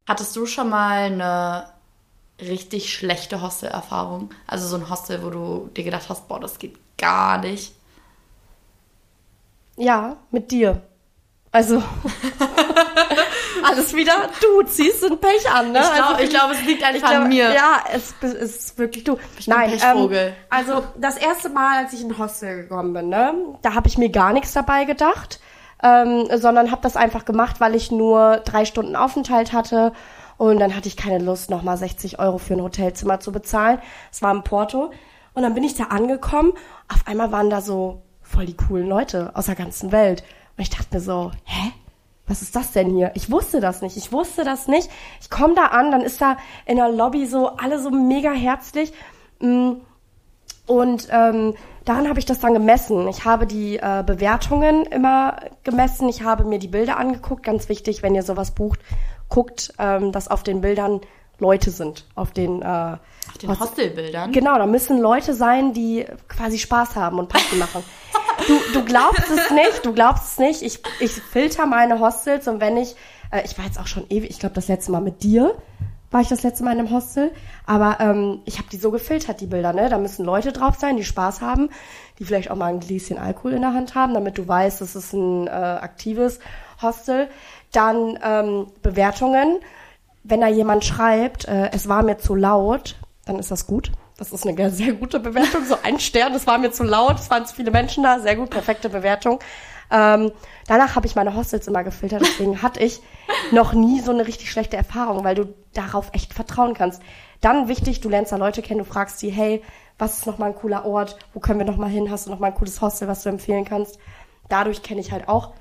Hattest 0.07 0.35
du 0.37 0.45
schon 0.45 0.69
mal 0.69 1.03
eine 1.03 1.65
richtig 2.39 2.93
schlechte 2.93 3.41
Hostelerfahrung? 3.41 4.33
Also 4.47 4.67
so 4.67 4.77
ein 4.77 4.89
Hostel, 4.89 5.21
wo 5.21 5.29
du 5.29 5.69
dir 5.75 5.83
gedacht 5.83 6.07
hast, 6.07 6.29
boah, 6.29 6.39
das 6.39 6.59
geht 6.59 6.77
gar 6.97 7.39
nicht. 7.39 7.73
Ja, 9.75 10.15
mit 10.31 10.49
dir. 10.49 10.81
Also 11.51 11.83
alles 13.63 13.93
wieder 13.95 14.29
du 14.41 14.63
ziehst 14.63 15.03
ein 15.03 15.19
Pech 15.19 15.49
an, 15.49 15.71
ne? 15.71 15.79
Ich 15.79 15.85
glaube, 15.85 16.07
also, 16.07 16.23
ich 16.23 16.29
glaub, 16.29 16.51
es 16.51 16.63
liegt 16.63 16.79
ich 16.79 16.85
einfach 16.85 17.09
glaube, 17.09 17.23
an 17.23 17.29
mir. 17.29 17.53
Ja, 17.53 17.83
es, 17.91 18.13
es 18.21 18.33
ist 18.33 18.77
wirklich 18.77 19.03
du. 19.03 19.15
bin 19.15 19.53
ein 19.53 19.71
Pechvogel. 19.71 20.27
Ähm, 20.27 20.33
also 20.49 20.83
das 20.97 21.17
erste 21.17 21.49
Mal, 21.49 21.83
als 21.83 21.93
ich 21.93 22.01
in 22.01 22.11
ein 22.11 22.17
Hostel 22.17 22.63
gekommen 22.63 22.93
bin, 22.93 23.09
ne, 23.09 23.33
da 23.61 23.73
habe 23.73 23.87
ich 23.87 23.97
mir 23.97 24.09
gar 24.09 24.33
nichts 24.33 24.53
dabei 24.53 24.85
gedacht, 24.85 25.39
ähm, 25.83 26.27
sondern 26.35 26.71
habe 26.71 26.81
das 26.81 26.95
einfach 26.95 27.25
gemacht, 27.25 27.59
weil 27.59 27.75
ich 27.75 27.91
nur 27.91 28.37
drei 28.37 28.65
Stunden 28.65 28.95
Aufenthalt 28.95 29.53
hatte 29.53 29.93
und 30.37 30.59
dann 30.59 30.75
hatte 30.75 30.87
ich 30.87 30.97
keine 30.97 31.23
Lust, 31.23 31.49
nochmal 31.49 31.77
60 31.77 32.19
Euro 32.19 32.37
für 32.37 32.53
ein 32.53 32.61
Hotelzimmer 32.61 33.19
zu 33.19 33.31
bezahlen. 33.31 33.79
Es 34.11 34.21
war 34.21 34.33
in 34.33 34.43
Porto 34.43 34.91
und 35.33 35.43
dann 35.43 35.53
bin 35.53 35.63
ich 35.63 35.75
da 35.75 35.85
angekommen. 35.85 36.53
Auf 36.93 37.05
einmal 37.07 37.31
waren 37.31 37.49
da 37.49 37.61
so 37.61 38.01
voll 38.21 38.45
die 38.45 38.57
coolen 38.57 38.87
Leute 38.87 39.31
aus 39.35 39.45
der 39.45 39.55
ganzen 39.55 39.91
Welt 39.91 40.23
und 40.57 40.61
ich 40.61 40.69
dachte 40.69 40.95
mir 40.95 41.01
so, 41.01 41.31
hä? 41.45 41.71
was 42.27 42.41
ist 42.41 42.55
das 42.55 42.71
denn 42.73 42.93
hier? 42.93 43.11
Ich 43.15 43.31
wusste 43.31 43.61
das 43.61 43.81
nicht. 43.81 43.95
Ich 43.97 44.11
wusste 44.11 44.43
das 44.43 44.67
nicht. 44.67 44.89
Ich 45.21 45.29
komme 45.29 45.55
da 45.55 45.67
an, 45.67 45.91
dann 45.91 46.01
ist 46.01 46.21
da 46.21 46.37
in 46.65 46.75
der 46.75 46.89
Lobby 46.89 47.25
so 47.25 47.55
alle 47.55 47.79
so 47.79 47.89
mega 47.89 48.31
herzlich. 48.31 48.93
Mm, 49.39 49.73
Und 50.67 51.07
ähm, 51.11 51.55
daran 51.85 52.07
habe 52.09 52.19
ich 52.19 52.25
das 52.25 52.39
dann 52.39 52.53
gemessen. 52.53 53.07
Ich 53.07 53.25
habe 53.25 53.47
die 53.47 53.77
äh, 53.77 54.03
Bewertungen 54.05 54.83
immer 54.85 55.37
gemessen. 55.63 56.09
Ich 56.09 56.23
habe 56.23 56.43
mir 56.43 56.59
die 56.59 56.67
Bilder 56.67 56.97
angeguckt. 56.97 57.43
Ganz 57.43 57.69
wichtig, 57.69 58.03
wenn 58.03 58.13
ihr 58.13 58.23
sowas 58.23 58.51
bucht, 58.51 58.79
guckt, 59.29 59.73
ähm, 59.79 60.11
dass 60.11 60.27
auf 60.27 60.43
den 60.43 60.61
Bildern 60.61 61.01
Leute 61.39 61.71
sind. 61.71 62.05
Auf 62.15 62.31
den, 62.31 62.61
äh, 62.61 62.65
Auf 62.65 63.37
den 63.41 63.59
Hostelbildern. 63.59 64.31
Genau, 64.31 64.57
da 64.57 64.65
müssen 64.65 64.99
Leute 64.99 65.33
sein, 65.33 65.73
die 65.73 66.05
quasi 66.27 66.57
Spaß 66.57 66.95
haben 66.95 67.19
und 67.19 67.29
Party 67.29 67.55
machen. 67.55 67.83
Du, 68.47 68.59
du 68.73 68.85
glaubst 68.85 69.29
es 69.29 69.51
nicht, 69.51 69.85
du 69.85 69.93
glaubst 69.93 70.33
es 70.33 70.37
nicht. 70.37 70.61
Ich, 70.61 70.79
ich 70.99 71.11
filter 71.11 71.65
meine 71.65 71.99
Hostels 71.99 72.47
und 72.47 72.59
wenn 72.59 72.77
ich, 72.77 72.95
äh, 73.31 73.43
ich 73.45 73.57
war 73.57 73.65
jetzt 73.65 73.79
auch 73.79 73.87
schon 73.87 74.05
ewig, 74.09 74.29
ich 74.29 74.39
glaube 74.39 74.55
das 74.55 74.67
letzte 74.67 74.91
Mal 74.91 75.01
mit 75.01 75.23
dir, 75.23 75.55
war 76.11 76.21
ich 76.21 76.29
das 76.29 76.43
letzte 76.43 76.63
Mal 76.63 76.73
in 76.73 76.79
einem 76.79 76.91
Hostel, 76.91 77.31
aber 77.65 77.97
ähm, 77.99 78.41
ich 78.45 78.57
habe 78.57 78.69
die 78.71 78.77
so 78.77 78.91
gefiltert, 78.91 79.41
die 79.41 79.45
Bilder, 79.45 79.73
ne? 79.73 79.89
Da 79.89 79.97
müssen 79.97 80.25
Leute 80.25 80.51
drauf 80.53 80.75
sein, 80.77 80.95
die 80.95 81.03
Spaß 81.03 81.41
haben, 81.41 81.69
die 82.17 82.25
vielleicht 82.25 82.49
auch 82.49 82.55
mal 82.55 82.67
ein 82.67 82.79
Gläschen 82.79 83.17
Alkohol 83.17 83.53
in 83.53 83.61
der 83.61 83.73
Hand 83.73 83.93
haben, 83.95 84.13
damit 84.13 84.37
du 84.37 84.47
weißt, 84.47 84.81
es 84.81 84.95
ist 84.95 85.13
ein 85.13 85.47
äh, 85.47 85.51
aktives 85.51 86.39
Hostel. 86.81 87.27
Dann 87.71 88.17
ähm, 88.23 88.67
Bewertungen. 88.81 89.59
Wenn 90.23 90.41
da 90.41 90.47
jemand 90.47 90.85
schreibt, 90.85 91.45
äh, 91.47 91.71
es 91.71 91.87
war 91.87 92.03
mir 92.03 92.17
zu 92.17 92.35
laut, 92.35 92.95
dann 93.25 93.39
ist 93.39 93.51
das 93.51 93.67
gut. 93.67 93.91
das 94.17 94.31
ist 94.31 94.47
eine 94.47 94.69
sehr 94.71 94.93
gute 94.93 95.19
Bewertung. 95.19 95.65
So 95.65 95.77
ein 95.83 95.99
Stern, 95.99 96.33
das 96.33 96.47
war 96.47 96.57
mir 96.57 96.71
zu 96.71 96.83
laut, 96.83 97.19
es 97.19 97.29
waren 97.29 97.45
zu 97.45 97.55
viele 97.55 97.71
Menschen 97.71 98.03
da. 98.03 98.19
Sehr 98.19 98.35
gut, 98.35 98.49
perfekte 98.49 98.89
Bewertung. 98.89 99.39
Ähm, 99.89 100.31
danach 100.67 100.95
habe 100.95 101.07
ich 101.07 101.15
meine 101.15 101.35
Hostels 101.35 101.67
immer 101.67 101.83
gefiltert, 101.83 102.21
deswegen 102.21 102.61
hatte 102.61 102.81
ich 102.81 103.01
noch 103.51 103.73
nie 103.73 104.01
so 104.01 104.11
eine 104.11 104.27
richtig 104.27 104.51
schlechte 104.51 104.77
Erfahrung, 104.77 105.23
weil 105.23 105.35
du 105.35 105.53
darauf 105.73 106.09
echt 106.13 106.33
vertrauen 106.33 106.73
kannst. 106.73 107.01
Dann 107.41 107.67
wichtig, 107.67 108.01
du 108.01 108.09
lernst 108.09 108.31
da 108.31 108.37
Leute 108.37 108.61
kennen, 108.61 108.79
du 108.79 108.85
fragst 108.85 109.19
sie, 109.19 109.29
hey, 109.29 109.61
was 109.97 110.19
ist 110.19 110.27
nochmal 110.27 110.49
ein 110.49 110.55
cooler 110.55 110.85
Ort? 110.85 111.17
Wo 111.33 111.39
können 111.39 111.59
wir 111.59 111.65
nochmal 111.65 111.89
hin? 111.89 112.11
Hast 112.11 112.27
du 112.27 112.31
nochmal 112.31 112.51
ein 112.51 112.57
cooles 112.57 112.81
Hostel, 112.81 113.07
was 113.07 113.23
du 113.23 113.29
empfehlen 113.29 113.65
kannst? 113.65 113.97
Dadurch 114.49 114.83
kenne 114.83 115.01
ich 115.01 115.11
halt 115.11 115.27
auch 115.27 115.53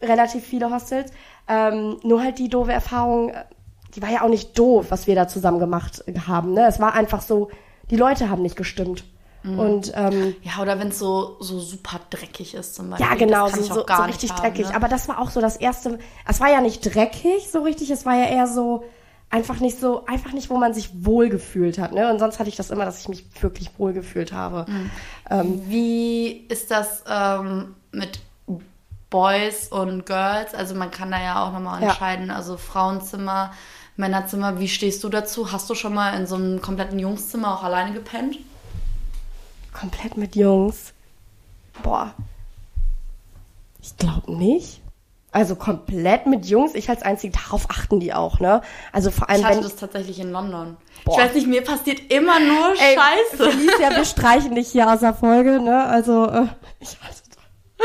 relativ 0.00 0.44
viele 0.44 0.70
Hostels. 0.70 1.12
Ähm, 1.48 1.98
nur 2.02 2.22
halt 2.22 2.38
die 2.38 2.48
doofe 2.48 2.72
Erfahrung, 2.72 3.32
die 3.94 4.02
war 4.02 4.10
ja 4.10 4.22
auch 4.22 4.28
nicht 4.28 4.58
doof, 4.58 4.86
was 4.88 5.06
wir 5.06 5.14
da 5.14 5.28
zusammen 5.28 5.58
gemacht 5.58 6.04
haben. 6.26 6.52
Ne? 6.52 6.66
Es 6.66 6.80
war 6.80 6.94
einfach 6.94 7.22
so, 7.22 7.50
die 7.90 7.96
Leute 7.96 8.28
haben 8.30 8.42
nicht 8.42 8.56
gestimmt. 8.56 9.04
Mhm. 9.44 9.58
Und 9.58 9.92
ähm, 9.94 10.34
ja, 10.42 10.62
oder 10.62 10.78
wenn 10.78 10.88
es 10.88 10.98
so 10.98 11.36
so 11.40 11.60
super 11.60 12.00
dreckig 12.08 12.54
ist 12.54 12.74
zum 12.74 12.90
Beispiel. 12.90 13.06
Ja, 13.06 13.14
genau, 13.14 13.48
so, 13.48 13.60
so, 13.60 13.74
so 13.86 14.02
richtig 14.02 14.30
haben, 14.30 14.40
dreckig. 14.40 14.68
Ne? 14.70 14.74
Aber 14.74 14.88
das 14.88 15.06
war 15.06 15.20
auch 15.20 15.30
so 15.30 15.40
das 15.40 15.56
erste. 15.56 15.98
Es 16.26 16.40
war 16.40 16.50
ja 16.50 16.62
nicht 16.62 16.80
dreckig 16.82 17.50
so 17.52 17.62
richtig. 17.62 17.90
Es 17.90 18.06
war 18.06 18.14
ja 18.16 18.24
eher 18.24 18.46
so 18.46 18.84
einfach 19.28 19.60
nicht 19.60 19.78
so 19.78 20.06
einfach 20.06 20.32
nicht, 20.32 20.48
wo 20.48 20.56
man 20.56 20.72
sich 20.72 21.04
wohl 21.04 21.28
gefühlt 21.28 21.78
hat. 21.78 21.92
Ne? 21.92 22.10
Und 22.10 22.18
sonst 22.18 22.38
hatte 22.38 22.48
ich 22.48 22.56
das 22.56 22.70
immer, 22.70 22.86
dass 22.86 23.00
ich 23.00 23.08
mich 23.08 23.26
wirklich 23.42 23.70
wohl 23.78 23.92
gefühlt 23.92 24.32
habe. 24.32 24.64
Mhm. 24.70 24.90
Ähm, 25.30 25.62
Wie 25.66 26.46
ist 26.48 26.70
das 26.70 27.04
ähm, 27.06 27.74
mit 27.92 28.20
Boys 29.10 29.68
und 29.68 30.06
Girls? 30.06 30.54
Also 30.54 30.74
man 30.74 30.90
kann 30.90 31.10
da 31.10 31.22
ja 31.22 31.44
auch 31.44 31.52
nochmal 31.52 31.82
entscheiden. 31.82 32.28
Ja. 32.28 32.36
Also 32.36 32.56
Frauenzimmer. 32.56 33.52
Männerzimmer, 33.96 34.58
wie 34.58 34.68
stehst 34.68 35.04
du 35.04 35.08
dazu? 35.08 35.52
Hast 35.52 35.70
du 35.70 35.76
schon 35.76 35.94
mal 35.94 36.18
in 36.18 36.26
so 36.26 36.34
einem 36.34 36.60
kompletten 36.60 36.98
Jungszimmer 36.98 37.54
auch 37.54 37.62
alleine 37.62 37.92
gepennt? 37.92 38.38
Komplett 39.74 40.16
mit 40.16 40.36
Jungs. 40.36 40.94
Boah. 41.82 42.14
Ich 43.82 43.96
glaube 43.98 44.32
nicht. 44.32 44.80
Also 45.30 45.56
komplett 45.56 46.26
mit 46.26 46.46
Jungs, 46.46 46.76
ich 46.76 46.88
als 46.88 47.02
Einzige, 47.02 47.36
darauf 47.36 47.68
achten 47.68 47.98
die 47.98 48.14
auch, 48.14 48.38
ne? 48.38 48.62
Also 48.92 49.10
vor 49.10 49.28
allem. 49.28 49.40
Ich 49.40 49.44
hatte 49.44 49.56
wenn, 49.56 49.62
das 49.64 49.74
tatsächlich 49.74 50.20
in 50.20 50.30
London. 50.30 50.76
Boah. 51.04 51.18
Ich 51.18 51.24
weiß 51.24 51.34
nicht, 51.34 51.48
mir 51.48 51.64
passiert 51.64 52.00
immer 52.12 52.38
nur 52.38 52.68
Ey, 52.78 52.96
Scheiße. 52.96 53.50
Felicia, 53.50 53.90
wir 53.96 54.04
streichen 54.04 54.54
dich 54.54 54.68
hier 54.68 54.88
aus 54.88 55.00
der 55.00 55.12
Folge, 55.12 55.60
ne? 55.60 55.84
Also, 55.86 56.26
äh, 56.26 56.46
ich 56.78 56.96
weiß 57.02 57.23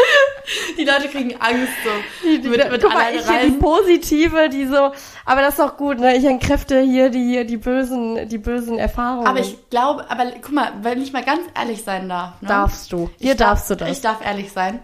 die 0.78 0.86
Leute 0.86 1.08
kriegen 1.10 1.36
Angst 1.40 1.74
so. 1.84 1.90
Die, 2.24 2.42
die, 2.42 2.50
mit, 2.50 2.72
mit 2.72 2.82
guck 2.82 2.94
mal, 2.94 3.14
ich 3.14 3.28
hier 3.28 3.46
die 3.46 3.58
positive, 3.58 4.50
die 4.50 4.66
so, 4.66 4.92
aber 5.26 5.42
das 5.42 5.52
ist 5.52 5.60
doch 5.60 5.78
gut, 5.78 6.00
ne? 6.00 6.16
Ich 6.18 6.26
entkräfte 6.26 6.82
hier 6.82 7.10
die, 7.10 7.46
die 7.46 7.58
bösen, 7.58 8.28
die 8.30 8.38
bösen 8.38 8.78
Erfahrungen. 8.78 9.28
Aber 9.28 9.40
ich 9.40 9.70
glaube, 9.70 10.10
aber 10.10 10.32
guck 10.42 10.52
mal, 10.52 10.72
wenn 10.82 11.02
ich 11.02 11.14
mal 11.14 11.24
ganz 11.24 11.42
ehrlich 11.58 11.84
sein 11.84 12.10
darf. 12.10 12.42
Ne? 12.42 12.48
Darfst 12.48 12.92
du. 12.92 13.10
Hier 13.18 13.36
darfst 13.36 13.70
darf, 13.70 13.78
du 13.78 13.86
das. 13.86 13.98
Ich 13.98 14.02
darf 14.02 14.26
ehrlich 14.26 14.52
sein. 14.52 14.80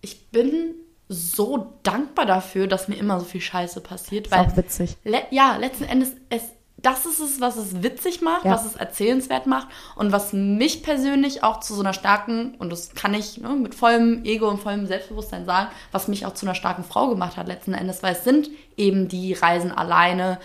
Ich 0.00 0.30
bin 0.30 0.74
so 1.08 1.72
dankbar 1.82 2.24
dafür, 2.24 2.68
dass 2.68 2.86
mir 2.86 2.94
immer 2.94 3.18
so 3.18 3.26
viel 3.26 3.40
Scheiße 3.40 3.80
passiert. 3.80 4.28
Ist 4.28 4.32
weil, 4.32 4.46
auch 4.46 4.56
witzig. 4.56 4.96
Le 5.04 5.22
ja, 5.30 5.56
letzten 5.56 5.84
Endes, 5.84 6.12
es 6.30 6.42
das 6.82 7.06
ist 7.06 7.20
es, 7.20 7.40
was 7.40 7.56
es 7.56 7.82
witzig 7.82 8.22
macht, 8.22 8.44
ja. 8.44 8.52
was 8.52 8.64
es 8.64 8.76
erzählenswert 8.76 9.46
macht 9.46 9.68
und 9.96 10.12
was 10.12 10.32
mich 10.32 10.82
persönlich 10.82 11.42
auch 11.42 11.60
zu 11.60 11.74
so 11.74 11.80
einer 11.80 11.92
starken, 11.92 12.54
und 12.58 12.70
das 12.70 12.94
kann 12.94 13.14
ich 13.14 13.38
ne, 13.38 13.50
mit 13.50 13.74
vollem 13.74 14.24
Ego 14.24 14.48
und 14.48 14.60
vollem 14.60 14.86
Selbstbewusstsein 14.86 15.44
sagen, 15.44 15.68
was 15.92 16.08
mich 16.08 16.26
auch 16.26 16.34
zu 16.34 16.46
einer 16.46 16.54
starken 16.54 16.84
Frau 16.84 17.08
gemacht 17.08 17.36
hat 17.36 17.48
letzten 17.48 17.74
Endes, 17.74 18.02
weil 18.02 18.14
es 18.14 18.24
sind 18.24 18.50
eben 18.76 19.08
die 19.08 19.32
Reisen 19.34 19.72
alleine, 19.72 20.38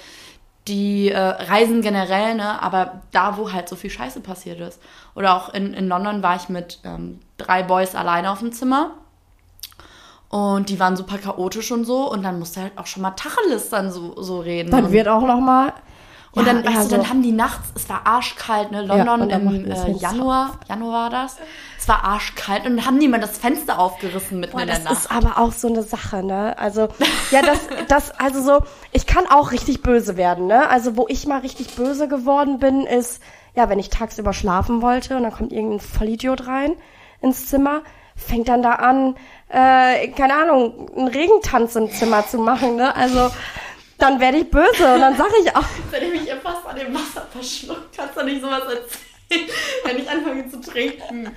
die 0.67 1.11
äh, 1.11 1.19
Reisen 1.19 1.81
generell, 1.81 2.35
ne, 2.35 2.61
aber 2.61 3.01
da, 3.11 3.37
wo 3.37 3.51
halt 3.51 3.69
so 3.69 3.75
viel 3.75 3.89
Scheiße 3.89 4.21
passiert 4.21 4.59
ist. 4.59 4.81
Oder 5.13 5.35
auch 5.35 5.53
in, 5.53 5.73
in 5.73 5.87
London 5.87 6.23
war 6.23 6.35
ich 6.35 6.49
mit 6.49 6.79
ähm, 6.83 7.19
drei 7.37 7.63
Boys 7.63 7.93
alleine 7.93 8.31
auf 8.31 8.39
dem 8.39 8.51
Zimmer. 8.51 8.91
Und 10.29 10.69
die 10.69 10.79
waren 10.79 10.97
super 10.97 11.19
chaotisch 11.19 11.71
und 11.71 11.85
so. 11.85 12.11
Und 12.11 12.23
dann 12.23 12.39
musste 12.39 12.61
halt 12.61 12.77
auch 12.77 12.87
schon 12.87 13.03
mal 13.03 13.11
Tacheles 13.11 13.69
dann 13.69 13.91
so, 13.91 14.19
so 14.21 14.39
reden. 14.39 14.71
Dann 14.71 14.91
wird 14.91 15.07
auch 15.07 15.21
noch 15.21 15.39
mal 15.39 15.73
und 16.35 16.45
ja, 16.45 16.53
dann, 16.53 16.65
weißt 16.65 16.91
du, 16.91 16.97
dann 16.97 17.09
haben 17.09 17.21
die 17.21 17.31
nachts, 17.31 17.69
es 17.75 17.87
war 17.87 18.05
arschkalt, 18.05 18.69
ne? 18.69 18.81
London 18.81 19.29
ja, 19.29 19.37
im 19.37 19.71
äh, 19.71 19.91
Januar, 19.91 20.59
Januar 20.67 21.03
war 21.03 21.09
das. 21.09 21.37
Es 21.79 21.87
war 21.87 22.03
arschkalt 22.03 22.65
und 22.65 22.75
dann 22.75 22.85
haben 22.85 22.99
die 22.99 23.07
mal 23.07 23.21
das 23.21 23.37
Fenster 23.37 23.79
aufgerissen 23.79 24.41
mitten 24.41 24.51
Boah, 24.51 24.61
in 24.61 24.67
der 24.67 24.79
Nacht. 24.79 24.91
Das 24.91 25.05
ist 25.05 25.11
aber 25.11 25.37
auch 25.37 25.53
so 25.53 25.69
eine 25.69 25.81
Sache, 25.81 26.23
ne? 26.23 26.57
Also, 26.57 26.89
ja, 27.31 27.41
das, 27.41 27.59
das, 27.87 28.11
also 28.19 28.41
so, 28.41 28.65
ich 28.91 29.07
kann 29.07 29.27
auch 29.27 29.53
richtig 29.53 29.81
böse 29.81 30.17
werden, 30.17 30.47
ne? 30.47 30.67
Also, 30.69 30.97
wo 30.97 31.05
ich 31.07 31.25
mal 31.25 31.39
richtig 31.39 31.75
böse 31.75 32.09
geworden 32.09 32.59
bin, 32.59 32.85
ist, 32.85 33.23
ja, 33.55 33.69
wenn 33.69 33.79
ich 33.79 33.89
tagsüber 33.89 34.33
schlafen 34.33 34.81
wollte 34.81 35.15
und 35.15 35.23
dann 35.23 35.31
kommt 35.31 35.53
irgendein 35.53 35.79
Vollidiot 35.79 36.47
rein 36.47 36.73
ins 37.21 37.47
Zimmer, 37.47 37.81
fängt 38.17 38.49
dann 38.49 38.61
da 38.61 38.73
an, 38.73 39.15
äh, 39.47 40.09
keine 40.09 40.33
Ahnung, 40.33 40.89
einen 40.97 41.07
Regentanz 41.07 41.77
im 41.77 41.89
Zimmer 41.91 42.27
zu 42.27 42.39
machen, 42.39 42.75
ne? 42.75 42.93
Also, 42.93 43.31
dann 43.97 44.19
werde 44.19 44.37
ich 44.37 44.49
böse 44.49 44.93
und 44.93 45.01
dann 45.01 45.15
sage 45.15 45.33
ich 45.41 45.55
auch. 45.55 45.63
Wenn 45.91 46.03
ich 46.03 46.21
mich 46.21 46.33
fast 46.41 46.65
an 46.65 46.75
dem 46.75 46.93
Wasser 46.93 47.25
verschluckt, 47.31 47.95
kannst 47.95 48.17
du 48.17 48.23
nicht 48.23 48.41
sowas 48.41 48.63
erzählen, 48.63 49.49
wenn 49.85 49.97
ich 49.97 50.09
anfange 50.09 50.47
zu 50.49 50.61
trinken. 50.61 51.31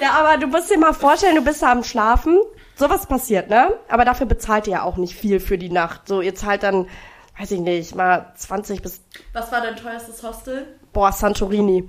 Ja, 0.00 0.10
aber 0.12 0.36
du 0.36 0.46
musst 0.46 0.70
dir 0.70 0.78
mal 0.78 0.92
vorstellen, 0.92 1.36
du 1.36 1.42
bist 1.42 1.62
da 1.62 1.72
am 1.72 1.82
Schlafen. 1.84 2.38
Sowas 2.74 3.06
passiert, 3.06 3.48
ne? 3.48 3.74
Aber 3.88 4.04
dafür 4.04 4.26
bezahlt 4.26 4.66
ihr 4.66 4.74
ja 4.74 4.82
auch 4.82 4.98
nicht 4.98 5.14
viel 5.14 5.40
für 5.40 5.56
die 5.56 5.70
Nacht. 5.70 6.06
So, 6.08 6.20
ihr 6.20 6.34
zahlt 6.34 6.62
dann, 6.62 6.86
weiß 7.38 7.50
ich 7.52 7.60
nicht, 7.60 7.94
mal 7.94 8.32
20 8.36 8.82
bis. 8.82 9.00
Was 9.32 9.50
war 9.50 9.62
dein 9.62 9.76
teuerstes 9.76 10.22
Hostel? 10.22 10.66
Boah, 10.92 11.12
Santorini. 11.12 11.88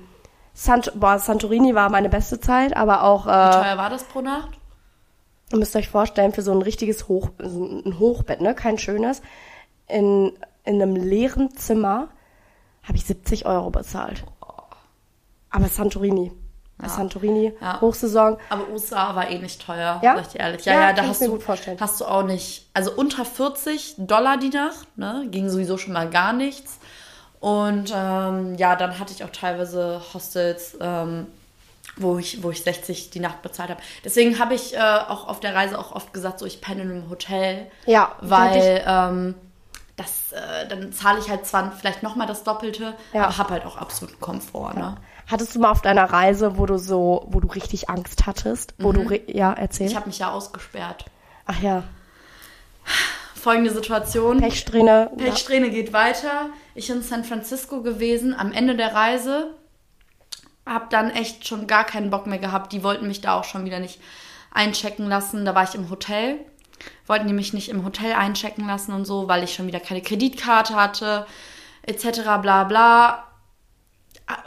Sant 0.53 0.93
Boah, 0.95 1.19
Santorini 1.19 1.75
war 1.75 1.89
meine 1.89 2.09
beste 2.09 2.39
Zeit, 2.39 2.75
aber 2.75 3.03
auch. 3.03 3.27
Äh, 3.27 3.29
Wie 3.29 3.63
teuer 3.63 3.77
war 3.77 3.89
das 3.89 4.03
pro 4.05 4.21
Nacht? 4.21 4.51
Ihr 5.51 5.57
müsst 5.57 5.75
euch 5.75 5.89
vorstellen, 5.89 6.31
für 6.33 6.41
so 6.41 6.51
ein 6.51 6.61
richtiges 6.61 7.07
Hoch, 7.09 7.29
ein 7.39 7.99
Hochbett, 7.99 8.39
ne? 8.39 8.55
Kein 8.55 8.77
schönes 8.77 9.21
in, 9.87 10.33
in 10.63 10.81
einem 10.81 10.95
leeren 10.95 11.55
Zimmer 11.55 12.09
habe 12.83 12.97
ich 12.97 13.05
70 13.05 13.45
Euro 13.45 13.69
bezahlt. 13.69 14.23
Aber 15.49 15.67
Santorini. 15.67 16.31
Ja. 16.81 16.89
Santorini, 16.89 17.53
ja. 17.59 17.81
Hochsaison. 17.81 18.37
Aber 18.49 18.69
USA 18.69 19.15
war 19.15 19.29
eh 19.29 19.39
nicht 19.39 19.65
teuer, 19.65 19.99
ja? 20.03 20.15
sag 20.15 20.27
ich 20.27 20.39
ehrlich. 20.39 20.65
Ja, 20.65 20.73
ja, 20.73 20.81
ja 20.81 20.93
da 20.93 21.07
hast 21.07 21.21
du, 21.21 21.39
hast 21.79 22.01
du 22.01 22.05
auch 22.05 22.23
nicht, 22.23 22.69
also 22.73 22.91
unter 22.91 23.25
40 23.25 23.95
Dollar 23.97 24.37
die 24.37 24.49
Nacht, 24.49 24.95
ne? 24.95 25.27
Ging 25.31 25.49
sowieso 25.49 25.77
schon 25.77 25.93
mal 25.93 26.09
gar 26.09 26.33
nichts. 26.33 26.77
Und 27.39 27.91
ähm, 27.95 28.55
ja, 28.55 28.75
dann 28.75 28.99
hatte 28.99 29.13
ich 29.13 29.23
auch 29.23 29.31
teilweise 29.31 30.01
Hostels, 30.13 30.77
ähm, 30.79 31.27
wo 31.95 32.19
ich, 32.19 32.43
wo 32.43 32.51
ich 32.51 32.61
60 32.63 33.09
die 33.09 33.19
Nacht 33.19 33.41
bezahlt 33.41 33.71
habe. 33.71 33.81
Deswegen 34.03 34.37
habe 34.37 34.53
ich 34.53 34.75
äh, 34.75 34.79
auch 34.79 35.27
auf 35.27 35.39
der 35.39 35.55
Reise 35.55 35.79
auch 35.79 35.93
oft 35.93 36.13
gesagt, 36.13 36.39
so 36.39 36.45
ich 36.45 36.61
penne 36.61 36.83
in 36.83 36.91
einem 36.91 37.09
Hotel. 37.09 37.67
Ja, 37.87 38.11
weil 38.21 38.83
ähm, 38.85 39.35
das, 39.97 40.31
äh, 40.31 40.67
dann 40.67 40.93
zahle 40.93 41.19
ich 41.19 41.29
halt 41.29 41.45
zwar 41.45 41.71
vielleicht 41.71 42.03
nochmal 42.03 42.27
das 42.27 42.43
Doppelte, 42.43 42.95
ja. 43.13 43.25
aber 43.25 43.37
habe 43.37 43.49
halt 43.49 43.65
auch 43.65 43.77
absoluten 43.77 44.19
Komfort. 44.19 44.75
Ne? 44.75 44.95
Hattest 45.25 45.55
du 45.55 45.59
mal 45.59 45.71
auf 45.71 45.81
deiner 45.81 46.05
Reise, 46.05 46.57
wo 46.57 46.65
du 46.67 46.77
so, 46.77 47.25
wo 47.29 47.39
du 47.39 47.47
richtig 47.47 47.89
Angst 47.89 48.27
hattest, 48.27 48.75
wo 48.77 48.93
mhm. 48.93 49.07
du, 49.07 49.15
ja, 49.25 49.51
erzähl. 49.53 49.87
Ich 49.87 49.95
habe 49.95 50.07
mich 50.07 50.19
ja 50.19 50.31
ausgesperrt. 50.31 51.05
Ach 51.45 51.59
ja. 51.61 51.83
Folgende 53.35 53.71
Situation. 53.71 54.39
Pechsträhne. 54.39 55.11
Pechsträhne 55.17 55.67
ja. 55.67 55.73
geht 55.73 55.93
weiter. 55.93 56.49
Ich 56.75 56.89
in 56.89 57.01
San 57.01 57.23
Francisco 57.23 57.81
gewesen, 57.81 58.35
am 58.35 58.51
Ende 58.51 58.75
der 58.75 58.93
Reise. 58.93 59.55
Hab 60.65 60.91
dann 60.91 61.09
echt 61.09 61.47
schon 61.47 61.65
gar 61.65 61.85
keinen 61.85 62.11
Bock 62.11 62.27
mehr 62.27 62.39
gehabt. 62.39 62.71
Die 62.71 62.83
wollten 62.83 63.07
mich 63.07 63.21
da 63.21 63.39
auch 63.39 63.45
schon 63.45 63.65
wieder 63.65 63.79
nicht 63.79 63.99
einchecken 64.53 65.07
lassen. 65.07 65.43
Da 65.43 65.55
war 65.55 65.63
ich 65.63 65.75
im 65.75 65.89
Hotel 65.89 66.39
wollten 67.05 67.27
die 67.27 67.33
mich 67.33 67.53
nicht 67.53 67.69
im 67.69 67.83
Hotel 67.85 68.13
einchecken 68.13 68.67
lassen 68.67 68.93
und 68.93 69.05
so, 69.05 69.27
weil 69.27 69.43
ich 69.43 69.53
schon 69.53 69.67
wieder 69.67 69.79
keine 69.79 70.01
Kreditkarte 70.01 70.75
hatte, 70.75 71.25
etc. 71.83 72.21
bla 72.41 72.63
bla. 72.63 73.27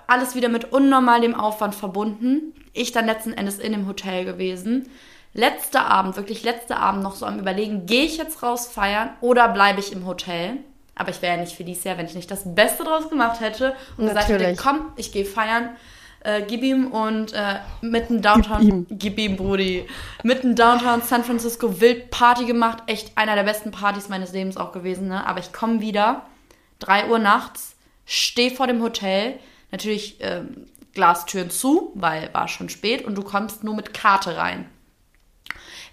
Alles 0.06 0.34
wieder 0.34 0.48
mit 0.48 0.72
unnormalem 0.72 1.34
Aufwand 1.34 1.74
verbunden. 1.74 2.54
Ich 2.72 2.92
dann 2.92 3.06
letzten 3.06 3.32
Endes 3.32 3.58
in 3.58 3.72
dem 3.72 3.86
Hotel 3.86 4.24
gewesen. 4.24 4.90
Letzter 5.32 5.86
Abend, 5.86 6.16
wirklich 6.16 6.42
letzter 6.42 6.78
Abend 6.78 7.02
noch 7.02 7.14
so 7.14 7.24
am 7.24 7.38
Überlegen, 7.38 7.86
gehe 7.86 8.04
ich 8.04 8.18
jetzt 8.18 8.42
raus 8.42 8.66
feiern 8.66 9.10
oder 9.20 9.48
bleibe 9.48 9.80
ich 9.80 9.92
im 9.92 10.04
Hotel? 10.04 10.58
Aber 10.96 11.10
ich 11.10 11.22
wäre 11.22 11.36
ja 11.36 11.40
nicht 11.40 11.56
für 11.56 11.64
dieses 11.64 11.84
Jahr, 11.84 11.96
wenn 11.96 12.06
ich 12.06 12.14
nicht 12.14 12.30
das 12.30 12.54
Beste 12.54 12.84
draus 12.84 13.08
gemacht 13.08 13.40
hätte 13.40 13.74
und 13.96 14.04
Natürlich. 14.04 14.26
gesagt 14.26 14.42
hätte, 14.42 14.62
komm, 14.62 14.92
ich 14.96 15.12
gehe 15.12 15.24
feiern 15.24 15.70
äh, 16.20 16.42
gib 16.42 16.62
ihm 16.62 16.88
und 16.88 17.32
äh, 17.32 17.60
mitten 17.80 18.22
Downtown, 18.22 18.60
gib 18.60 18.68
ihm. 18.68 18.86
gib 18.90 19.18
ihm, 19.18 19.36
Brudi, 19.36 19.86
mitten 20.22 20.54
Downtown 20.54 21.02
San 21.02 21.24
Francisco 21.24 21.80
wild 21.80 22.10
Party 22.10 22.44
gemacht, 22.44 22.82
echt 22.86 23.16
einer 23.16 23.34
der 23.34 23.44
besten 23.44 23.70
Partys 23.70 24.08
meines 24.08 24.32
Lebens 24.32 24.56
auch 24.56 24.72
gewesen, 24.72 25.08
ne? 25.08 25.26
Aber 25.26 25.40
ich 25.40 25.52
komme 25.52 25.80
wieder, 25.80 26.26
3 26.80 27.08
Uhr 27.08 27.18
nachts, 27.18 27.76
stehe 28.04 28.50
vor 28.50 28.66
dem 28.66 28.82
Hotel, 28.82 29.38
natürlich 29.70 30.18
ähm, 30.20 30.66
Glastüren 30.94 31.50
zu, 31.50 31.92
weil 31.94 32.32
war 32.34 32.48
schon 32.48 32.68
spät 32.68 33.04
und 33.04 33.14
du 33.14 33.22
kommst 33.22 33.64
nur 33.64 33.74
mit 33.74 33.94
Karte 33.94 34.36
rein. 34.36 34.66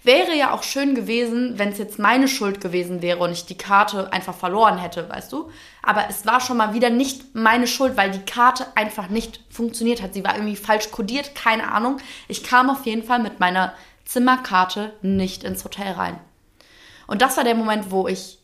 Wäre 0.08 0.34
ja 0.34 0.52
auch 0.52 0.62
schön 0.62 0.94
gewesen, 0.94 1.58
wenn 1.58 1.68
es 1.68 1.76
jetzt 1.76 1.98
meine 1.98 2.28
Schuld 2.28 2.62
gewesen 2.62 3.02
wäre 3.02 3.18
und 3.18 3.30
ich 3.30 3.44
die 3.44 3.58
Karte 3.58 4.10
einfach 4.10 4.34
verloren 4.34 4.78
hätte, 4.78 5.06
weißt 5.06 5.30
du? 5.30 5.50
Aber 5.82 6.06
es 6.08 6.24
war 6.24 6.40
schon 6.40 6.56
mal 6.56 6.72
wieder 6.72 6.88
nicht 6.88 7.34
meine 7.34 7.66
Schuld, 7.66 7.98
weil 7.98 8.10
die 8.10 8.24
Karte 8.24 8.66
einfach 8.74 9.10
nicht 9.10 9.40
funktioniert 9.50 10.00
hat. 10.00 10.14
Sie 10.14 10.24
war 10.24 10.34
irgendwie 10.34 10.56
falsch 10.56 10.90
kodiert, 10.90 11.34
keine 11.34 11.70
Ahnung. 11.70 11.98
Ich 12.26 12.42
kam 12.42 12.70
auf 12.70 12.86
jeden 12.86 13.02
Fall 13.02 13.18
mit 13.18 13.38
meiner 13.38 13.74
Zimmerkarte 14.06 14.94
nicht 15.02 15.44
ins 15.44 15.62
Hotel 15.62 15.92
rein. 15.92 16.18
Und 17.06 17.20
das 17.20 17.36
war 17.36 17.44
der 17.44 17.54
Moment, 17.54 17.90
wo 17.90 18.08
ich 18.08 18.37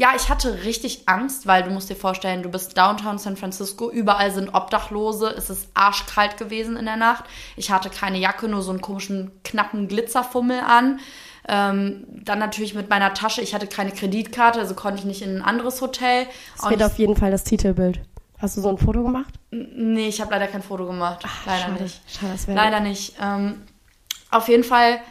ja, 0.00 0.14
ich 0.16 0.30
hatte 0.30 0.64
richtig 0.64 1.02
Angst, 1.04 1.46
weil 1.46 1.62
du 1.62 1.68
musst 1.68 1.90
dir 1.90 1.94
vorstellen, 1.94 2.42
du 2.42 2.48
bist 2.48 2.74
Downtown 2.74 3.18
San 3.18 3.36
Francisco, 3.36 3.90
überall 3.90 4.30
sind 4.30 4.54
Obdachlose, 4.54 5.28
es 5.36 5.50
ist 5.50 5.68
arschkalt 5.74 6.38
gewesen 6.38 6.78
in 6.78 6.86
der 6.86 6.96
Nacht. 6.96 7.24
Ich 7.54 7.70
hatte 7.70 7.90
keine 7.90 8.16
Jacke, 8.16 8.48
nur 8.48 8.62
so 8.62 8.70
einen 8.70 8.80
komischen, 8.80 9.30
knappen 9.44 9.88
Glitzerfummel 9.88 10.60
an. 10.60 11.00
Ähm, 11.46 12.06
dann 12.08 12.38
natürlich 12.38 12.72
mit 12.72 12.88
meiner 12.88 13.12
Tasche, 13.12 13.42
ich 13.42 13.54
hatte 13.54 13.66
keine 13.66 13.90
Kreditkarte, 13.90 14.58
also 14.58 14.74
konnte 14.74 15.00
ich 15.00 15.04
nicht 15.04 15.20
in 15.20 15.36
ein 15.36 15.42
anderes 15.42 15.82
Hotel. 15.82 16.26
Das 16.56 16.70
wird 16.70 16.82
auf 16.82 16.98
jeden 16.98 17.16
Fall 17.16 17.30
das 17.30 17.44
Titelbild. 17.44 18.00
Hast 18.38 18.56
du 18.56 18.62
so 18.62 18.70
ein 18.70 18.78
Foto 18.78 19.02
gemacht? 19.02 19.34
Nee, 19.50 20.08
ich 20.08 20.22
habe 20.22 20.30
leider 20.30 20.46
kein 20.46 20.62
Foto 20.62 20.86
gemacht. 20.86 21.20
Ach, 21.26 21.44
leider 21.44 21.64
schade. 21.64 21.82
nicht. 21.82 22.00
Schade, 22.08 22.54
Leider 22.54 22.80
nicht. 22.80 23.16
Ähm, 23.20 23.64
auf 24.30 24.48
jeden 24.48 24.64
Fall 24.64 25.02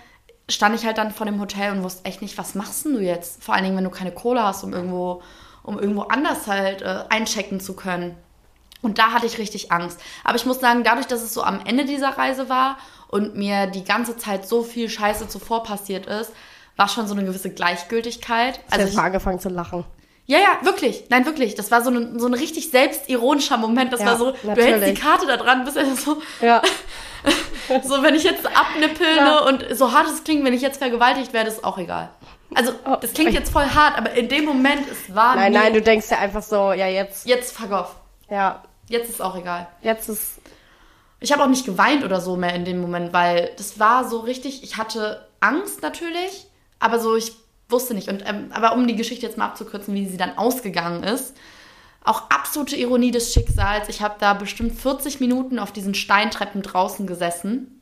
stand 0.49 0.75
ich 0.75 0.85
halt 0.85 0.97
dann 0.97 1.11
vor 1.11 1.25
dem 1.25 1.39
Hotel 1.39 1.71
und 1.71 1.83
wusste 1.83 2.05
echt 2.05 2.21
nicht, 2.21 2.37
was 2.37 2.55
machst 2.55 2.85
denn 2.85 2.93
du 2.93 2.99
jetzt? 2.99 3.43
Vor 3.43 3.53
allen 3.55 3.63
Dingen, 3.63 3.77
wenn 3.77 3.83
du 3.83 3.89
keine 3.89 4.11
Kohle 4.11 4.43
hast, 4.43 4.63
um 4.63 4.73
irgendwo, 4.73 5.21
um 5.63 5.79
irgendwo 5.79 6.01
anders 6.03 6.47
halt 6.47 6.81
äh, 6.81 7.03
einchecken 7.09 7.59
zu 7.59 7.73
können. 7.75 8.15
Und 8.81 8.97
da 8.97 9.11
hatte 9.11 9.25
ich 9.25 9.37
richtig 9.37 9.71
Angst. 9.71 9.99
Aber 10.23 10.35
ich 10.37 10.45
muss 10.45 10.59
sagen, 10.59 10.83
dadurch, 10.83 11.05
dass 11.07 11.21
es 11.21 11.33
so 11.33 11.43
am 11.43 11.59
Ende 11.65 11.85
dieser 11.85 12.17
Reise 12.17 12.49
war 12.49 12.77
und 13.09 13.35
mir 13.35 13.67
die 13.67 13.83
ganze 13.83 14.17
Zeit 14.17 14.47
so 14.47 14.63
viel 14.63 14.89
Scheiße 14.89 15.27
zuvor 15.27 15.63
passiert 15.63 16.05
ist, 16.05 16.31
war 16.77 16.87
schon 16.87 17.07
so 17.07 17.13
eine 17.13 17.25
gewisse 17.25 17.49
Gleichgültigkeit. 17.49 18.61
Also 18.71 18.87
ich 18.87 18.95
habe 18.95 19.07
angefangen 19.07 19.39
zu 19.39 19.49
lachen. 19.49 19.83
ja, 20.27 20.37
ja, 20.37 20.65
wirklich. 20.65 21.03
Nein, 21.09 21.25
wirklich. 21.25 21.55
Das 21.55 21.71
war 21.71 21.83
so 21.83 21.89
ein, 21.91 22.17
so 22.19 22.27
ein 22.27 22.33
richtig 22.33 22.71
selbstironischer 22.71 23.57
Moment. 23.57 23.91
Das 23.91 23.99
Ja, 23.99 24.05
war 24.07 24.17
so, 24.17 24.31
du 24.31 24.37
hältst 24.47 24.57
natürlich. 24.69 24.93
die 24.95 25.01
Karte 25.01 25.27
da 25.27 25.35
dran, 25.35 25.65
bist 25.65 25.75
ja 25.75 25.83
so, 25.95 26.21
Ja. 26.41 26.61
so, 27.83 28.01
wenn 28.03 28.15
ich 28.15 28.23
jetzt 28.23 28.45
abnippel 28.45 29.15
Ja. 29.17 29.23
ne, 29.23 29.41
und 29.45 29.65
so 29.77 29.91
hart 29.91 30.07
es 30.07 30.23
klingt, 30.23 30.43
wenn 30.45 30.53
ich 30.53 30.61
jetzt 30.61 30.77
vergewaltigt 30.77 31.33
werde, 31.33 31.49
ist 31.49 31.63
auch 31.63 31.77
egal. 31.77 32.09
Also, 32.55 32.71
Oh. 32.85 32.95
das 32.99 33.13
klingt 33.13 33.33
jetzt 33.33 33.51
voll 33.51 33.65
hart, 33.65 33.97
aber 33.97 34.11
in 34.13 34.27
dem 34.27 34.45
Moment, 34.45 34.81
es 34.91 35.13
war 35.13 35.35
Nein, 35.35 35.53
nein, 35.53 35.73
du 35.73 35.81
denkst 35.81 36.07
ja 36.09 36.17
einfach 36.17 36.41
so, 36.41 36.71
ja 36.73 36.87
jetzt, 36.87 37.27
jetzt 37.27 37.55
fuck 37.55 37.71
off. 37.71 37.95
ja, 38.29 38.63
Jetzt 38.87 39.09
ist 39.09 39.21
auch 39.21 39.35
egal. 39.37 39.67
jetzt 39.83 40.09
ist, 40.09 40.39
Ich 41.19 41.31
habe 41.31 41.43
auch 41.43 41.47
nicht 41.47 41.65
geweint 41.65 42.03
oder 42.03 42.21
so 42.21 42.37
mehr 42.37 42.55
in 42.55 42.65
dem 42.65 42.81
Moment, 42.81 43.13
weil 43.13 43.51
das 43.57 43.77
war 43.79 44.07
so 44.07 44.19
richtig, 44.21 44.63
ich 44.63 44.77
hatte 44.77 45.27
Angst 45.41 45.81
natürlich, 45.83 46.47
aber 46.79 46.97
so, 46.99 47.15
ich 47.15 47.33
wusste 47.67 47.93
nicht. 47.93 48.07
Und, 48.09 48.23
ähm, 48.27 48.51
aber 48.51 48.73
um 48.73 48.87
die 48.87 48.95
Geschichte 48.95 49.25
jetzt 49.27 49.37
mal 49.37 49.45
abzukürzen, 49.45 49.93
wie 49.93 50.07
sie 50.07 50.17
dann 50.17 50.37
ausgegangen 50.39 51.03
ist, 51.03 51.35
auch 52.03 52.29
absolute 52.29 52.75
Ironie 52.75 53.11
des 53.11 53.33
Schicksals. 53.33 53.89
Ich 53.89 54.01
habe 54.01 54.15
da 54.19 54.33
bestimmt 54.33 54.79
40 54.79 55.19
Minuten 55.19 55.59
auf 55.59 55.71
diesen 55.71 55.93
Steintreppen 55.93 56.61
draußen 56.61 57.07
gesessen. 57.07 57.81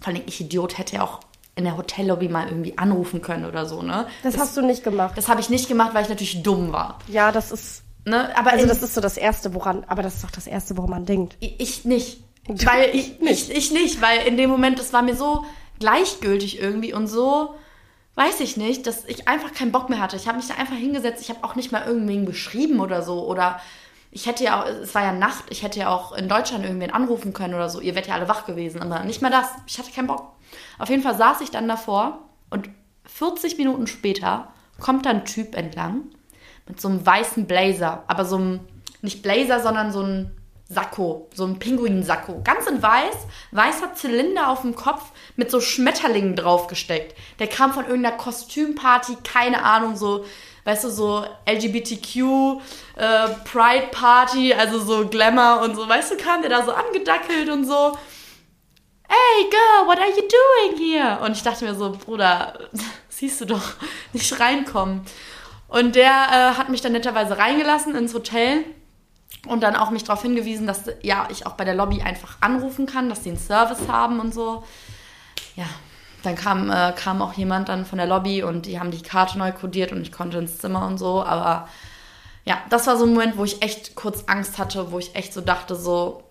Vor 0.00 0.12
allem, 0.12 0.22
ich 0.26 0.40
Idiot 0.40 0.78
hätte 0.78 0.96
ja 0.96 1.02
auch 1.02 1.20
in 1.56 1.64
der 1.64 1.76
Hotellobby 1.76 2.28
mal 2.28 2.48
irgendwie 2.48 2.78
anrufen 2.78 3.20
können 3.20 3.44
oder 3.44 3.66
so, 3.66 3.82
ne? 3.82 4.06
das, 4.22 4.38
hast 4.38 4.56
du 4.56 4.62
nicht 4.62 4.84
gemacht. 4.84 5.18
Das 5.18 5.28
habe 5.28 5.40
ich 5.40 5.50
nicht 5.50 5.66
gemacht, 5.66 5.92
weil 5.92 6.04
ich 6.04 6.08
natürlich 6.08 6.44
dumm 6.44 6.72
war. 6.72 7.00
Ja, 7.08 7.32
das 7.32 7.50
ist, 7.50 7.82
Ne? 8.08 8.36
Aber 8.36 8.52
also 8.52 8.66
das 8.66 8.82
ist 8.82 8.94
so 8.94 9.00
das 9.00 9.16
Erste, 9.16 9.54
woran, 9.54 9.84
aber 9.86 10.02
das 10.02 10.16
ist 10.16 10.24
doch 10.24 10.30
das 10.30 10.46
Erste, 10.46 10.76
woran 10.76 10.90
man 10.90 11.04
denkt. 11.04 11.36
Ich 11.40 11.84
nicht. 11.84 12.22
Weil 12.48 12.94
ich, 12.94 13.20
ich, 13.20 13.50
ich 13.50 13.70
nicht, 13.72 14.00
weil 14.00 14.26
in 14.26 14.38
dem 14.38 14.48
Moment, 14.48 14.78
das 14.78 14.92
war 14.94 15.02
mir 15.02 15.14
so 15.14 15.44
gleichgültig 15.78 16.60
irgendwie 16.60 16.94
und 16.94 17.06
so, 17.06 17.54
weiß 18.18 18.40
ich 18.40 18.56
nicht, 18.56 18.86
dass 18.88 19.04
ich 19.04 19.28
einfach 19.28 19.54
keinen 19.54 19.70
Bock 19.70 19.88
mehr 19.88 20.00
hatte. 20.00 20.16
Ich 20.16 20.26
habe 20.26 20.38
mich 20.38 20.48
da 20.48 20.54
einfach 20.54 20.74
hingesetzt, 20.74 21.22
ich 21.22 21.30
habe 21.30 21.44
auch 21.44 21.54
nicht 21.54 21.70
mal 21.70 21.86
irgendwen 21.86 22.26
geschrieben 22.26 22.80
oder 22.80 23.02
so. 23.02 23.24
Oder 23.24 23.60
ich 24.10 24.26
hätte 24.26 24.42
ja 24.42 24.60
auch, 24.60 24.66
es 24.66 24.92
war 24.92 25.02
ja 25.02 25.12
Nacht, 25.12 25.44
ich 25.50 25.62
hätte 25.62 25.78
ja 25.78 25.88
auch 25.88 26.12
in 26.12 26.28
Deutschland 26.28 26.64
irgendwen 26.64 26.90
anrufen 26.90 27.32
können 27.32 27.54
oder 27.54 27.70
so. 27.70 27.80
Ihr 27.80 27.94
wärt 27.94 28.08
ja 28.08 28.14
alle 28.14 28.28
wach 28.28 28.44
gewesen, 28.44 28.82
aber 28.82 29.04
nicht 29.04 29.22
mal 29.22 29.30
das. 29.30 29.46
Ich 29.68 29.78
hatte 29.78 29.92
keinen 29.92 30.08
Bock. 30.08 30.32
Auf 30.80 30.90
jeden 30.90 31.04
Fall 31.04 31.16
saß 31.16 31.42
ich 31.42 31.52
dann 31.52 31.68
davor 31.68 32.18
und 32.50 32.68
40 33.04 33.56
Minuten 33.56 33.86
später 33.86 34.52
kommt 34.80 35.06
da 35.06 35.10
ein 35.10 35.24
Typ 35.24 35.54
entlang 35.54 36.02
mit 36.66 36.80
so 36.80 36.88
einem 36.88 37.06
weißen 37.06 37.46
Blazer, 37.46 38.02
aber 38.08 38.24
so 38.24 38.36
einem, 38.36 38.60
nicht 39.00 39.22
Blazer, 39.22 39.60
sondern 39.60 39.92
so 39.92 40.02
ein 40.02 40.37
Sakko, 40.70 41.30
so 41.34 41.46
ein 41.46 41.58
Pinguinsacko. 41.58 42.42
Ganz 42.44 42.66
in 42.66 42.82
weiß, 42.82 43.16
weißer 43.52 43.94
Zylinder 43.94 44.48
auf 44.48 44.60
dem 44.60 44.74
Kopf 44.74 45.12
mit 45.34 45.50
so 45.50 45.62
Schmetterlingen 45.62 46.36
draufgesteckt. 46.36 47.16
Der 47.38 47.46
kam 47.46 47.72
von 47.72 47.86
irgendeiner 47.86 48.18
Kostümparty, 48.18 49.16
keine 49.24 49.64
Ahnung, 49.64 49.96
so, 49.96 50.26
weißt 50.64 50.84
du, 50.84 50.90
so 50.90 51.24
LGBTQ, 51.48 52.60
äh, 52.96 53.28
Pride 53.50 53.88
Party, 53.92 54.52
also 54.52 54.78
so 54.78 55.08
Glamour 55.08 55.62
und 55.62 55.74
so, 55.74 55.88
weißt 55.88 56.12
du, 56.12 56.16
kam 56.18 56.42
der 56.42 56.50
da 56.50 56.62
so 56.62 56.72
angedackelt 56.72 57.48
und 57.48 57.64
so. 57.64 57.96
Hey 59.08 59.48
girl, 59.48 59.86
what 59.86 59.98
are 59.98 60.10
you 60.10 60.28
doing 60.28 60.76
here? 60.76 61.18
Und 61.24 61.32
ich 61.32 61.42
dachte 61.42 61.64
mir 61.64 61.74
so, 61.74 61.92
Bruder, 61.92 62.58
siehst 63.08 63.40
du 63.40 63.46
doch, 63.46 63.72
nicht 64.12 64.38
reinkommen. 64.38 65.00
Und 65.68 65.96
der 65.96 66.10
äh, 66.10 66.58
hat 66.58 66.68
mich 66.68 66.82
dann 66.82 66.92
netterweise 66.92 67.38
reingelassen 67.38 67.94
ins 67.94 68.12
Hotel 68.12 68.64
und 69.48 69.62
dann 69.62 69.76
auch 69.76 69.90
mich 69.90 70.04
darauf 70.04 70.22
hingewiesen, 70.22 70.66
dass 70.66 70.84
ja, 71.02 71.26
ich 71.30 71.46
auch 71.46 71.52
bei 71.52 71.64
der 71.64 71.74
Lobby 71.74 72.02
einfach 72.02 72.36
anrufen 72.40 72.86
kann, 72.86 73.08
dass 73.08 73.24
sie 73.24 73.30
einen 73.30 73.38
Service 73.38 73.88
haben 73.88 74.20
und 74.20 74.32
so. 74.34 74.64
Ja, 75.56 75.66
dann 76.22 76.34
kam, 76.34 76.70
äh, 76.70 76.92
kam 76.92 77.22
auch 77.22 77.32
jemand 77.34 77.68
dann 77.68 77.84
von 77.84 77.98
der 77.98 78.06
Lobby 78.06 78.42
und 78.42 78.66
die 78.66 78.78
haben 78.78 78.90
die 78.90 79.02
Karte 79.02 79.38
neu 79.38 79.52
kodiert 79.52 79.92
und 79.92 80.02
ich 80.02 80.12
konnte 80.12 80.38
ins 80.38 80.58
Zimmer 80.58 80.86
und 80.86 80.98
so. 80.98 81.22
Aber 81.22 81.68
ja, 82.44 82.58
das 82.70 82.86
war 82.86 82.96
so 82.96 83.04
ein 83.04 83.12
Moment, 83.12 83.36
wo 83.36 83.44
ich 83.44 83.62
echt 83.62 83.94
kurz 83.94 84.24
Angst 84.26 84.58
hatte, 84.58 84.90
wo 84.92 84.98
ich 84.98 85.14
echt 85.14 85.32
so 85.32 85.40
dachte, 85.40 85.74
so, 85.74 86.22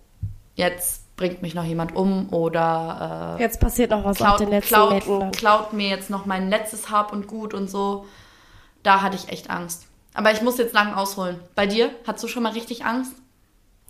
jetzt 0.56 1.16
bringt 1.16 1.42
mich 1.42 1.56
noch 1.56 1.64
jemand 1.64 1.96
um 1.96 2.32
oder 2.32 3.38
äh, 3.38 3.42
Jetzt 3.42 3.60
passiert 3.60 3.92
noch 3.92 4.04
was 4.04 4.22
auf 4.22 4.28
klaut, 4.28 4.40
den 4.40 4.50
letzten 4.50 4.68
klaut, 4.68 5.36
klaut 5.36 5.74
mir 5.74 5.90
jetzt 5.90 6.10
noch 6.10 6.26
mein 6.26 6.50
letztes 6.50 6.92
Hab 6.92 7.12
und 7.12 7.28
Gut 7.28 7.54
und 7.54 7.70
so. 7.70 8.06
Da 8.84 9.02
hatte 9.02 9.16
ich 9.16 9.30
echt 9.30 9.50
Angst. 9.50 9.87
Aber 10.18 10.32
ich 10.32 10.42
muss 10.42 10.58
jetzt 10.58 10.74
lang 10.74 10.96
ausholen. 10.96 11.40
Bei 11.54 11.68
dir? 11.68 11.92
Hast 12.08 12.24
du 12.24 12.28
schon 12.28 12.42
mal 12.42 12.54
richtig 12.54 12.84
Angst? 12.84 13.14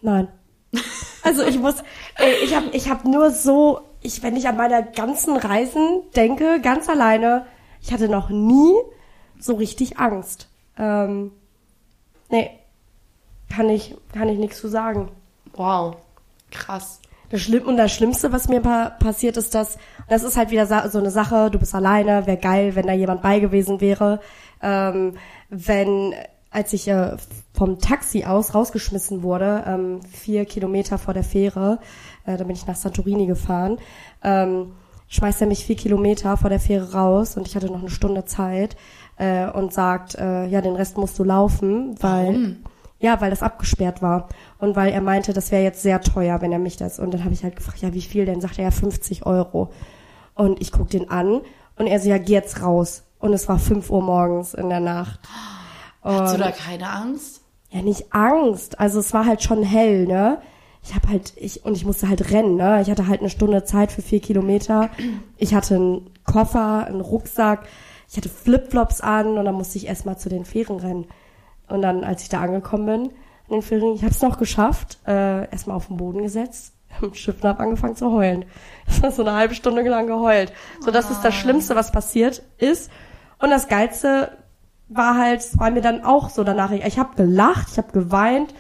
Nein. 0.02 0.28
Also 1.24 1.44
ich 1.44 1.60
muss, 1.60 1.76
ey, 2.16 2.36
ich 2.46 2.56
habe 2.56 2.68
ich 2.72 2.90
hab 2.90 3.04
nur 3.04 3.32
so, 3.32 3.82
ich, 4.00 4.24
wenn 4.24 4.38
ich 4.38 4.48
an 4.48 4.56
meine 4.56 4.90
ganzen 4.96 5.36
Reisen 5.36 6.04
denke, 6.16 6.62
ganz 6.62 6.88
alleine, 6.88 7.46
ich 7.82 7.92
hatte 7.92 8.08
noch 8.08 8.30
nie 8.30 8.74
so 9.38 9.56
richtig 9.56 10.00
Angst. 10.00 10.48
Ähm, 10.78 11.34
nee, 12.30 12.50
kann 13.54 13.68
ich, 13.68 13.98
kann 14.14 14.30
ich 14.30 14.38
nichts 14.38 14.60
zu 14.62 14.70
sagen. 14.70 15.12
Wow. 15.52 15.98
Krass. 16.50 17.02
Das 17.30 17.42
Schlimm 17.42 17.68
und 17.68 17.78
das 17.78 17.92
Schlimmste, 17.94 18.32
was 18.32 18.48
mir 18.48 18.62
pa 18.62 18.90
passiert, 18.90 19.38
ist, 19.38 19.54
dass 19.54 19.78
das 20.08 20.24
ist 20.24 20.38
halt 20.38 20.52
wieder 20.52 20.66
so 20.90 20.98
eine 20.98 21.12
Sache. 21.12 21.52
Du 21.52 21.60
bist 21.60 21.76
alleine, 21.76 22.26
wäre 22.26 22.38
geil, 22.38 22.76
wenn 22.76 22.88
da 22.88 22.94
jemand 22.94 23.22
bei 23.22 23.40
gewesen 23.40 23.82
wäre. 23.82 24.22
Ähm, 24.62 25.16
wenn 25.50 26.14
als 26.50 26.74
ich 26.74 26.88
äh, 26.88 27.18
vom 27.54 27.80
Taxi 27.80 28.24
aus 28.24 28.56
rausgeschmissen 28.56 29.22
wurde, 29.22 29.64
ähm, 29.68 30.00
vier 30.12 30.46
Kilometer 30.46 30.98
vor 30.98 31.14
der 31.14 31.24
Fähre, 31.24 31.80
äh, 32.26 32.38
da 32.38 32.44
bin 32.46 32.56
ich 32.56 32.66
nach 32.68 32.76
Santorini 32.76 33.28
gefahren, 33.28 33.78
ähm, 34.24 34.72
schmeißt 35.10 35.42
er 35.42 35.48
mich 35.48 35.66
vier 35.66 35.76
Kilometer 35.76 36.38
vor 36.38 36.50
der 36.50 36.60
Fähre 36.60 36.94
raus 36.94 37.38
und 37.38 37.48
ich 37.48 37.56
hatte 37.56 37.68
noch 37.68 37.80
eine 37.80 37.90
Stunde 37.90 38.26
Zeit 38.26 38.78
äh, 39.18 39.50
und 39.50 39.74
sagt, 39.74 40.16
äh, 40.16 40.48
ja, 40.48 40.62
den 40.62 40.76
Rest 40.76 40.98
musst 40.98 41.20
du 41.20 41.24
laufen, 41.24 41.96
weil 42.02 42.28
Warum? 42.28 42.58
Ja, 43.00 43.22
weil 43.22 43.30
das 43.30 43.44
abgesperrt 43.44 44.02
war. 44.02 44.30
Und 44.58 44.76
weil 44.76 44.92
er 44.92 45.02
meinte, 45.02 45.34
das 45.34 45.52
wäre 45.52 45.64
jetzt 45.64 45.82
sehr 45.82 46.02
teuer, 46.02 46.42
wenn 46.42 46.52
er 46.52 46.60
mich 46.60 46.78
das. 46.78 47.00
Und 47.00 47.14
dann 47.14 47.24
habe 47.24 47.34
ich 47.34 47.44
halt 47.44 47.56
gefragt, 47.56 47.80
ja, 47.82 47.94
wie 47.94 48.02
viel 48.02 48.26
denn? 48.26 48.42
Sagt 48.42 48.58
er 48.58 48.66
ja 48.66 48.72
50 48.72 49.26
Euro. 49.26 49.72
Und 50.34 50.62
ich 50.62 50.72
guck 50.72 50.90
den 50.90 51.10
an 51.10 51.42
und 51.76 51.88
er 51.88 52.00
so, 52.00 52.10
ja, 52.10 52.18
geh 52.18 52.34
jetzt 52.34 52.62
raus. 52.62 53.04
Und 53.20 53.34
es 53.34 53.48
war 53.48 53.60
5 53.60 53.90
Uhr 53.90 54.02
morgens 54.02 54.54
in 54.54 54.70
der 54.70 54.80
Nacht. 54.80 55.20
Hast 56.04 56.36
du 56.36 56.40
da 56.40 56.52
keine 56.52 56.90
Angst? 56.90 57.42
ja, 57.70 57.82
nicht 57.82 58.14
Angst. 58.14 58.80
Also 58.80 59.00
es 59.00 59.14
war 59.14 59.26
halt 59.26 59.44
schon 59.44 59.64
hell, 59.64 60.06
ne? 60.06 60.42
Ich 60.84 60.96
habe 60.96 61.10
halt, 61.10 61.34
ich, 61.36 61.66
und 61.66 61.76
ich 61.76 61.86
musste 61.86 62.08
halt 62.08 62.32
rennen, 62.32 62.56
ne? 62.56 62.82
Ich 62.82 62.90
hatte 62.90 63.08
halt 63.08 63.20
eine 63.20 63.30
Stunde 63.30 63.64
Zeit 63.66 63.92
für 63.92 64.02
vier 64.02 64.22
Kilometer. 64.22 64.90
Ich 65.38 65.54
hatte 65.54 65.76
einen 65.76 66.10
Koffer, 66.24 66.86
einen 66.86 67.02
Rucksack, 67.02 67.68
ich 68.10 68.16
hatte 68.16 68.30
Flipflops 68.30 69.02
an 69.02 69.38
und 69.38 69.46
dann 69.46 69.56
musste 69.56 69.78
ich 69.78 69.88
erstmal 69.88 70.18
zu 70.18 70.30
den 70.30 70.46
Fähren 70.46 70.78
rennen. 70.78 71.08
Und 71.68 71.82
dann, 71.82 72.04
als 72.04 72.24
ich 72.24 72.30
da 72.30 72.42
angekommen 72.42 72.86
bin, 72.86 73.02
an 73.04 73.52
den 73.52 73.62
Fähren, 73.62 73.94
ich 73.94 74.04
habe 74.04 74.12
es 74.12 74.22
noch 74.22 74.38
geschafft, 74.38 75.00
äh, 75.08 75.50
erstmal 75.52 75.78
auf 75.78 75.88
den 75.88 75.98
Boden 75.98 76.22
gesetzt, 76.22 76.74
im 77.02 77.14
Schiff 77.14 77.36
und 77.42 77.50
habe 77.50 77.62
angefangen 77.62 77.96
zu 77.96 78.12
heulen. 78.12 78.46
Das 78.86 79.04
war 79.04 79.12
so 79.12 79.22
eine 79.22 79.34
halbe 79.34 79.54
Stunde 79.54 79.82
lang 79.82 80.08
geheult. 80.08 80.54
So, 80.80 80.92
das 80.92 81.12
ist 81.12 81.22
das 81.22 81.36
Schlimmste, 81.36 81.76
was 81.76 81.92
passiert 81.92 82.42
ist. 82.58 82.90
Und 83.38 83.50
das 83.50 83.68
Geilste 83.68 84.32
war 84.88 85.18
halt, 85.18 85.46
war 85.60 85.70
mir 85.72 85.82
dann 85.82 86.04
auch 86.04 86.30
so 86.30 86.46
danach, 86.46 86.72
ich, 86.72 86.86
ich 86.86 86.98
habe 86.98 87.16
gelacht, 87.16 87.68
ich 87.72 87.78
habe 87.78 87.92
geweint, 87.92 88.54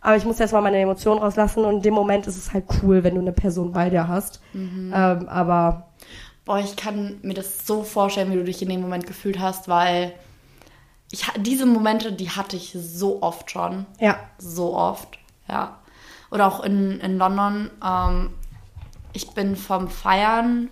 aber 0.00 0.16
ich 0.16 0.24
muss 0.24 0.40
erst 0.40 0.54
mal 0.54 0.62
meine 0.62 0.78
Emotionen 0.78 1.20
rauslassen 1.20 1.64
und 1.64 1.76
in 1.76 1.82
dem 1.82 1.94
Moment 1.94 2.26
ist 2.26 2.38
es 2.38 2.54
halt 2.54 2.64
cool, 2.82 3.04
wenn 3.04 3.14
du 3.14 3.20
eine 3.20 3.32
Person 3.32 3.72
bei 3.72 3.90
dir 3.90 4.08
hast. 4.08 4.40
Ähm, 4.94 5.28
aber 5.28 5.88
Boah, 6.44 6.58
ich 6.58 6.76
kann 6.76 7.20
mir 7.22 7.34
das 7.34 7.66
so 7.66 7.82
vorstellen, 7.82 8.30
wie 8.30 8.36
du 8.36 8.44
dich 8.44 8.60
in 8.60 8.68
dem 8.68 8.82
Moment 8.82 9.06
gefühlt 9.06 9.38
hast, 9.38 9.68
weil 9.68 10.12
ich 11.14 11.26
diese 11.38 11.64
Momente, 11.64 12.12
die 12.12 12.30
hatte 12.30 12.56
ich 12.56 12.76
so 12.76 13.22
oft 13.22 13.50
schon. 13.50 13.86
Ja. 14.00 14.18
So 14.38 14.74
oft, 14.74 15.18
ja. 15.48 15.78
Oder 16.30 16.48
auch 16.48 16.64
in, 16.64 16.98
in 17.00 17.18
London. 17.18 17.70
Ähm, 17.82 18.30
ich 19.12 19.30
bin 19.30 19.54
vom 19.54 19.88
Feiern 19.88 20.70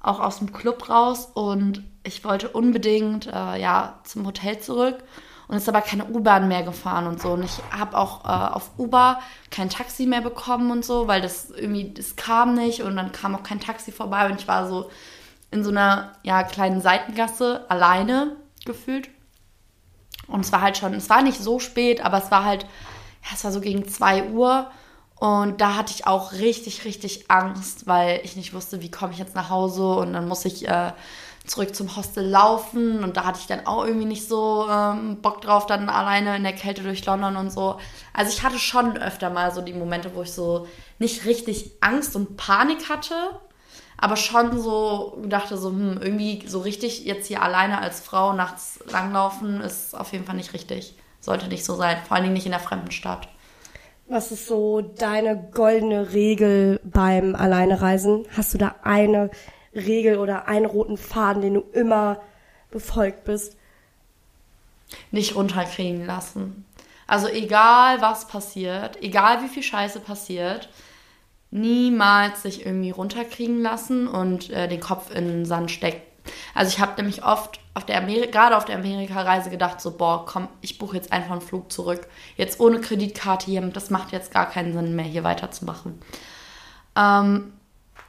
auch 0.00 0.20
aus 0.20 0.38
dem 0.38 0.52
Club 0.52 0.88
raus 0.88 1.28
und 1.34 1.82
ich 2.04 2.24
wollte 2.24 2.48
unbedingt 2.48 3.26
äh, 3.26 3.60
ja 3.60 3.98
zum 4.04 4.24
Hotel 4.24 4.60
zurück 4.60 5.02
und 5.48 5.56
ist 5.56 5.68
aber 5.68 5.80
keine 5.80 6.06
U-Bahn 6.06 6.46
mehr 6.46 6.62
gefahren 6.62 7.08
und 7.08 7.20
so 7.20 7.32
und 7.32 7.44
ich 7.44 7.58
habe 7.70 7.96
auch 7.96 8.24
äh, 8.24 8.54
auf 8.54 8.70
Uber 8.78 9.20
kein 9.50 9.68
Taxi 9.68 10.06
mehr 10.06 10.20
bekommen 10.20 10.70
und 10.70 10.84
so, 10.84 11.06
weil 11.08 11.20
das 11.20 11.50
irgendwie 11.50 11.92
das 11.92 12.16
kam 12.16 12.54
nicht 12.54 12.82
und 12.82 12.96
dann 12.96 13.12
kam 13.12 13.34
auch 13.34 13.42
kein 13.42 13.60
Taxi 13.60 13.92
vorbei 13.92 14.26
und 14.26 14.40
ich 14.40 14.48
war 14.48 14.68
so 14.68 14.90
in 15.50 15.62
so 15.62 15.70
einer 15.70 16.12
ja 16.22 16.42
kleinen 16.42 16.80
Seitengasse 16.80 17.66
alleine 17.68 18.36
gefühlt 18.64 19.08
und 20.32 20.40
es 20.40 20.52
war 20.52 20.60
halt 20.60 20.78
schon, 20.78 20.94
es 20.94 21.10
war 21.10 21.22
nicht 21.22 21.40
so 21.40 21.58
spät, 21.58 22.04
aber 22.04 22.18
es 22.18 22.30
war 22.30 22.44
halt 22.44 22.66
ja, 23.22 23.30
es 23.34 23.44
war 23.44 23.52
so 23.52 23.60
gegen 23.60 23.88
2 23.88 24.30
Uhr. 24.30 24.70
Und 25.16 25.60
da 25.60 25.76
hatte 25.76 25.92
ich 25.94 26.06
auch 26.06 26.32
richtig, 26.32 26.84
richtig 26.84 27.30
Angst, 27.30 27.86
weil 27.86 28.20
ich 28.24 28.34
nicht 28.34 28.54
wusste, 28.54 28.82
wie 28.82 28.90
komme 28.90 29.12
ich 29.12 29.20
jetzt 29.20 29.36
nach 29.36 29.50
Hause? 29.50 29.94
Und 29.94 30.12
dann 30.14 30.26
muss 30.26 30.44
ich 30.44 30.66
äh, 30.66 30.92
zurück 31.46 31.76
zum 31.76 31.96
Hostel 31.96 32.26
laufen. 32.26 33.04
Und 33.04 33.16
da 33.16 33.24
hatte 33.24 33.38
ich 33.40 33.46
dann 33.46 33.66
auch 33.66 33.84
irgendwie 33.84 34.06
nicht 34.06 34.26
so 34.26 34.66
ähm, 34.68 35.20
Bock 35.22 35.40
drauf, 35.40 35.66
dann 35.66 35.88
alleine 35.88 36.34
in 36.36 36.42
der 36.42 36.54
Kälte 36.54 36.82
durch 36.82 37.06
London 37.06 37.36
und 37.36 37.52
so. 37.52 37.78
Also 38.12 38.32
ich 38.32 38.42
hatte 38.42 38.58
schon 38.58 38.96
öfter 38.96 39.30
mal 39.30 39.54
so 39.54 39.60
die 39.60 39.74
Momente, 39.74 40.10
wo 40.14 40.22
ich 40.22 40.32
so 40.32 40.66
nicht 40.98 41.24
richtig 41.24 41.70
Angst 41.80 42.16
und 42.16 42.36
Panik 42.36 42.88
hatte, 42.88 43.14
aber 43.96 44.16
schon 44.16 44.60
so 44.60 45.18
dachte 45.24 45.56
so, 45.56 45.70
hm, 45.70 45.98
irgendwie 46.00 46.46
so 46.46 46.60
richtig 46.60 47.04
jetzt 47.04 47.28
hier 47.28 47.42
alleine 47.42 47.78
als 47.78 48.00
Frau 48.00 48.32
nachts 48.32 48.80
langlaufen 48.90 49.60
ist 49.60 49.94
auf 49.94 50.12
jeden 50.12 50.24
Fall 50.24 50.36
nicht 50.36 50.54
richtig. 50.54 50.94
Sollte 51.20 51.48
nicht 51.48 51.64
so 51.64 51.76
sein, 51.76 51.98
vor 52.06 52.16
allen 52.16 52.24
Dingen 52.24 52.34
nicht 52.34 52.46
in 52.46 52.52
der 52.52 52.60
fremden 52.60 52.90
Stadt. 52.90 53.28
Was 54.08 54.32
ist 54.32 54.46
so 54.46 54.80
deine 54.80 55.36
goldene 55.54 56.12
Regel 56.12 56.80
beim 56.82 57.34
Alleinereisen? 57.34 58.26
Hast 58.36 58.52
du 58.52 58.58
da 58.58 58.74
eine 58.82 59.30
Regel 59.74 60.18
oder 60.18 60.48
einen 60.48 60.66
roten 60.66 60.96
Faden, 60.96 61.42
den 61.42 61.54
du 61.54 61.64
immer 61.72 62.20
befolgt 62.70 63.24
bist? 63.24 63.56
Nicht 65.10 65.36
runterkriegen 65.36 66.04
lassen. 66.04 66.66
Also 67.06 67.28
egal 67.28 68.00
was 68.00 68.26
passiert, 68.26 69.02
egal 69.02 69.42
wie 69.42 69.48
viel 69.48 69.62
Scheiße 69.62 70.00
passiert, 70.00 70.68
niemals 71.52 72.42
sich 72.42 72.66
irgendwie 72.66 72.90
runterkriegen 72.90 73.62
lassen 73.62 74.08
und 74.08 74.50
äh, 74.50 74.66
den 74.66 74.80
Kopf 74.80 75.14
in 75.14 75.28
den 75.28 75.44
Sand 75.44 75.70
stecken 75.70 76.02
also 76.54 76.70
ich 76.70 76.80
habe 76.80 76.92
nämlich 76.96 77.24
oft 77.24 77.60
auf 77.74 77.86
der 77.86 77.98
Ameri 77.98 78.28
gerade 78.28 78.56
auf 78.56 78.64
der 78.64 78.76
Amerika-Reise 78.76 79.50
gedacht, 79.50 79.80
so, 79.80 79.96
boah, 79.96 80.26
komm, 80.26 80.48
ich 80.60 80.78
buche 80.78 80.96
jetzt 80.96 81.12
einfach 81.12 81.32
einen 81.32 81.40
Flug 81.40 81.72
zurück. 81.72 82.06
Jetzt 82.36 82.60
ohne 82.60 82.80
Kreditkarte 82.80 83.46
hier, 83.46 83.60
das 83.62 83.90
macht 83.90 84.12
jetzt 84.12 84.32
gar 84.32 84.48
keinen 84.48 84.72
Sinn 84.72 84.94
mehr, 84.94 85.04
hier 85.04 85.24
weiterzumachen. 85.24 86.00
Ähm, 86.96 87.52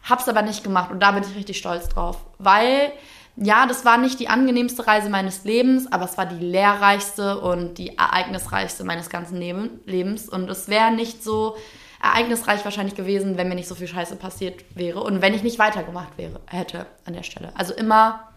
hab's 0.04 0.28
aber 0.28 0.42
nicht 0.42 0.64
gemacht 0.64 0.92
und 0.92 1.00
da 1.00 1.12
bin 1.12 1.24
ich 1.24 1.36
richtig 1.36 1.58
stolz 1.58 1.88
drauf. 1.88 2.18
Weil, 2.38 2.92
ja, 3.38 3.66
das 3.66 3.86
war 3.86 3.98
nicht 3.98 4.20
die 4.20 4.28
angenehmste 4.28 4.86
Reise 4.86 5.10
meines 5.10 5.46
Lebens, 5.46 5.92
aber 5.92 6.06
es 6.06 6.18
war 6.18 6.26
die 6.26 6.44
lehrreichste 6.44 7.40
und 7.40 7.78
die 7.78 7.98
ereignisreichste 7.98 8.84
meines 8.84 9.10
ganzen 9.10 9.38
Lebens. 9.38 10.28
Und 10.28 10.50
es 10.50 10.68
wäre 10.68 10.92
nicht 10.92 11.24
so 11.24 11.56
ereignisreich 12.04 12.64
wahrscheinlich 12.66 12.96
gewesen, 12.96 13.38
wenn 13.38 13.48
mir 13.48 13.56
nicht 13.56 13.68
so 13.68 13.76
viel 13.76 13.88
Scheiße 13.88 14.18
passiert 14.18 14.66
wäre 14.76 15.02
und 15.02 15.22
wenn 15.22 15.34
ich 15.34 15.42
nicht 15.42 15.58
weitergemacht 15.58 16.18
wäre, 16.18 16.42
hätte 16.48 16.86
an 17.06 17.14
der 17.14 17.24
Stelle. 17.24 17.54
Also 17.56 17.74
immer 17.74 18.28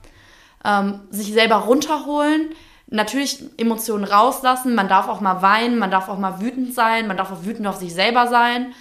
ähm, 0.64 1.00
sich 1.10 1.32
selber 1.32 1.56
runterholen, 1.56 2.50
natürlich 2.86 3.42
Emotionen 3.58 4.04
rauslassen, 4.04 4.76
man 4.76 4.88
darf 4.88 5.08
auch 5.08 5.20
mal 5.20 5.42
weinen, 5.42 5.78
man 5.78 5.90
darf 5.90 6.08
auch 6.08 6.18
mal 6.18 6.40
wütend 6.40 6.74
sein, 6.74 7.08
man 7.08 7.16
darf 7.16 7.32
auch 7.32 7.44
wütend 7.44 7.66
auf 7.66 7.76
sich 7.76 7.92
selber 7.92 8.28
sein. 8.28 8.72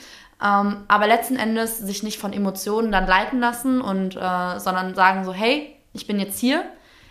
Ähm, 0.44 0.84
aber 0.88 1.08
letzten 1.08 1.38
Endes 1.38 1.80
sich 1.80 2.04
nicht 2.04 2.20
von 2.20 2.32
Emotionen 2.32 2.92
dann 2.92 3.08
leiten 3.08 3.40
lassen 3.40 3.82
und 3.82 4.16
äh, 4.16 4.60
sondern 4.60 4.94
sagen 4.94 5.26
so, 5.26 5.34
hey, 5.34 5.76
ich 5.94 6.06
bin 6.06 6.20
jetzt 6.20 6.40
hier, 6.40 6.64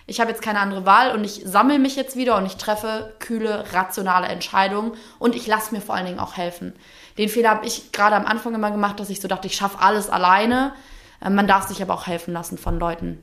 ich 0.07 0.21
habe 0.21 0.31
jetzt 0.31 0.43
keine 0.43 0.61
andere 0.61 0.85
Wahl 0.85 1.13
und 1.13 1.25
ich 1.25 1.43
sammle 1.45 1.79
mich 1.79 1.97
jetzt 1.97 2.17
wieder 2.17 2.37
und 2.37 2.47
ich 2.47 2.57
treffe 2.57 3.15
kühle, 3.19 3.65
rationale 3.73 4.29
Entscheidungen 4.29 4.93
und 5.19 5.35
ich 5.35 5.47
lasse 5.47 5.75
mir 5.75 5.81
vor 5.81 5.95
allen 5.95 6.07
Dingen 6.07 6.21
auch 6.21 6.37
helfen. 6.37 6.75
Den 7.19 7.29
Fehler 7.29 7.51
habe 7.51 7.67
ich 7.67 7.93
gerade 7.93 8.17
am 8.17 8.27
Anfang 8.27 8.55
immer 8.55 8.71
gemacht, 8.71 8.99
dass 8.99 9.11
ich 9.11 9.21
so 9.21 9.29
dachte, 9.29 9.47
ich 9.47 9.57
schaffe 9.57 9.79
alles 9.81 10.11
alleine. 10.11 10.73
Äh, 11.21 11.31
man 11.31 11.47
darf 11.47 11.69
sich 11.69 11.83
aber 11.83 11.95
auch 11.95 12.07
helfen 12.07 12.33
lassen 12.33 12.59
von 12.59 12.79
Leuten. 12.79 13.23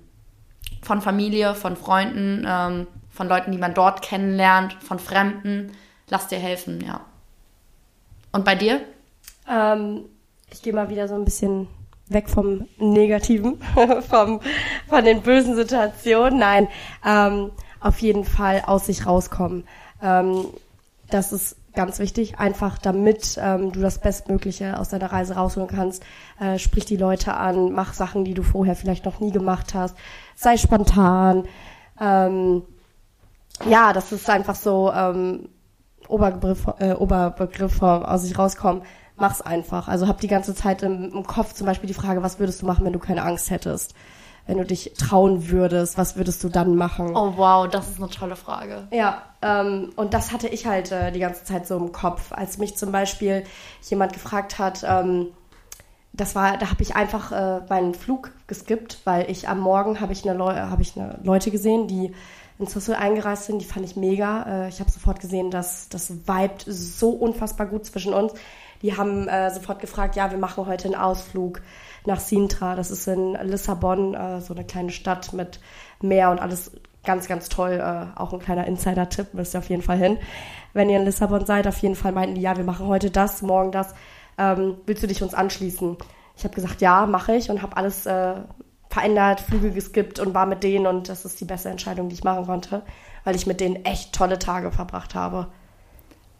Von 0.82 1.02
Familie, 1.02 1.56
von 1.56 1.76
Freunden, 1.76 2.46
ähm, 2.48 2.88
von 3.10 3.28
Leuten, 3.28 3.52
die 3.52 3.58
man 3.58 3.74
dort 3.74 4.02
kennenlernt, 4.02 4.74
von 4.82 5.00
Fremden. 5.00 5.74
Lass 6.10 6.28
dir 6.28 6.40
helfen, 6.40 6.82
ja. 6.82 7.02
Und 8.32 8.46
bei 8.46 8.56
dir? 8.56 8.82
Ähm, 9.50 10.06
ich 10.52 10.62
gehe 10.62 10.74
mal 10.74 10.90
wieder 10.90 11.08
so 11.08 11.16
ein 11.16 11.26
bisschen 11.26 11.68
weg 12.08 12.30
vom 12.30 12.68
Negativen, 12.78 13.62
vom, 14.10 14.42
von 14.88 15.06
den 15.06 15.22
bösen 15.22 15.56
Situationen. 15.56 16.40
Nein, 16.40 16.68
ähm, 17.06 17.52
auf 17.80 18.00
jeden 18.00 18.26
Fall 18.26 18.64
aus 18.66 18.86
sich 18.86 19.06
rauskommen. 19.06 19.66
Ähm, 20.02 20.46
das 21.10 21.32
ist 21.32 21.58
ganz 21.74 22.00
wichtig, 22.00 22.40
einfach 22.40 22.78
damit 22.78 23.40
ähm, 23.42 23.72
du 23.72 23.80
das 23.80 24.00
Bestmögliche 24.00 24.80
aus 24.80 24.90
deiner 24.90 25.12
Reise 25.12 25.36
rausholen 25.36 25.70
kannst. 25.70 26.04
Äh, 26.40 26.60
sprich 26.60 26.86
die 26.86 26.98
Leute 26.98 27.36
an, 27.36 27.72
mach 27.72 27.94
Sachen, 27.94 28.26
die 28.26 28.34
du 28.34 28.44
vorher 28.44 28.76
vielleicht 28.76 29.06
noch 29.06 29.20
nie 29.20 29.32
gemacht 29.32 29.74
hast, 29.74 29.96
sei 30.36 30.58
spontan. 30.58 31.46
Ähm, 32.00 32.64
ja, 33.68 33.94
das 33.94 34.12
ist 34.12 34.30
einfach 34.30 34.56
so 34.56 34.92
ähm, 34.94 35.50
Oberbegriff, 36.08 36.68
äh, 36.80 36.94
Oberbegriff 36.94 37.82
aus 37.82 38.24
sich 38.24 38.38
rauskommen. 38.38 38.84
Mach's 39.16 39.42
einfach. 39.42 39.88
Also 39.88 40.08
hab 40.08 40.20
die 40.20 40.28
ganze 40.28 40.56
Zeit 40.56 40.84
im, 40.84 41.12
im 41.12 41.24
Kopf 41.24 41.54
zum 41.54 41.68
Beispiel 41.68 41.88
die 41.88 41.94
Frage, 41.94 42.24
was 42.24 42.40
würdest 42.40 42.62
du 42.62 42.66
machen, 42.66 42.86
wenn 42.86 42.94
du 42.94 43.00
keine 43.00 43.24
Angst 43.24 43.52
hättest? 43.52 43.94
Wenn 44.48 44.58
du 44.58 44.66
dich 44.66 44.94
trauen 44.98 45.50
würdest, 45.50 45.98
was 45.98 46.16
würdest 46.16 46.44
du 46.44 46.50
dann 46.50 46.76
machen? 46.76 47.16
Oh 47.16 47.34
wow, 47.36 47.68
das 47.68 47.90
ist 47.90 48.00
eine 48.00 48.10
tolle 48.10 48.36
Frage. 48.36 48.88
Ja, 48.92 49.22
ähm, 49.42 49.92
und 49.96 50.14
das 50.14 50.32
hatte 50.32 50.48
ich 50.48 50.66
halt 50.66 50.92
äh, 50.92 51.12
die 51.12 51.20
ganze 51.20 51.44
Zeit 51.44 51.68
so 51.68 51.78
im 51.78 51.92
Kopf, 51.92 52.32
als 52.32 52.58
mich 52.58 52.76
zum 52.78 52.92
Beispiel 52.92 53.44
jemand 53.82 54.14
gefragt 54.14 54.60
hat, 54.60 54.84
ähm, 54.88 55.28
das 56.14 56.36
war, 56.36 56.58
da 56.58 56.70
habe 56.70 56.82
ich 56.82 56.96
einfach 56.96 57.32
äh, 57.32 57.62
meinen 57.70 57.94
Flug 57.94 58.32
geskippt, 58.48 59.00
weil 59.06 59.32
ich 59.32 59.48
am 59.48 59.60
Morgen 59.60 60.02
habe 60.02 60.12
ich 60.12 60.28
eine 60.28 60.38
Leu 60.38 60.54
habe 60.54 60.82
ich 60.82 60.98
eine 60.98 61.20
Leute 61.24 61.52
gesehen, 61.52 61.88
die 61.88 62.14
ins 62.60 62.76
Hostel 62.76 62.96
eingereist 62.96 63.46
sind, 63.46 63.60
die 63.60 63.66
fand 63.66 63.86
ich 63.86 63.96
mega. 63.96 64.66
Äh, 64.66 64.70
ich 64.70 64.80
habe 64.80 64.92
sofort 64.92 65.20
gesehen, 65.20 65.52
dass 65.52 65.90
das 65.90 66.28
vibet 66.28 66.66
so 66.68 67.12
unfassbar 67.12 67.68
gut 67.68 67.86
zwischen 67.86 68.14
uns. 68.14 68.34
Die 68.82 68.98
haben 68.98 69.28
äh, 69.28 69.52
sofort 69.52 69.80
gefragt, 69.80 70.16
ja, 70.16 70.32
wir 70.32 70.38
machen 70.38 70.66
heute 70.66 70.86
einen 70.86 70.96
Ausflug 70.96 71.62
nach 72.06 72.20
Sintra. 72.20 72.76
Das 72.76 72.92
ist 72.92 73.08
in 73.08 73.34
Lissabon, 73.44 74.14
äh, 74.14 74.42
so 74.42 74.54
eine 74.54 74.64
kleine 74.64 74.92
Stadt 74.92 75.34
mit 75.34 75.60
Meer 76.02 76.32
und 76.32 76.40
alles 76.40 76.72
ganz, 77.04 77.28
ganz 77.28 77.50
toll. 77.50 77.74
Äh, 77.74 78.20
auch 78.20 78.34
ein 78.34 78.40
kleiner 78.40 78.66
Insider-Tipp, 78.68 79.34
müsst 79.34 79.56
ihr 79.56 79.60
auf 79.60 79.70
jeden 79.70 79.84
Fall 79.84 79.98
hin. 79.98 80.18
Wenn 80.74 80.90
ihr 80.90 81.00
in 81.00 81.06
Lissabon 81.06 81.46
seid, 81.46 81.68
auf 81.68 81.78
jeden 81.78 81.96
Fall 81.96 82.12
meinten 82.12 82.36
die, 82.36 82.42
ja, 82.42 82.58
wir 82.58 82.64
machen 82.64 82.88
heute 82.88 83.12
das, 83.12 83.42
morgen 83.42 83.72
das. 83.72 83.94
Ähm, 84.38 84.78
willst 84.86 85.04
du 85.04 85.08
dich 85.08 85.22
uns 85.22 85.34
anschließen? 85.34 85.98
Ich 86.38 86.44
habe 86.44 86.56
gesagt, 86.56 86.82
ja, 86.82 87.06
mache 87.06 87.36
ich 87.36 87.50
und 87.52 87.62
habe 87.62 87.78
alles 87.78 88.06
äh, 88.06 88.36
verändert, 88.90 89.42
Flüge 89.42 89.72
geskippt 89.72 90.20
und 90.20 90.34
war 90.34 90.46
mit 90.46 90.64
denen 90.64 90.86
und 90.88 91.10
das 91.10 91.26
ist 91.26 91.40
die 91.40 91.46
beste 91.46 91.70
Entscheidung, 91.70 92.10
die 92.10 92.16
ich 92.16 92.24
machen 92.24 92.46
konnte, 92.46 92.84
weil 93.24 93.36
ich 93.36 93.48
mit 93.48 93.60
denen 93.60 93.86
echt 93.86 94.14
tolle 94.14 94.40
Tage 94.40 94.72
verbracht 94.72 95.16
habe. 95.16 95.48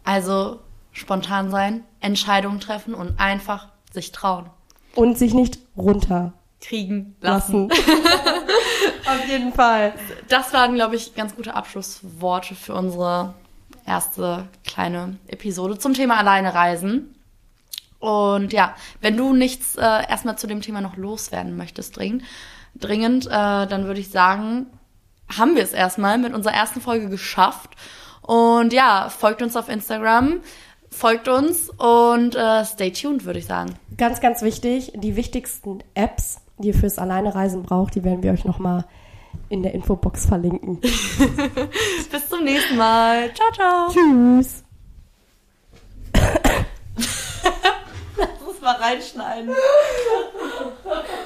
Also 0.04 0.58
spontan 0.92 1.50
sein, 1.50 1.84
Entscheidungen 2.00 2.60
treffen 2.60 2.94
und 2.94 3.18
einfach 3.18 3.68
sich 3.92 4.12
trauen. 4.12 4.50
Und 4.94 5.18
sich 5.18 5.34
nicht 5.34 5.58
runterkriegen 5.76 7.16
lassen. 7.20 7.68
lassen. 7.68 7.82
Auf 9.06 9.28
jeden 9.28 9.52
Fall. 9.52 9.94
Das 10.28 10.52
waren, 10.52 10.74
glaube 10.74 10.96
ich, 10.96 11.14
ganz 11.14 11.34
gute 11.34 11.54
Abschlussworte 11.54 12.54
für 12.54 12.74
unsere 12.74 13.34
erste 13.86 14.48
kleine 14.64 15.16
Episode 15.26 15.78
zum 15.78 15.94
Thema 15.94 16.18
Alleine 16.18 16.54
reisen. 16.54 17.14
Und 17.98 18.52
ja, 18.52 18.74
wenn 19.00 19.16
du 19.16 19.32
nichts 19.32 19.76
äh, 19.76 19.80
erstmal 19.80 20.36
zu 20.36 20.46
dem 20.46 20.60
Thema 20.60 20.80
noch 20.80 20.96
loswerden 20.96 21.56
möchtest, 21.56 21.96
dringend, 21.96 22.24
dringend 22.74 23.26
äh, 23.26 23.30
dann 23.30 23.84
würde 23.84 24.00
ich 24.00 24.10
sagen, 24.10 24.66
haben 25.38 25.54
wir 25.54 25.62
es 25.62 25.72
erstmal 25.72 26.18
mit 26.18 26.34
unserer 26.34 26.54
ersten 26.54 26.80
Folge 26.80 27.08
geschafft. 27.08 27.70
Und 28.20 28.72
ja, 28.72 29.08
folgt 29.08 29.42
uns 29.42 29.56
auf 29.56 29.68
Instagram 29.68 30.40
folgt 30.92 31.28
uns 31.28 31.70
und 31.70 32.36
äh, 32.36 32.64
stay 32.64 32.92
tuned, 32.92 33.24
würde 33.24 33.38
ich 33.38 33.46
sagen. 33.46 33.74
Ganz, 33.96 34.20
ganz 34.20 34.42
wichtig, 34.42 34.92
die 34.94 35.16
wichtigsten 35.16 35.82
Apps, 35.94 36.40
die 36.58 36.68
ihr 36.68 36.74
fürs 36.74 36.98
Alleinereisen 36.98 37.62
braucht, 37.62 37.94
die 37.94 38.04
werden 38.04 38.22
wir 38.22 38.32
euch 38.32 38.44
nochmal 38.44 38.84
in 39.48 39.62
der 39.62 39.74
Infobox 39.74 40.26
verlinken. 40.26 40.80
Bis 42.10 42.28
zum 42.28 42.44
nächsten 42.44 42.76
Mal. 42.76 43.32
Ciao, 43.34 43.50
ciao. 43.52 43.88
Tschüss. 43.88 44.62
Lass 48.16 48.42
uns 48.46 48.60
mal 48.60 48.76
reinschneiden. 48.76 49.50